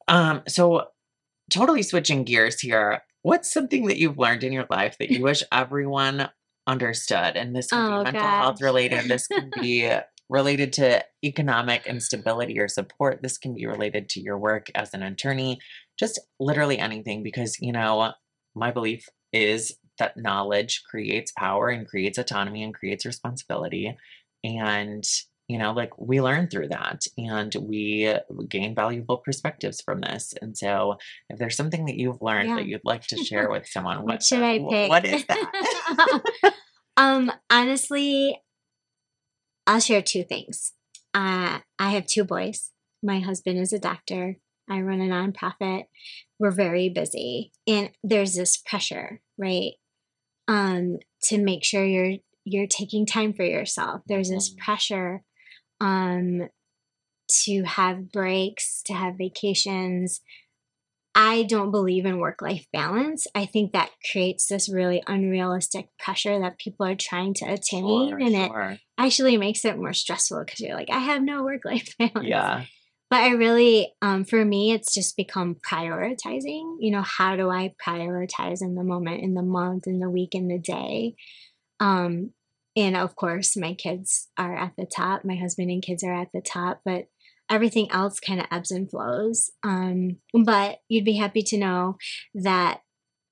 Um, 0.07 0.43
so 0.47 0.87
totally 1.51 1.83
switching 1.83 2.23
gears 2.23 2.59
here. 2.59 3.01
What's 3.25 3.51
something 3.51 3.87
that 3.87 3.97
you've 3.97 4.19
learned 4.19 4.43
in 4.43 4.53
your 4.53 4.67
life 4.69 4.97
that 4.99 5.09
you 5.11 5.23
wish 5.23 5.41
everyone 5.51 6.29
understood? 6.67 7.35
And 7.35 7.55
this 7.55 7.71
can 7.71 7.81
Oh, 7.81 7.87
be 7.87 7.99
mental 8.03 8.29
health 8.37 8.61
related. 8.61 9.05
This 9.09 9.27
can 9.27 9.51
be 9.51 9.91
related 10.29 10.71
to 10.73 11.03
economic 11.23 11.87
instability 11.87 12.59
or 12.59 12.67
support. 12.67 13.23
This 13.23 13.39
can 13.39 13.55
be 13.55 13.65
related 13.65 14.09
to 14.09 14.19
your 14.21 14.37
work 14.37 14.67
as 14.75 14.93
an 14.93 15.01
attorney, 15.01 15.57
just 15.97 16.19
literally 16.39 16.77
anything, 16.77 17.23
because, 17.23 17.59
you 17.59 17.71
know, 17.71 18.13
my 18.53 18.69
belief 18.69 19.09
is 19.33 19.75
that 19.97 20.17
knowledge 20.17 20.83
creates 20.87 21.31
power 21.31 21.69
and 21.69 21.87
creates 21.87 22.19
autonomy 22.19 22.61
and 22.61 22.75
creates 22.75 23.07
responsibility. 23.07 23.97
And, 24.43 25.03
you 25.47 25.57
know, 25.59 25.73
like 25.73 25.91
we 25.99 26.21
learn 26.21 26.47
through 26.49 26.69
that 26.69 27.05
and 27.17 27.53
we 27.61 28.13
gain 28.49 28.73
valuable 28.75 29.17
perspectives 29.17 29.81
from 29.81 30.01
this. 30.01 30.33
And 30.41 30.57
so, 30.57 30.97
if 31.29 31.37
there's 31.37 31.55
something 31.55 31.85
that 31.85 31.95
you've 31.97 32.21
learned 32.21 32.49
Yeah. 32.49 32.55
that 32.55 32.65
you'd 32.65 32.81
like 32.83 33.05
to 33.07 33.17
share 33.23 33.49
with 33.49 33.67
someone, 33.67 33.97
What 33.97 34.05
what 34.05 34.23
should 34.23 34.41
I 34.41 34.57
pick? 34.59 34.89
What 34.89 35.05
is 35.05 35.25
that? 35.27 36.53
um, 36.97 37.31
honestly, 37.49 38.39
I'll 39.67 39.79
share 39.79 40.01
two 40.01 40.23
things. 40.23 40.73
Uh, 41.13 41.59
I 41.79 41.89
have 41.91 42.05
two 42.05 42.23
boys. 42.23 42.71
My 43.01 43.19
husband 43.19 43.59
is 43.59 43.73
a 43.73 43.79
doctor. 43.79 44.37
I 44.69 44.81
run 44.81 45.01
a 45.01 45.05
nonprofit. 45.05 45.83
We're 46.39 46.51
very 46.51 46.89
busy, 46.89 47.51
and 47.67 47.91
there's 48.03 48.35
this 48.35 48.57
pressure, 48.57 49.21
right? 49.37 49.73
Um, 50.47 50.97
to 51.23 51.37
make 51.37 51.63
sure 51.63 51.85
you're 51.85 52.17
you're 52.47 52.67
taking 52.67 53.05
time 53.07 53.33
for 53.33 53.43
yourself. 53.43 54.01
There's 54.07 54.29
this 54.29 54.53
Mhm. 54.53 54.57
pressure, 54.59 55.23
um, 55.79 56.49
to 57.43 57.63
have 57.63 58.11
breaks, 58.11 58.81
to 58.85 58.93
have 58.93 59.17
vacations. 59.17 60.21
I 61.17 61.43
don't 61.43 61.71
believe 61.71 62.05
in 62.05 62.19
work 62.19 62.41
life 62.41 62.65
balance. 62.73 63.25
I 63.33 63.45
think 63.45 63.71
that 63.71 63.91
creates 64.11 64.47
this 64.47 64.67
really 64.67 65.01
unrealistic 65.07 65.87
pressure 65.97 66.39
that 66.39 66.59
people 66.59 66.85
are 66.85 66.95
trying 66.95 67.33
to 67.35 67.45
attain, 67.45 68.09
Sure, 68.09 68.19
and 68.19 68.35
it 68.35 68.79
actually 68.97 69.37
makes 69.37 69.63
it 69.63 69.77
more 69.77 69.93
stressful 69.93 70.43
because 70.45 70.59
you're 70.59 70.75
like, 70.75 70.89
I 70.91 70.99
have 70.99 71.21
no 71.21 71.43
work 71.43 71.63
life 71.63 71.87
balance. 71.99 72.27
Yeah. 72.27 72.65
But 73.09 73.21
I 73.21 73.29
really, 73.29 73.93
um, 74.01 74.25
for 74.25 74.43
me, 74.43 74.71
it's 74.71 74.93
just 74.93 75.15
become 75.15 75.55
prioritizing. 75.55 76.77
You 76.79 76.91
know, 76.91 77.03
how 77.03 77.35
do 77.35 77.49
I 77.49 77.73
prioritize 77.85 78.61
in 78.61 78.75
the 78.75 78.83
moment, 78.83 79.21
in 79.21 79.35
the 79.35 79.43
month, 79.43 79.87
in 79.87 79.99
the 79.99 80.09
week, 80.09 80.33
in 80.33 80.47
the 80.47 80.57
day? 80.57 81.15
Um, 81.79 82.31
and 82.75 82.95
of 82.95 83.15
course, 83.15 83.55
my 83.55 83.73
kids 83.73 84.27
are 84.37 84.55
at 84.55 84.73
the 84.77 84.85
top. 84.85 85.23
My 85.23 85.35
husband 85.35 85.71
and 85.71 85.81
kids 85.81 86.03
are 86.03 86.13
at 86.13 86.29
the 86.33 86.41
top, 86.41 86.81
but 86.85 87.05
everything 87.49 87.91
else 87.91 88.19
kind 88.19 88.39
of 88.39 88.47
ebbs 88.51 88.71
and 88.71 88.89
flows. 88.89 89.51
Um, 89.63 90.17
but 90.33 90.79
you'd 90.89 91.05
be 91.05 91.17
happy 91.17 91.41
to 91.43 91.57
know 91.57 91.97
that 92.33 92.81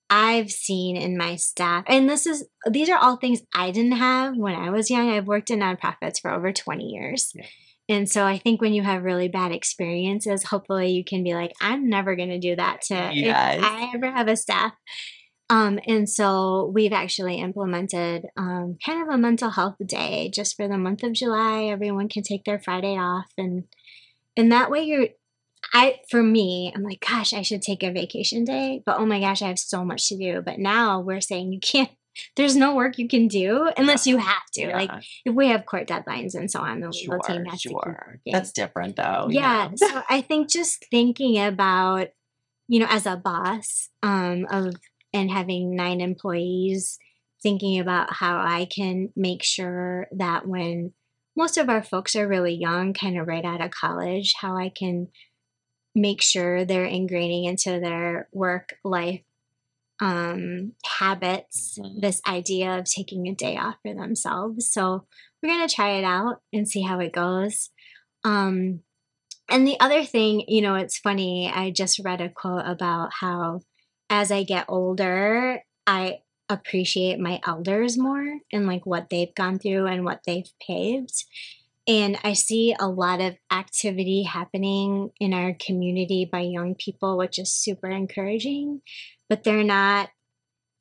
I've 0.09 0.51
seen 0.51 0.95
in 0.95 1.17
my 1.17 1.35
staff, 1.35 1.85
and 1.87 2.09
this 2.09 2.27
is 2.27 2.45
these 2.69 2.89
are 2.89 2.97
all 2.99 3.17
things 3.17 3.41
I 3.55 3.71
didn't 3.71 3.93
have 3.93 4.35
when 4.37 4.55
I 4.55 4.69
was 4.69 4.89
young. 4.89 5.09
I've 5.09 5.27
worked 5.27 5.49
in 5.49 5.59
nonprofits 5.59 6.21
for 6.21 6.31
over 6.31 6.51
20 6.51 6.85
years. 6.85 7.31
Yeah. 7.33 7.45
And 7.89 8.09
so 8.09 8.25
I 8.25 8.37
think 8.37 8.61
when 8.61 8.73
you 8.73 8.81
have 8.83 9.03
really 9.03 9.27
bad 9.27 9.51
experiences, 9.51 10.45
hopefully 10.45 10.91
you 10.91 11.03
can 11.03 11.23
be 11.23 11.33
like, 11.33 11.51
I'm 11.59 11.89
never 11.89 12.15
going 12.15 12.29
to 12.29 12.39
do 12.39 12.55
that 12.55 12.81
to 12.83 13.11
Yes. 13.13 13.57
if 13.57 13.63
I 13.63 13.91
ever 13.93 14.09
have 14.11 14.27
a 14.27 14.37
staff. 14.37 14.71
Um, 15.49 15.79
and 15.87 16.09
so 16.09 16.71
we've 16.73 16.93
actually 16.93 17.39
implemented 17.39 18.25
um, 18.37 18.77
kind 18.83 19.01
of 19.01 19.13
a 19.13 19.17
mental 19.17 19.49
health 19.49 19.75
day 19.85 20.31
just 20.33 20.55
for 20.55 20.67
the 20.67 20.77
month 20.77 21.03
of 21.03 21.13
July. 21.13 21.65
Everyone 21.65 22.09
can 22.09 22.23
take 22.23 22.45
their 22.45 22.59
Friday 22.59 22.97
off, 22.97 23.31
and 23.37 23.65
and 24.37 24.51
that 24.51 24.71
way 24.71 24.83
you're. 24.83 25.07
I 25.73 25.99
for 26.09 26.21
me, 26.21 26.71
I'm 26.75 26.83
like, 26.83 27.03
gosh, 27.07 27.33
I 27.33 27.41
should 27.41 27.61
take 27.61 27.83
a 27.83 27.91
vacation 27.91 28.43
day, 28.43 28.81
but 28.85 28.97
oh 28.97 29.05
my 29.05 29.19
gosh, 29.19 29.41
I 29.41 29.47
have 29.47 29.59
so 29.59 29.83
much 29.83 30.09
to 30.09 30.17
do. 30.17 30.41
But 30.41 30.59
now 30.59 30.99
we're 30.99 31.21
saying 31.21 31.53
you 31.53 31.59
can't. 31.59 31.89
There's 32.35 32.55
no 32.55 32.75
work 32.75 32.99
you 32.99 33.07
can 33.07 33.27
do 33.27 33.71
unless 33.75 34.05
you 34.05 34.17
have 34.17 34.45
to. 34.53 34.67
Like 34.71 34.91
if 35.25 35.33
we 35.33 35.47
have 35.47 35.65
court 35.65 35.87
deadlines 35.87 36.35
and 36.35 36.49
so 36.49 36.59
on, 36.59 36.79
the 36.79 36.89
legal 36.89 37.15
Sure, 37.15 37.19
team 37.21 37.45
has 37.45 37.61
to 37.63 37.69
sure. 37.69 38.05
working. 38.07 38.33
That's 38.33 38.51
different 38.51 38.97
though. 38.97 39.27
you 39.29 39.39
yeah. 39.39 39.71
so 39.75 40.03
I 40.07 40.21
think 40.21 40.47
just 40.47 40.85
thinking 40.91 41.43
about, 41.43 42.09
you 42.67 42.79
know, 42.79 42.85
as 42.87 43.07
a 43.07 43.15
boss 43.15 43.89
um, 44.03 44.45
of 44.51 44.75
and 45.13 45.31
having 45.31 45.75
nine 45.75 46.01
employees, 46.01 46.97
thinking 47.41 47.79
about 47.79 48.13
how 48.13 48.37
I 48.39 48.65
can 48.65 49.09
make 49.15 49.43
sure 49.43 50.07
that 50.11 50.47
when 50.47 50.93
most 51.35 51.57
of 51.57 51.69
our 51.69 51.83
folks 51.83 52.15
are 52.15 52.27
really 52.27 52.53
young, 52.53 52.93
kind 52.93 53.19
of 53.19 53.27
right 53.27 53.45
out 53.45 53.61
of 53.61 53.71
college, 53.71 54.33
how 54.39 54.57
I 54.57 54.69
can 54.69 55.07
make 55.95 56.21
sure 56.21 56.65
they're 56.65 56.87
ingraining 56.87 57.47
into 57.47 57.79
their 57.79 58.29
work 58.33 58.75
life 58.83 59.21
um, 60.01 60.73
habits 60.85 61.77
Mhm. 61.79 62.01
this 62.01 62.21
idea 62.27 62.77
of 62.79 62.85
taking 62.85 63.27
a 63.27 63.35
day 63.35 63.57
off 63.57 63.77
for 63.83 63.93
themselves. 63.93 64.71
So 64.71 65.07
we're 65.41 65.49
gonna 65.49 65.69
try 65.69 65.91
it 65.99 66.03
out 66.03 66.41
and 66.51 66.67
see 66.67 66.81
how 66.81 66.99
it 66.99 67.13
goes. 67.13 67.71
Um, 68.25 68.83
and 69.49 69.67
the 69.67 69.79
other 69.79 70.05
thing, 70.05 70.45
you 70.47 70.61
know, 70.61 70.75
it's 70.75 70.99
funny. 70.99 71.51
I 71.53 71.71
just 71.71 71.99
read 71.99 72.21
a 72.21 72.29
quote 72.29 72.65
about 72.65 73.11
how 73.13 73.61
as 74.13 74.31
I 74.31 74.43
get 74.43 74.65
older, 74.67 75.63
I 75.87 76.19
appreciate 76.47 77.19
my 77.19 77.41
elders 77.47 77.97
more 77.97 78.37
and 78.51 78.67
like 78.67 78.85
what 78.85 79.09
they've 79.09 79.33
gone 79.33 79.57
through 79.57 79.87
and 79.87 80.05
what 80.05 80.19
they've 80.27 80.51
paved. 80.65 81.25
And 81.87 82.19
I 82.23 82.33
see 82.33 82.75
a 82.79 82.87
lot 82.87 83.21
of 83.21 83.37
activity 83.51 84.21
happening 84.21 85.09
in 85.19 85.33
our 85.33 85.55
community 85.59 86.29
by 86.31 86.41
young 86.41 86.75
people, 86.75 87.17
which 87.17 87.39
is 87.39 87.51
super 87.51 87.89
encouraging. 87.89 88.81
But 89.29 89.43
they're 89.43 89.63
not, 89.63 90.09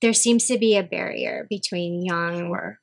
there 0.02 0.12
seems 0.12 0.44
to 0.48 0.58
be 0.58 0.76
a 0.76 0.82
barrier 0.82 1.46
between 1.48 2.04
young 2.04 2.48
Sure. 2.48 2.80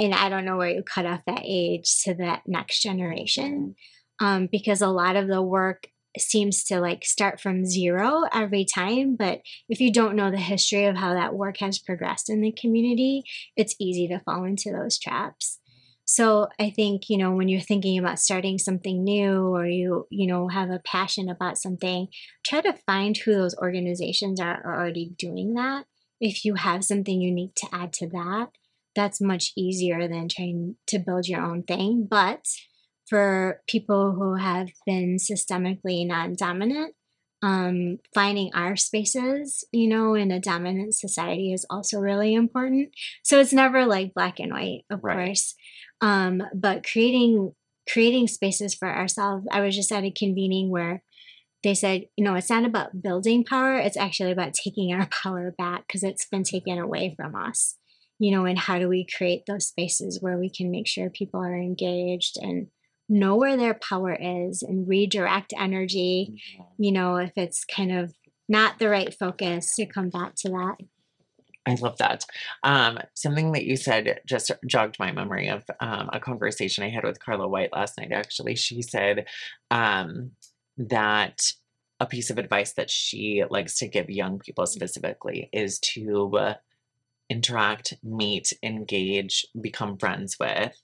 and 0.00 0.14
I 0.14 0.30
don't 0.30 0.46
know 0.46 0.56
where 0.56 0.70
you 0.70 0.82
cut 0.82 1.04
off 1.04 1.20
that 1.26 1.42
age 1.44 2.02
to 2.04 2.14
that 2.14 2.44
next 2.46 2.80
generation, 2.80 3.76
um, 4.20 4.48
because 4.50 4.80
a 4.80 4.88
lot 4.88 5.16
of 5.16 5.28
the 5.28 5.42
work 5.42 5.88
seems 6.20 6.64
to 6.64 6.80
like 6.80 7.04
start 7.04 7.40
from 7.40 7.64
zero 7.64 8.24
every 8.32 8.64
time. 8.64 9.16
But 9.16 9.40
if 9.68 9.80
you 9.80 9.92
don't 9.92 10.16
know 10.16 10.30
the 10.30 10.36
history 10.36 10.84
of 10.84 10.96
how 10.96 11.14
that 11.14 11.34
work 11.34 11.58
has 11.58 11.78
progressed 11.78 12.28
in 12.28 12.40
the 12.40 12.52
community, 12.52 13.24
it's 13.56 13.76
easy 13.80 14.08
to 14.08 14.20
fall 14.20 14.44
into 14.44 14.70
those 14.70 14.98
traps. 14.98 15.58
So 16.04 16.48
I 16.58 16.70
think 16.70 17.08
you 17.08 17.16
know 17.16 17.30
when 17.32 17.48
you're 17.48 17.60
thinking 17.60 17.98
about 17.98 18.18
starting 18.18 18.58
something 18.58 19.02
new 19.02 19.54
or 19.54 19.66
you 19.66 20.06
you 20.10 20.26
know 20.26 20.48
have 20.48 20.70
a 20.70 20.82
passion 20.84 21.28
about 21.28 21.58
something, 21.58 22.08
try 22.44 22.60
to 22.60 22.74
find 22.86 23.16
who 23.16 23.34
those 23.34 23.56
organizations 23.56 24.40
are, 24.40 24.60
are 24.64 24.80
already 24.80 25.12
doing 25.16 25.54
that. 25.54 25.86
If 26.20 26.44
you 26.44 26.54
have 26.54 26.84
something 26.84 27.20
unique 27.20 27.54
to 27.56 27.68
add 27.72 27.92
to 27.94 28.08
that, 28.08 28.48
that's 28.94 29.20
much 29.20 29.52
easier 29.56 30.06
than 30.08 30.28
trying 30.28 30.76
to 30.88 30.98
build 30.98 31.28
your 31.28 31.40
own 31.40 31.62
thing. 31.62 32.06
But 32.08 32.46
for 33.08 33.60
people 33.68 34.12
who 34.12 34.34
have 34.34 34.68
been 34.86 35.16
systemically 35.16 36.06
non 36.06 36.34
dominant, 36.34 36.94
um, 37.42 37.98
finding 38.14 38.50
our 38.54 38.76
spaces, 38.76 39.64
you 39.72 39.88
know, 39.88 40.14
in 40.14 40.30
a 40.30 40.40
dominant 40.40 40.94
society 40.94 41.52
is 41.52 41.66
also 41.68 41.98
really 41.98 42.34
important. 42.34 42.90
So 43.24 43.40
it's 43.40 43.52
never 43.52 43.84
like 43.84 44.14
black 44.14 44.38
and 44.38 44.52
white, 44.52 44.84
of 44.90 45.00
Right. 45.02 45.26
course. 45.28 45.54
Um, 46.00 46.42
but 46.54 46.84
creating 46.84 47.52
creating 47.90 48.28
spaces 48.28 48.74
for 48.74 48.88
ourselves. 48.88 49.44
I 49.50 49.60
was 49.60 49.74
just 49.74 49.90
at 49.90 50.04
a 50.04 50.10
convening 50.12 50.70
where 50.70 51.02
they 51.64 51.74
said, 51.74 52.06
you 52.16 52.24
know, 52.24 52.34
it's 52.34 52.50
not 52.50 52.64
about 52.64 53.02
building 53.02 53.44
power, 53.44 53.76
it's 53.76 53.96
actually 53.96 54.32
about 54.32 54.54
taking 54.54 54.92
our 54.92 55.06
power 55.22 55.52
back 55.56 55.86
because 55.86 56.02
it's 56.02 56.26
been 56.26 56.44
taken 56.44 56.78
away 56.78 57.14
from 57.16 57.34
us. 57.34 57.76
You 58.18 58.30
know, 58.30 58.44
and 58.44 58.58
how 58.58 58.78
do 58.78 58.88
we 58.88 59.04
create 59.04 59.42
those 59.48 59.66
spaces 59.66 60.18
where 60.20 60.38
we 60.38 60.48
can 60.48 60.70
make 60.70 60.86
sure 60.86 61.10
people 61.10 61.40
are 61.40 61.56
engaged 61.56 62.36
and 62.40 62.68
know 63.12 63.36
where 63.36 63.56
their 63.56 63.74
power 63.74 64.16
is 64.18 64.62
and 64.62 64.88
redirect 64.88 65.52
energy, 65.58 66.32
Mhm. 66.58 66.66
you 66.78 66.92
know, 66.92 67.16
if 67.16 67.32
it's 67.36 67.64
kind 67.64 67.92
of 67.92 68.14
not 68.48 68.78
the 68.78 68.88
right 68.88 69.14
focus 69.14 69.74
to 69.76 69.86
come 69.86 70.08
back 70.08 70.34
to 70.36 70.48
that. 70.48 70.76
I 71.64 71.74
love 71.74 71.96
that. 71.98 72.24
Um, 72.64 72.98
something 73.14 73.52
that 73.52 73.64
you 73.64 73.76
said 73.76 74.20
just 74.26 74.50
jogged 74.66 74.98
my 74.98 75.12
memory 75.12 75.48
of 75.48 75.64
um, 75.78 76.10
a 76.12 76.18
conversation 76.18 76.82
I 76.82 76.88
had 76.88 77.04
with 77.04 77.20
Carla 77.20 77.46
White 77.46 77.72
last 77.72 77.98
night. 77.98 78.10
Actually, 78.10 78.56
she 78.56 78.82
said 78.82 79.26
um, 79.70 80.32
that 80.76 81.52
a 82.00 82.06
piece 82.06 82.30
of 82.30 82.38
advice 82.38 82.72
that 82.72 82.90
she 82.90 83.44
likes 83.48 83.78
to 83.78 83.86
give 83.86 84.10
young 84.10 84.40
people 84.40 84.66
specifically 84.66 85.48
is 85.52 85.78
to 85.78 86.36
uh, 86.36 86.54
interact, 87.30 87.94
meet, 88.02 88.52
engage, 88.62 89.46
become 89.60 89.96
friends 89.98 90.36
with 90.40 90.76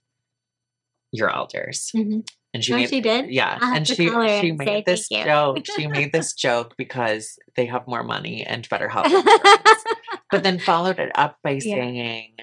your 1.12 1.30
elders. 1.34 1.90
Mhm. 1.94 2.26
And 2.54 2.64
she 2.64 2.72
Oh, 2.72 2.76
made 2.76 2.88
she 2.88 3.00
did? 3.00 3.30
yeah, 3.30 3.59
and 3.62 3.86
she 3.86 3.94
she 3.94 4.09
and 4.09 4.59
made 4.59 4.86
this 4.86 5.09
joke. 5.09 5.66
She 5.66 5.86
made 5.86 6.12
this 6.12 6.32
joke 6.46 6.74
because 6.78 7.38
they 7.56 7.66
have 7.66 7.86
more 7.86 8.02
money 8.02 8.42
and 8.44 8.66
better 8.68 8.88
health 8.94 9.06
insurance 9.06 9.84
but 10.30 10.42
then 10.42 10.59
followed 10.59 10.98
it 10.98 11.11
up 11.14 11.38
by 11.42 11.52
Yeah. 11.52 11.74
saying 11.74 12.36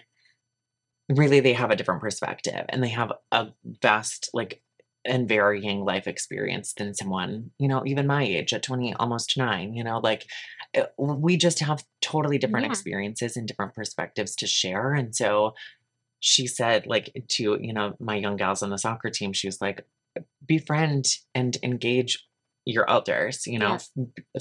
really 1.09 1.39
they 1.39 1.53
have 1.53 1.71
a 1.71 1.75
different 1.75 2.01
perspective 2.01 2.65
and 2.69 2.83
they 2.83 2.89
have 2.89 3.11
a 3.31 3.47
vast 3.81 4.29
like 4.33 4.61
and 5.07 5.27
varying 5.29 5.85
life 5.85 6.07
experience 6.07 6.73
than 6.73 6.95
someone 6.95 7.51
you 7.59 7.67
know 7.67 7.83
even 7.85 8.07
my 8.07 8.23
age 8.23 8.53
at 8.53 8.63
20 8.63 8.93
almost 8.95 9.37
9 9.37 9.73
you 9.75 9.83
know 9.83 9.99
like 9.99 10.25
uh, 10.75 10.85
we 10.97 11.37
just 11.37 11.59
have 11.59 11.83
totally 12.01 12.39
different 12.39 12.65
Yeah. 12.65 12.71
experiences 12.71 13.37
and 13.37 13.47
different 13.47 13.75
perspectives 13.75 14.35
to 14.37 14.47
share 14.47 14.93
and 14.93 15.15
so 15.15 15.53
she 16.19 16.47
said 16.47 16.87
like 16.87 17.11
to 17.27 17.57
you 17.61 17.73
know 17.73 17.95
my 17.99 18.15
young 18.15 18.35
gals 18.35 18.63
on 18.63 18.69
the 18.69 18.77
soccer 18.77 19.09
team 19.09 19.33
she 19.33 19.47
was 19.47 19.61
like 19.61 19.85
befriend 20.47 21.05
and 21.33 21.57
engage 21.63 22.25
your 22.65 22.89
elders 22.89 23.45
you 23.45 23.59
know 23.59 23.77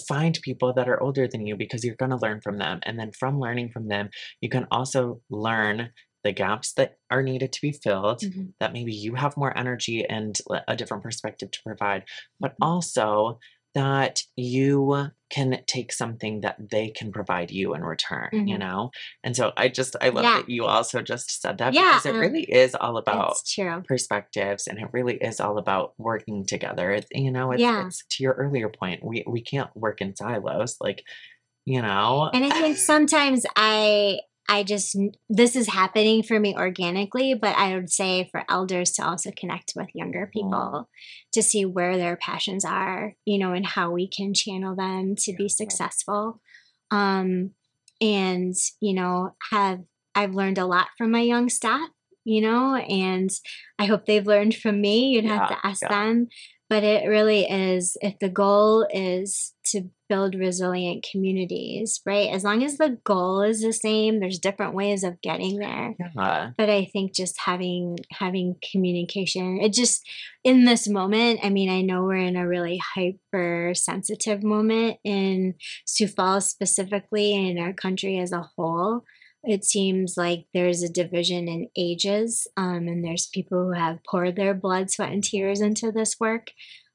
find 0.09 0.39
people 0.43 0.73
that 0.73 0.89
are 0.89 1.03
older 1.03 1.29
than 1.29 1.47
you 1.47 1.57
because 1.57 1.85
you're 1.85 1.97
going 1.97 2.11
to 2.11 2.17
learn 2.17 2.41
from 2.41 2.59
them 2.59 2.81
and 2.85 2.99
then 2.99 3.13
from 3.13 3.39
learning 3.39 3.69
from 3.69 3.89
them 3.89 4.09
you 4.41 4.49
can 4.49 4.67
also 4.71 5.21
learn 5.31 5.91
the 6.23 6.33
gaps 6.33 6.73
that 6.73 6.97
are 7.11 7.23
needed 7.23 7.53
to 7.53 7.61
be 7.61 7.71
filled 7.71 8.21
Mhm. 8.21 8.55
that 8.61 8.73
maybe 8.73 8.95
you 8.95 9.15
have 9.15 9.37
more 9.37 9.57
energy 9.59 10.07
and 10.09 10.39
a 10.69 10.75
different 10.75 11.03
perspective 11.03 11.51
to 11.51 11.63
provide 11.63 12.05
but 12.41 12.53
Mhm. 12.53 12.67
also 12.67 13.39
that 13.75 14.23
you 14.37 15.09
can 15.31 15.61
take 15.67 15.93
something 15.93 16.43
that 16.43 16.57
they 16.71 16.91
can 16.91 17.11
provide 17.11 17.51
you 17.51 17.75
in 17.75 17.83
return 17.83 18.29
you 18.33 18.57
Mhm. 18.57 18.61
know 18.61 18.91
and 19.25 19.35
so 19.37 19.53
i 19.57 19.69
just 19.69 19.97
i 20.01 20.09
love 20.11 20.25
Yeah. 20.25 20.39
that 20.39 20.49
you 20.49 20.65
also 20.65 21.03
just 21.03 21.41
said 21.43 21.59
that 21.59 21.75
Yeah, 21.75 21.83
because 21.91 22.07
it 22.07 22.15
um, 22.15 22.21
really 22.21 22.43
is 22.45 22.75
all 22.75 22.97
about 22.99 23.37
perspectives 23.89 24.67
and 24.69 24.79
it 24.79 24.89
really 24.93 25.17
is 25.17 25.41
all 25.41 25.59
about 25.59 25.95
working 25.99 26.47
together 26.47 26.93
it's, 26.93 27.09
you 27.13 27.31
know 27.31 27.51
it's, 27.53 27.61
Yeah. 27.63 27.87
it's 27.87 28.05
to 28.11 28.23
your 28.23 28.35
earlier 28.35 28.69
point 28.69 29.05
we 29.05 29.25
we 29.27 29.41
can't 29.43 29.71
work 29.77 30.01
in 30.01 30.15
silos 30.15 30.77
like 30.81 31.03
you 31.65 31.83
know 31.83 32.31
And 32.33 32.45
I 32.45 32.51
think 32.51 32.77
sometimes 32.77 33.45
I 33.57 34.21
I 34.49 34.63
just 34.63 34.97
this 35.29 35.57
is 35.57 35.69
happening 35.69 36.23
for 36.23 36.39
me 36.39 36.55
organically, 36.55 37.35
but 37.35 37.57
I 37.57 37.75
would 37.75 37.91
say 37.91 38.29
for 38.31 38.45
elders 38.49 38.93
to 38.93 39.07
also 39.07 39.31
connect 39.37 39.73
with 39.75 39.89
younger 39.95 40.29
people 40.33 40.89
to 41.33 41.43
see 41.43 41.65
where 41.65 41.97
their 41.97 42.17
passions 42.17 42.65
are, 42.65 43.15
you 43.25 43.39
know, 43.39 43.53
and 43.53 43.67
how 43.67 43.91
we 43.91 44.09
can 44.09 44.35
channel 44.35 44.77
them 44.77 45.15
to 45.21 45.33
be 45.35 45.49
successful. 45.49 46.41
Um 46.91 47.53
and, 48.01 48.55
you 48.81 48.95
know, 48.95 49.35
have 49.51 49.81
I've 50.15 50.35
learned 50.35 50.59
a 50.59 50.67
lot 50.67 50.89
from 50.99 51.11
my 51.11 51.21
young 51.21 51.49
staff, 51.49 51.89
you 52.25 52.41
know, 52.41 52.77
and 52.77 53.31
I 53.79 53.87
hope 53.87 54.07
they've 54.07 54.27
learned 54.27 54.55
from 54.55 54.81
me. 54.81 55.11
You'd 55.11 55.25
have 55.25 55.49
to 55.49 55.67
ask 55.67 55.83
yeah. 55.83 55.89
them. 55.89 56.29
But 56.69 56.83
it 56.83 57.09
really 57.09 57.45
is 57.45 57.97
if 58.01 58.19
the 58.19 58.29
goal 58.29 58.87
is 58.91 59.53
to 59.67 59.91
build 60.09 60.35
resilient 60.35 61.07
communities, 61.11 62.01
right? 62.07 62.31
As 62.31 62.45
long 62.45 62.63
as 62.63 62.79
the 62.79 62.99
goal 63.05 63.43
is 63.43 63.63
the 63.63 63.73
same, 63.73 64.21
there's 64.21 64.39
different 64.39 64.75
ways 64.75 65.05
of 65.05 65.21
getting 65.21 65.59
there 65.59 65.95
yeah 65.99 66.51
but 66.57 66.71
i 66.71 66.85
think 66.85 67.15
just 67.15 67.41
having 67.41 67.99
having 68.13 68.57
communication 68.73 69.61
it 69.61 69.73
just 69.73 70.07
in 70.43 70.65
this 70.65 70.89
moment 70.89 71.41
i 71.43 71.49
mean 71.49 71.71
i 71.71 71.81
know 71.81 72.03
we're 72.03 72.17
in 72.17 72.37
a 72.37 72.47
really 72.47 72.81
hyper 72.95 73.73
sensitive 73.75 74.43
moment 74.43 74.97
in 75.05 75.55
sioux 75.87 76.09
falls 76.09 76.49
specifically 76.49 77.35
and 77.35 77.59
in 77.59 77.65
our 77.65 77.73
country 77.73 78.19
as 78.19 78.33
a 78.33 78.49
whole 78.57 79.05
it 79.47 79.65
seems 79.65 80.17
like 80.17 80.47
there's 80.53 80.83
a 80.83 80.89
division 80.89 81.49
in 81.49 81.69
ages 81.77 82.47
um, 82.57 82.89
and 82.89 83.05
there's 83.05 83.27
people 83.27 83.65
who 83.65 83.73
have 83.73 84.03
poured 84.09 84.37
their 84.37 84.55
blood 84.55 84.91
sweat 84.91 85.13
and 85.13 85.25
tears 85.25 85.61
into 85.61 85.91
this 85.93 86.17
work 86.19 86.51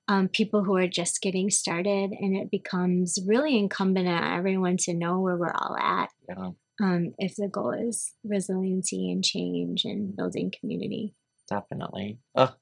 um, 0.07 0.27
people 0.27 0.63
who 0.63 0.75
are 0.75 0.87
just 0.87 1.21
getting 1.21 1.49
started 1.51 2.11
and 2.11 2.35
it 2.35 2.49
becomes 2.49 3.19
really 3.27 3.57
incumbent 3.57 4.07
on 4.07 4.37
everyone 4.37 4.77
to 4.77 4.93
know 4.93 5.19
where 5.19 5.37
we're 5.37 5.53
all 5.53 5.77
at 5.77 6.09
yeah 6.27 6.51
um, 6.81 7.13
if 7.17 7.35
the 7.35 7.47
goal 7.47 7.71
is 7.71 8.13
resiliency 8.23 9.11
and 9.11 9.23
change 9.23 9.83
and 9.83 10.15
building 10.15 10.51
community. 10.59 11.13
definitely 11.49 12.19
oh 12.35 12.53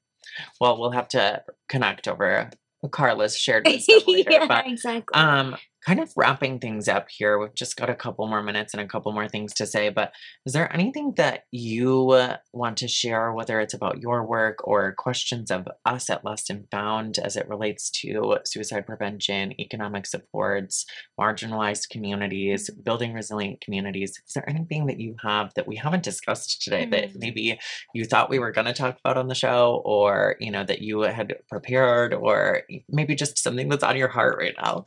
well 0.60 0.78
we'll 0.78 0.90
have 0.90 1.08
to 1.08 1.42
connect 1.68 2.08
over 2.08 2.50
carla's 2.86 3.36
shared 3.36 3.66
wisdom 3.66 4.00
later, 4.06 4.30
yeah, 4.30 4.46
but 4.46 4.66
exactly. 4.66 5.14
Um, 5.14 5.56
kind 5.86 6.00
of 6.00 6.12
wrapping 6.16 6.58
things 6.58 6.88
up 6.88 7.06
here. 7.08 7.38
We've 7.38 7.54
just 7.54 7.76
got 7.76 7.88
a 7.88 7.94
couple 7.94 8.26
more 8.26 8.42
minutes 8.42 8.74
and 8.74 8.80
a 8.80 8.86
couple 8.86 9.12
more 9.12 9.28
things 9.28 9.54
to 9.54 9.66
say, 9.66 9.88
but 9.90 10.12
is 10.44 10.52
there 10.52 10.72
anything 10.72 11.14
that 11.16 11.44
you 11.52 12.10
uh, 12.10 12.36
want 12.52 12.76
to 12.78 12.88
share, 12.88 13.32
whether 13.32 13.60
it's 13.60 13.74
about 13.74 14.00
your 14.00 14.26
work 14.26 14.66
or 14.66 14.92
questions 14.92 15.50
of 15.50 15.68
us 15.86 16.10
at 16.10 16.24
Lost 16.24 16.50
and 16.50 16.66
Found 16.72 17.18
as 17.18 17.36
it 17.36 17.48
relates 17.48 17.90
to 17.90 18.38
suicide 18.44 18.86
prevention, 18.86 19.58
economic 19.60 20.06
supports, 20.06 20.84
marginalized 21.18 21.88
communities, 21.90 22.70
building 22.70 23.12
resilient 23.12 23.60
communities? 23.60 24.20
Is 24.26 24.34
there 24.34 24.48
anything 24.48 24.86
that 24.86 25.00
you 25.00 25.14
have 25.22 25.52
that 25.54 25.68
we 25.68 25.76
haven't 25.76 26.02
discussed 26.02 26.62
today 26.62 26.86
that 26.86 27.10
Hmm. 27.12 27.18
maybe 27.18 27.58
you 27.94 28.04
thought 28.04 28.30
we 28.30 28.38
were 28.38 28.52
going 28.52 28.66
to 28.66 28.72
talk 28.72 28.98
about 28.98 29.16
on 29.16 29.28
the 29.28 29.34
show 29.34 29.82
or, 29.84 30.36
you 30.40 30.50
know, 30.50 30.64
that 30.64 30.82
you 30.82 31.00
had 31.02 31.34
prepared 31.48 32.14
or 32.14 32.62
maybe 32.88 33.14
just 33.14 33.38
something 33.38 33.68
that's 33.68 33.84
on 33.84 33.96
your 33.96 34.08
heart 34.08 34.36
right 34.38 34.54
now? 34.60 34.84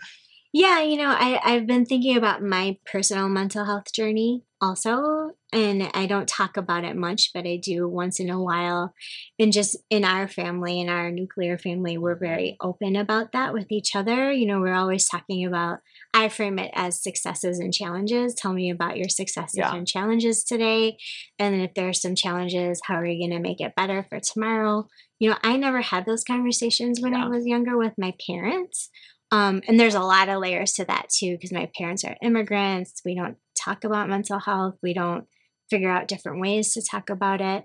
Yeah, 0.53 0.81
you 0.81 0.97
know, 0.97 1.09
I, 1.09 1.39
I've 1.43 1.65
been 1.65 1.85
thinking 1.85 2.17
about 2.17 2.43
my 2.43 2.77
personal 2.85 3.29
mental 3.29 3.63
health 3.65 3.93
journey 3.93 4.43
also, 4.59 5.31
and 5.53 5.89
I 5.93 6.05
don't 6.05 6.27
talk 6.27 6.57
about 6.57 6.83
it 6.83 6.95
much, 6.95 7.31
but 7.33 7.45
I 7.47 7.55
do 7.57 7.87
once 7.87 8.19
in 8.19 8.29
a 8.29 8.41
while. 8.41 8.93
And 9.39 9.53
just 9.53 9.77
in 9.89 10.03
our 10.03 10.27
family, 10.27 10.79
in 10.81 10.89
our 10.89 11.09
nuclear 11.09 11.57
family, 11.57 11.97
we're 11.97 12.15
very 12.15 12.57
open 12.61 12.95
about 12.95 13.31
that 13.31 13.53
with 13.53 13.71
each 13.71 13.95
other. 13.95 14.31
You 14.31 14.45
know, 14.45 14.59
we're 14.59 14.73
always 14.75 15.07
talking 15.07 15.45
about, 15.45 15.79
I 16.13 16.27
frame 16.29 16.59
it 16.59 16.71
as 16.75 17.01
successes 17.01 17.59
and 17.59 17.73
challenges. 17.73 18.35
Tell 18.35 18.53
me 18.53 18.69
about 18.69 18.97
your 18.97 19.09
successes 19.09 19.57
Yeah. 19.57 19.73
and 19.73 19.87
challenges 19.87 20.43
today. 20.43 20.97
And 21.39 21.53
then 21.53 21.61
if 21.61 21.73
there 21.73 21.87
are 21.89 21.93
some 21.93 22.15
challenges, 22.15 22.81
how 22.83 22.95
are 22.95 23.05
you 23.05 23.19
going 23.25 23.35
to 23.37 23.47
make 23.47 23.61
it 23.61 23.75
better 23.75 24.05
for 24.09 24.19
tomorrow? 24.19 24.87
You 25.19 25.29
know, 25.29 25.37
I 25.43 25.55
never 25.57 25.81
had 25.81 26.05
those 26.05 26.23
conversations 26.23 26.99
when 26.99 27.13
Yeah. 27.13 27.25
I 27.25 27.27
was 27.29 27.45
younger 27.45 27.77
with 27.77 27.93
my 27.97 28.13
parents. 28.27 28.89
Um, 29.31 29.61
and 29.67 29.79
there's 29.79 29.95
a 29.95 30.01
lot 30.01 30.27
of 30.29 30.41
layers 30.41 30.73
to 30.73 30.85
that 30.85 31.07
too, 31.09 31.31
because 31.31 31.51
my 31.53 31.69
parents 31.77 32.03
are 32.03 32.17
immigrants. 32.21 33.01
We 33.05 33.15
don't 33.15 33.37
talk 33.57 33.83
about 33.83 34.09
mental 34.09 34.39
health. 34.39 34.75
We 34.83 34.93
don't 34.93 35.25
figure 35.69 35.89
out 35.89 36.07
different 36.09 36.41
ways 36.41 36.73
to 36.73 36.81
talk 36.81 37.09
about 37.09 37.39
it. 37.39 37.63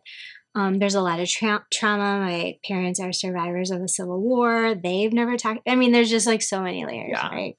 Um, 0.54 0.78
there's 0.78 0.94
a 0.94 1.02
lot 1.02 1.20
of 1.20 1.28
tra- 1.28 1.66
trauma. 1.72 2.20
My 2.24 2.56
parents 2.66 2.98
are 3.00 3.12
survivors 3.12 3.70
of 3.70 3.80
the 3.80 3.88
Civil 3.88 4.20
War. 4.22 4.74
They've 4.74 5.12
never 5.12 5.36
talked. 5.36 5.60
I 5.66 5.74
mean, 5.74 5.92
there's 5.92 6.08
just 6.08 6.26
like 6.26 6.40
so 6.40 6.62
many 6.62 6.86
layers, 6.86 7.10
Yeah. 7.12 7.28
right? 7.28 7.56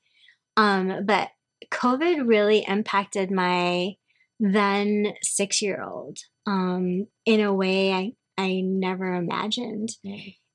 Um, 0.55 1.05
but 1.05 1.29
COVID 1.71 2.27
really 2.27 2.65
impacted 2.67 3.29
my 3.29 3.93
then 4.39 5.13
six 5.21 5.61
year 5.61 5.83
old 5.83 6.17
um, 6.47 7.07
in 7.25 7.41
a 7.41 7.53
way 7.53 7.91
I, 7.91 8.13
I 8.37 8.61
never 8.63 9.13
imagined. 9.13 9.89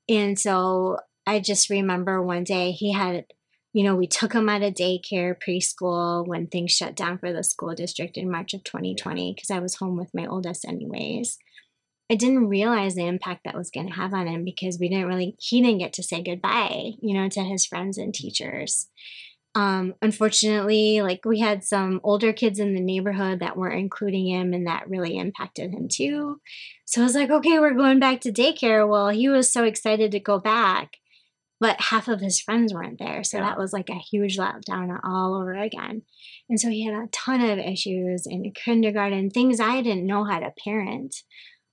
And 0.09 0.37
so 0.39 0.97
I 1.27 1.39
just 1.39 1.69
remember 1.69 2.21
one 2.21 2.43
day 2.43 2.71
he 2.71 2.91
had, 2.93 3.25
you 3.73 3.83
know, 3.83 3.95
we 3.95 4.07
took 4.07 4.33
him 4.33 4.47
out 4.47 4.61
of 4.61 4.75
daycare, 4.75 5.35
preschool 5.35 6.25
when 6.27 6.47
things 6.47 6.71
shut 6.71 6.95
down 6.95 7.17
for 7.17 7.33
the 7.33 7.43
school 7.43 7.73
district 7.73 8.17
in 8.17 8.31
March 8.31 8.53
of 8.53 8.63
2020 8.63 9.33
because 9.33 9.49
I 9.49 9.59
was 9.59 9.75
home 9.75 9.97
with 9.97 10.13
my 10.13 10.27
oldest, 10.27 10.63
anyways. 10.63 11.37
I 12.11 12.15
didn't 12.15 12.49
realize 12.49 12.93
the 12.93 13.07
impact 13.07 13.41
that 13.45 13.55
was 13.55 13.71
going 13.71 13.87
to 13.87 13.93
have 13.93 14.13
on 14.13 14.27
him 14.27 14.45
because 14.45 14.77
we 14.79 14.89
didn't 14.89 15.07
really, 15.07 15.35
he 15.39 15.61
didn't 15.61 15.79
get 15.79 15.93
to 15.93 16.03
say 16.03 16.21
goodbye, 16.21 16.91
you 17.01 17.15
know, 17.15 17.27
to 17.29 17.41
his 17.41 17.65
friends 17.65 17.97
and 17.97 18.13
teachers. 18.13 18.87
Um, 19.55 19.93
unfortunately, 20.01 21.01
like 21.01 21.25
we 21.25 21.39
had 21.39 21.63
some 21.63 22.01
older 22.03 22.33
kids 22.33 22.59
in 22.59 22.73
the 22.73 22.81
neighborhood 22.81 23.39
that 23.39 23.55
weren't 23.55 23.79
including 23.79 24.27
him, 24.27 24.53
and 24.53 24.65
that 24.67 24.89
really 24.89 25.17
impacted 25.17 25.71
him 25.71 25.87
too. 25.87 26.41
So 26.85 27.01
I 27.01 27.03
was 27.03 27.15
like, 27.15 27.29
okay, 27.29 27.59
we're 27.59 27.73
going 27.73 27.99
back 27.99 28.21
to 28.21 28.31
daycare. 28.31 28.87
Well, 28.87 29.09
he 29.09 29.29
was 29.29 29.51
so 29.51 29.63
excited 29.63 30.11
to 30.11 30.19
go 30.19 30.39
back, 30.39 30.97
but 31.63 31.79
half 31.79 32.09
of 32.09 32.19
his 32.19 32.41
friends 32.41 32.73
weren't 32.73 32.99
there. 32.99 33.23
So 33.23 33.37
Yeah. 33.37 33.43
that 33.45 33.57
was 33.57 33.71
like 33.71 33.89
a 33.89 33.93
huge 34.11 34.37
letdown 34.37 34.99
all 35.01 35.33
over 35.33 35.53
again. 35.53 36.01
And 36.49 36.59
so 36.59 36.67
he 36.67 36.83
had 36.85 36.93
a 36.93 37.07
ton 37.13 37.39
of 37.39 37.57
issues 37.57 38.27
in 38.27 38.51
kindergarten, 38.51 39.29
things 39.29 39.61
I 39.61 39.81
didn't 39.81 40.05
know 40.05 40.25
how 40.25 40.39
to 40.39 40.51
parent. 40.61 41.15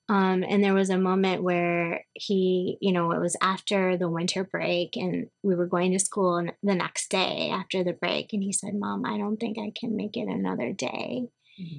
Um, 0.09 0.45
and 0.49 0.63
there 0.63 0.75
was 0.75 0.91
a 0.91 0.97
moment 1.11 1.43
where 1.43 2.05
he, 2.15 2.79
you 2.81 2.93
know, 2.93 3.11
it 3.11 3.21
was 3.21 3.37
after 3.43 3.97
the 3.97 4.09
winter 4.09 4.45
break 4.45 4.97
and 4.97 5.27
we 5.43 5.57
were 5.57 5.67
going 5.67 5.91
to 5.91 5.99
school 5.99 6.41
the 6.63 6.75
next 6.77 7.11
day 7.11 7.51
after 7.51 7.83
the 7.83 7.93
break. 7.93 8.33
And 8.33 8.45
he 8.45 8.53
said, 8.53 8.75
Mom, 8.75 9.05
I 9.05 9.19
don't 9.19 9.39
think 9.39 9.59
I 9.59 9.73
can 9.75 9.97
make 9.97 10.17
it 10.17 10.29
another 10.29 10.73
day. 10.73 11.31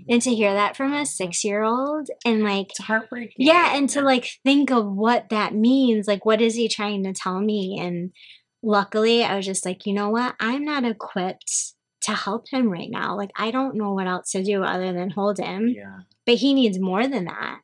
And 0.09 0.21
to 0.21 0.33
hear 0.35 0.53
that 0.53 0.75
from 0.77 0.93
a 0.93 1.05
six 1.05 1.43
year 1.43 1.63
old 1.63 2.07
and 2.25 2.43
like, 2.43 2.69
It's 2.71 2.79
heartbreaking. 2.79 3.35
yeah, 3.45 3.75
and 3.75 3.89
to 3.89 4.01
like 4.01 4.29
think 4.43 4.71
of 4.71 4.85
what 4.85 5.29
that 5.29 5.53
means. 5.53 6.07
Like, 6.07 6.25
what 6.25 6.41
is 6.41 6.55
he 6.55 6.67
trying 6.67 7.03
to 7.03 7.13
tell 7.13 7.39
me? 7.39 7.77
And 7.79 8.11
luckily, 8.63 9.23
I 9.23 9.35
was 9.35 9.45
just 9.45 9.65
like, 9.65 9.85
you 9.85 9.93
know 9.93 10.09
what? 10.09 10.35
I'm 10.39 10.63
not 10.63 10.83
equipped 10.85 11.73
to 12.03 12.11
help 12.13 12.45
him 12.49 12.69
right 12.69 12.89
now. 12.89 13.15
Like, 13.15 13.31
I 13.35 13.51
don't 13.51 13.75
know 13.75 13.93
what 13.93 14.07
else 14.07 14.31
to 14.31 14.43
do 14.43 14.63
other 14.63 14.91
than 14.93 15.11
hold 15.11 15.37
him 15.39 15.69
Yeah. 15.69 15.99
but 16.25 16.35
he 16.35 16.53
needs 16.53 16.79
more 16.79 17.07
than 17.07 17.25
that 17.25 17.59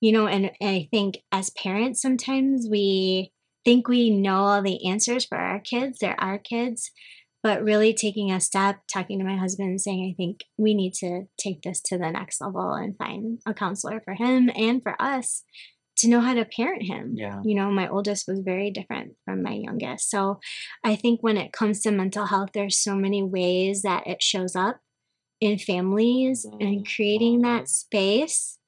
you 0.00 0.12
know 0.12 0.28
and, 0.28 0.52
and 0.60 0.70
i 0.70 0.88
think 0.92 1.18
as 1.32 1.50
parents 1.50 2.00
sometimes 2.00 2.68
we 2.70 3.32
think 3.64 3.88
we 3.88 4.10
know 4.10 4.36
all 4.44 4.62
the 4.62 4.86
answers 4.86 5.24
for 5.24 5.36
our 5.36 5.58
kids 5.58 5.98
they're 6.00 6.20
our 6.20 6.38
kids 6.38 6.92
but 7.48 7.64
really 7.64 7.94
taking 7.94 8.30
a 8.30 8.40
step 8.40 8.76
talking 8.92 9.18
to 9.18 9.24
my 9.24 9.36
husband 9.44 9.80
saying 9.80 10.02
i 10.10 10.14
think 10.20 10.44
we 10.58 10.74
need 10.74 10.92
to 10.92 11.10
take 11.44 11.62
this 11.62 11.80
to 11.80 11.96
the 11.96 12.10
next 12.10 12.40
level 12.42 12.74
and 12.74 12.98
find 12.98 13.40
a 13.46 13.54
counselor 13.54 14.00
for 14.04 14.14
him 14.14 14.50
and 14.54 14.82
for 14.82 14.94
us 15.00 15.44
to 15.96 16.08
know 16.10 16.20
how 16.20 16.34
to 16.34 16.44
parent 16.44 16.82
him 16.82 17.04
Yeah. 17.24 17.40
you 17.48 17.54
know 17.54 17.70
my 17.70 17.88
oldest 17.88 18.28
was 18.28 18.40
very 18.40 18.70
different 18.70 19.08
from 19.24 19.42
my 19.42 19.54
youngest 19.66 20.10
so 20.10 20.40
i 20.84 20.94
think 20.94 21.22
when 21.22 21.38
it 21.38 21.52
comes 21.60 21.80
to 21.82 21.90
mental 21.90 22.26
health 22.26 22.50
there's 22.52 22.78
so 22.78 22.94
many 22.94 23.22
ways 23.22 23.80
that 23.88 24.06
it 24.06 24.22
shows 24.22 24.54
up 24.54 24.76
in 25.40 25.56
families 25.58 26.44
and 26.60 26.86
creating 26.94 27.38
Mhm. 27.38 27.42
that 27.48 27.68
space 27.68 28.58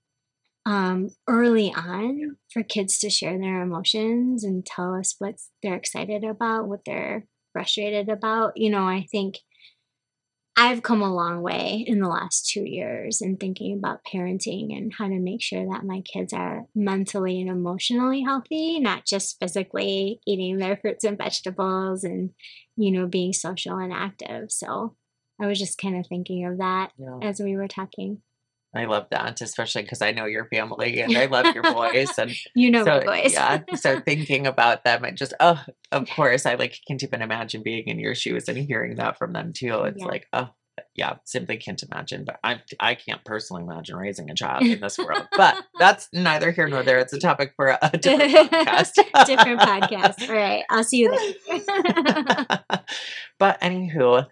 um, 0.66 1.10
early 1.26 1.72
on 1.74 2.36
for 2.52 2.62
kids 2.62 2.98
to 3.00 3.10
share 3.10 3.36
their 3.38 3.60
emotions 3.62 4.44
and 4.44 4.64
tell 4.64 4.94
us 4.94 5.16
what 5.18 5.34
they're 5.62 5.74
excited 5.82 6.22
about, 6.22 6.68
what 6.68 6.84
they're 6.84 7.26
frustrated 7.52 8.08
about. 8.08 8.56
You 8.56 8.70
know, 8.70 8.84
I 8.84 9.06
think 9.10 9.38
I've 10.56 10.82
come 10.82 11.00
a 11.00 11.14
long 11.14 11.40
way 11.40 11.84
in 11.86 12.00
the 12.00 12.08
last 12.08 12.50
two 12.50 12.64
years 12.64 13.22
in 13.22 13.36
thinking 13.36 13.78
about 13.78 14.04
parenting 14.04 14.76
and 14.76 14.92
how 14.92 15.08
to 15.08 15.18
make 15.18 15.42
sure 15.42 15.64
that 15.70 15.86
my 15.86 16.02
kids 16.02 16.32
are 16.32 16.66
mentally 16.74 17.40
and 17.40 17.48
emotionally 17.48 18.22
healthy, 18.22 18.78
not 18.78 19.06
just 19.06 19.38
physically 19.40 20.20
eating 20.26 20.58
their 20.58 20.76
fruits 20.82 21.04
and 21.04 21.16
vegetables 21.16 22.04
and, 22.04 22.30
you 22.76 22.90
know, 22.90 23.06
being 23.06 23.32
social 23.32 23.78
and 23.78 23.92
active. 23.92 24.52
So 24.52 24.96
I 25.40 25.46
was 25.46 25.58
just 25.58 25.78
kind 25.78 25.96
of 25.96 26.06
thinking 26.06 26.44
of 26.44 26.58
that 26.58 26.92
yeah. 26.98 27.18
as 27.22 27.40
we 27.40 27.56
were 27.56 27.68
talking. 27.68 28.20
I 28.74 28.84
love 28.84 29.06
that, 29.10 29.40
especially 29.40 29.82
because 29.82 30.00
I 30.00 30.12
know 30.12 30.26
your 30.26 30.46
family 30.46 31.00
and 31.00 31.16
I 31.16 31.26
love 31.26 31.54
your 31.54 31.62
boys. 31.74 32.16
And 32.18 32.30
you 32.54 32.70
know 32.70 32.84
so, 32.84 32.98
my 32.98 33.04
boys. 33.04 33.32
yeah. 33.32 33.60
So 33.74 34.00
thinking 34.04 34.46
about 34.46 34.84
them 34.84 35.04
and 35.04 35.16
just, 35.16 35.34
oh, 35.40 35.62
of 35.90 36.08
course, 36.08 36.46
I 36.46 36.54
like 36.54 36.78
can't 36.86 37.02
even 37.02 37.20
imagine 37.20 37.62
being 37.64 37.88
in 37.88 37.98
your 37.98 38.14
shoes 38.14 38.48
and 38.48 38.56
hearing 38.56 38.96
that 38.96 39.18
from 39.18 39.32
them 39.32 39.52
too. 39.52 39.82
It's 39.82 40.00
yeah. 40.00 40.06
like, 40.06 40.26
oh, 40.32 40.50
yeah, 40.94 41.16
simply 41.24 41.56
can't 41.56 41.82
imagine. 41.82 42.24
But 42.24 42.38
I 42.44 42.60
I 42.78 42.94
can't 42.94 43.24
personally 43.24 43.64
imagine 43.64 43.96
raising 43.96 44.30
a 44.30 44.34
child 44.34 44.62
in 44.62 44.80
this 44.80 44.98
world. 44.98 45.26
But 45.36 45.62
that's 45.78 46.08
neither 46.12 46.52
here 46.52 46.68
nor 46.68 46.82
there. 46.82 46.98
It's 46.98 47.12
a 47.12 47.18
topic 47.18 47.52
for 47.56 47.76
a 47.82 47.98
different 47.98 48.50
podcast. 48.50 48.94
different 49.26 49.60
podcast. 49.60 50.28
All 50.28 50.34
right. 50.34 50.64
I'll 50.70 50.84
see 50.84 50.98
you 50.98 51.10
there. 51.10 52.64
but 53.38 53.60
anywho, 53.60 54.26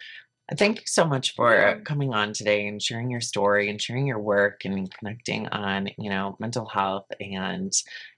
Thank 0.56 0.78
you 0.78 0.86
so 0.86 1.04
much 1.04 1.34
for 1.34 1.82
coming 1.84 2.14
on 2.14 2.32
today 2.32 2.66
and 2.66 2.82
sharing 2.82 3.10
your 3.10 3.20
story 3.20 3.68
and 3.68 3.80
sharing 3.80 4.06
your 4.06 4.18
work 4.18 4.64
and 4.64 4.90
connecting 4.94 5.46
on, 5.48 5.90
you 5.98 6.08
know, 6.08 6.36
mental 6.40 6.64
health 6.64 7.04
and 7.20 7.70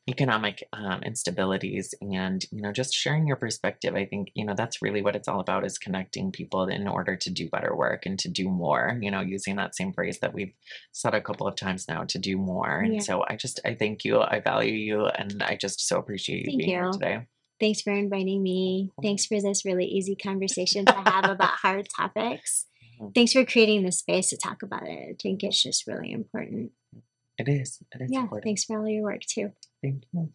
economic 0.09 0.63
um, 0.73 1.01
instabilities 1.01 1.89
and, 2.01 2.45
you 2.53 2.63
know, 2.63 2.71
just 2.71 2.95
sharing 2.95 3.27
your 3.27 3.35
perspective. 3.35 3.97
I 3.97 4.05
think, 4.05 4.29
you 4.35 4.45
know, 4.45 4.55
that's 4.57 4.81
really 4.81 5.03
what 5.03 5.17
it's 5.17 5.27
all 5.27 5.41
about 5.41 5.67
is 5.67 5.77
connecting 5.77 6.31
people 6.31 6.67
in 6.69 6.87
order 6.87 7.17
to 7.17 7.31
do 7.31 7.49
better 7.49 7.75
work 7.75 8.07
and 8.07 8.17
to 8.21 8.29
do 8.29 8.49
more, 8.49 8.97
you 9.01 9.11
know, 9.11 9.23
using 9.23 9.57
that 9.57 9.75
same 9.75 9.93
phrase 9.93 10.21
that 10.21 10.33
we've 10.33 10.55
said 10.93 11.15
a 11.15 11.21
couple 11.21 11.49
of 11.49 11.57
times 11.57 11.89
now 11.89 12.05
to 12.05 12.19
do 12.19 12.37
more. 12.37 12.79
And 12.79 12.95
yeah. 12.95 13.01
so 13.01 13.25
I 13.29 13.35
just, 13.35 13.59
I 13.65 13.75
thank 13.75 14.05
you. 14.05 14.21
I 14.21 14.39
value 14.39 14.75
you. 14.75 15.07
And 15.07 15.43
I 15.43 15.57
just 15.57 15.87
so 15.87 15.99
appreciate 15.99 16.45
you 16.45 16.45
thank 16.47 16.59
being 16.59 16.71
you. 16.71 16.77
here 16.77 16.91
today. 16.93 17.27
Thanks 17.61 17.83
for 17.83 17.93
inviting 17.93 18.43
me. 18.43 18.91
Thanks 19.03 19.27
for 19.27 19.41
this 19.41 19.65
really 19.65 19.85
easy 19.85 20.17
conversation 20.17 20.87
to 20.87 20.93
have 20.93 21.29
about 21.29 21.51
hard 21.51 21.89
topics. 21.95 22.67
Mm-hmm. 23.01 23.13
Thanks 23.13 23.33
for 23.33 23.47
creating 23.47 23.83
the 23.83 23.93
space 23.93 24.29
to 24.29 24.37
talk 24.37 24.63
about 24.63 24.87
it. 24.87 24.91
I 24.91 25.15
think 25.23 25.43
it's 25.43 25.63
just 25.63 25.87
really 25.87 26.13
important. 26.13 26.73
It 27.39 27.49
is. 27.49 27.79
It 27.95 28.03
is 28.03 28.11
yeah, 28.13 28.21
important. 28.21 28.45
thanks 28.45 28.65
for 28.65 28.79
all 28.79 28.87
your 28.87 29.05
work 29.05 29.23
too. 29.23 29.53
Thank 29.83 30.03
you. 30.13 30.31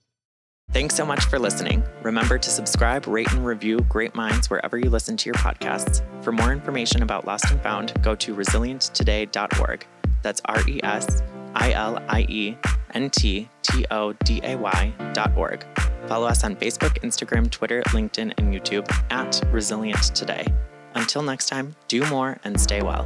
Thanks 0.72 0.96
so 0.96 1.06
much 1.06 1.26
for 1.26 1.38
listening. 1.38 1.84
Remember 2.02 2.40
to 2.40 2.50
subscribe, 2.50 3.06
rate, 3.06 3.32
and 3.32 3.46
review 3.46 3.78
Great 3.88 4.16
Minds 4.16 4.50
wherever 4.50 4.80
you 4.80 4.90
listen 4.90 5.16
to 5.16 5.28
your 5.28 5.36
podcasts. 5.36 6.02
For 6.24 6.32
more 6.32 6.52
information 6.52 7.04
about 7.04 7.26
Lost 7.26 7.52
and 7.52 7.62
Found, 7.62 7.94
go 8.02 8.16
to 8.16 8.34
resilienttoday.org. 8.34 9.86
That's 10.24 10.42
R 10.46 10.68
E 10.68 10.80
S 10.84 11.22
I 11.54 11.72
L 11.74 12.04
I 12.10 12.26
E 12.28 12.58
N 12.96 13.12
T 13.12 13.48
T 13.62 13.86
O 13.92 14.14
D 14.14 14.42
A 14.44 14.56
Y 14.56 14.94
dot 15.14 15.38
org. 15.38 15.64
Follow 16.08 16.28
us 16.28 16.44
on 16.44 16.56
Facebook, 16.56 17.00
Instagram, 17.02 17.50
Twitter, 17.50 17.82
LinkedIn, 17.88 18.34
and 18.38 18.54
YouTube 18.54 18.90
at 19.12 19.42
Resilient 19.52 20.16
Today. 20.16 20.46
Until 20.96 21.22
next 21.22 21.48
time, 21.48 21.76
do 21.88 22.06
more 22.06 22.38
and 22.44 22.60
stay 22.60 22.82
well. 22.82 23.06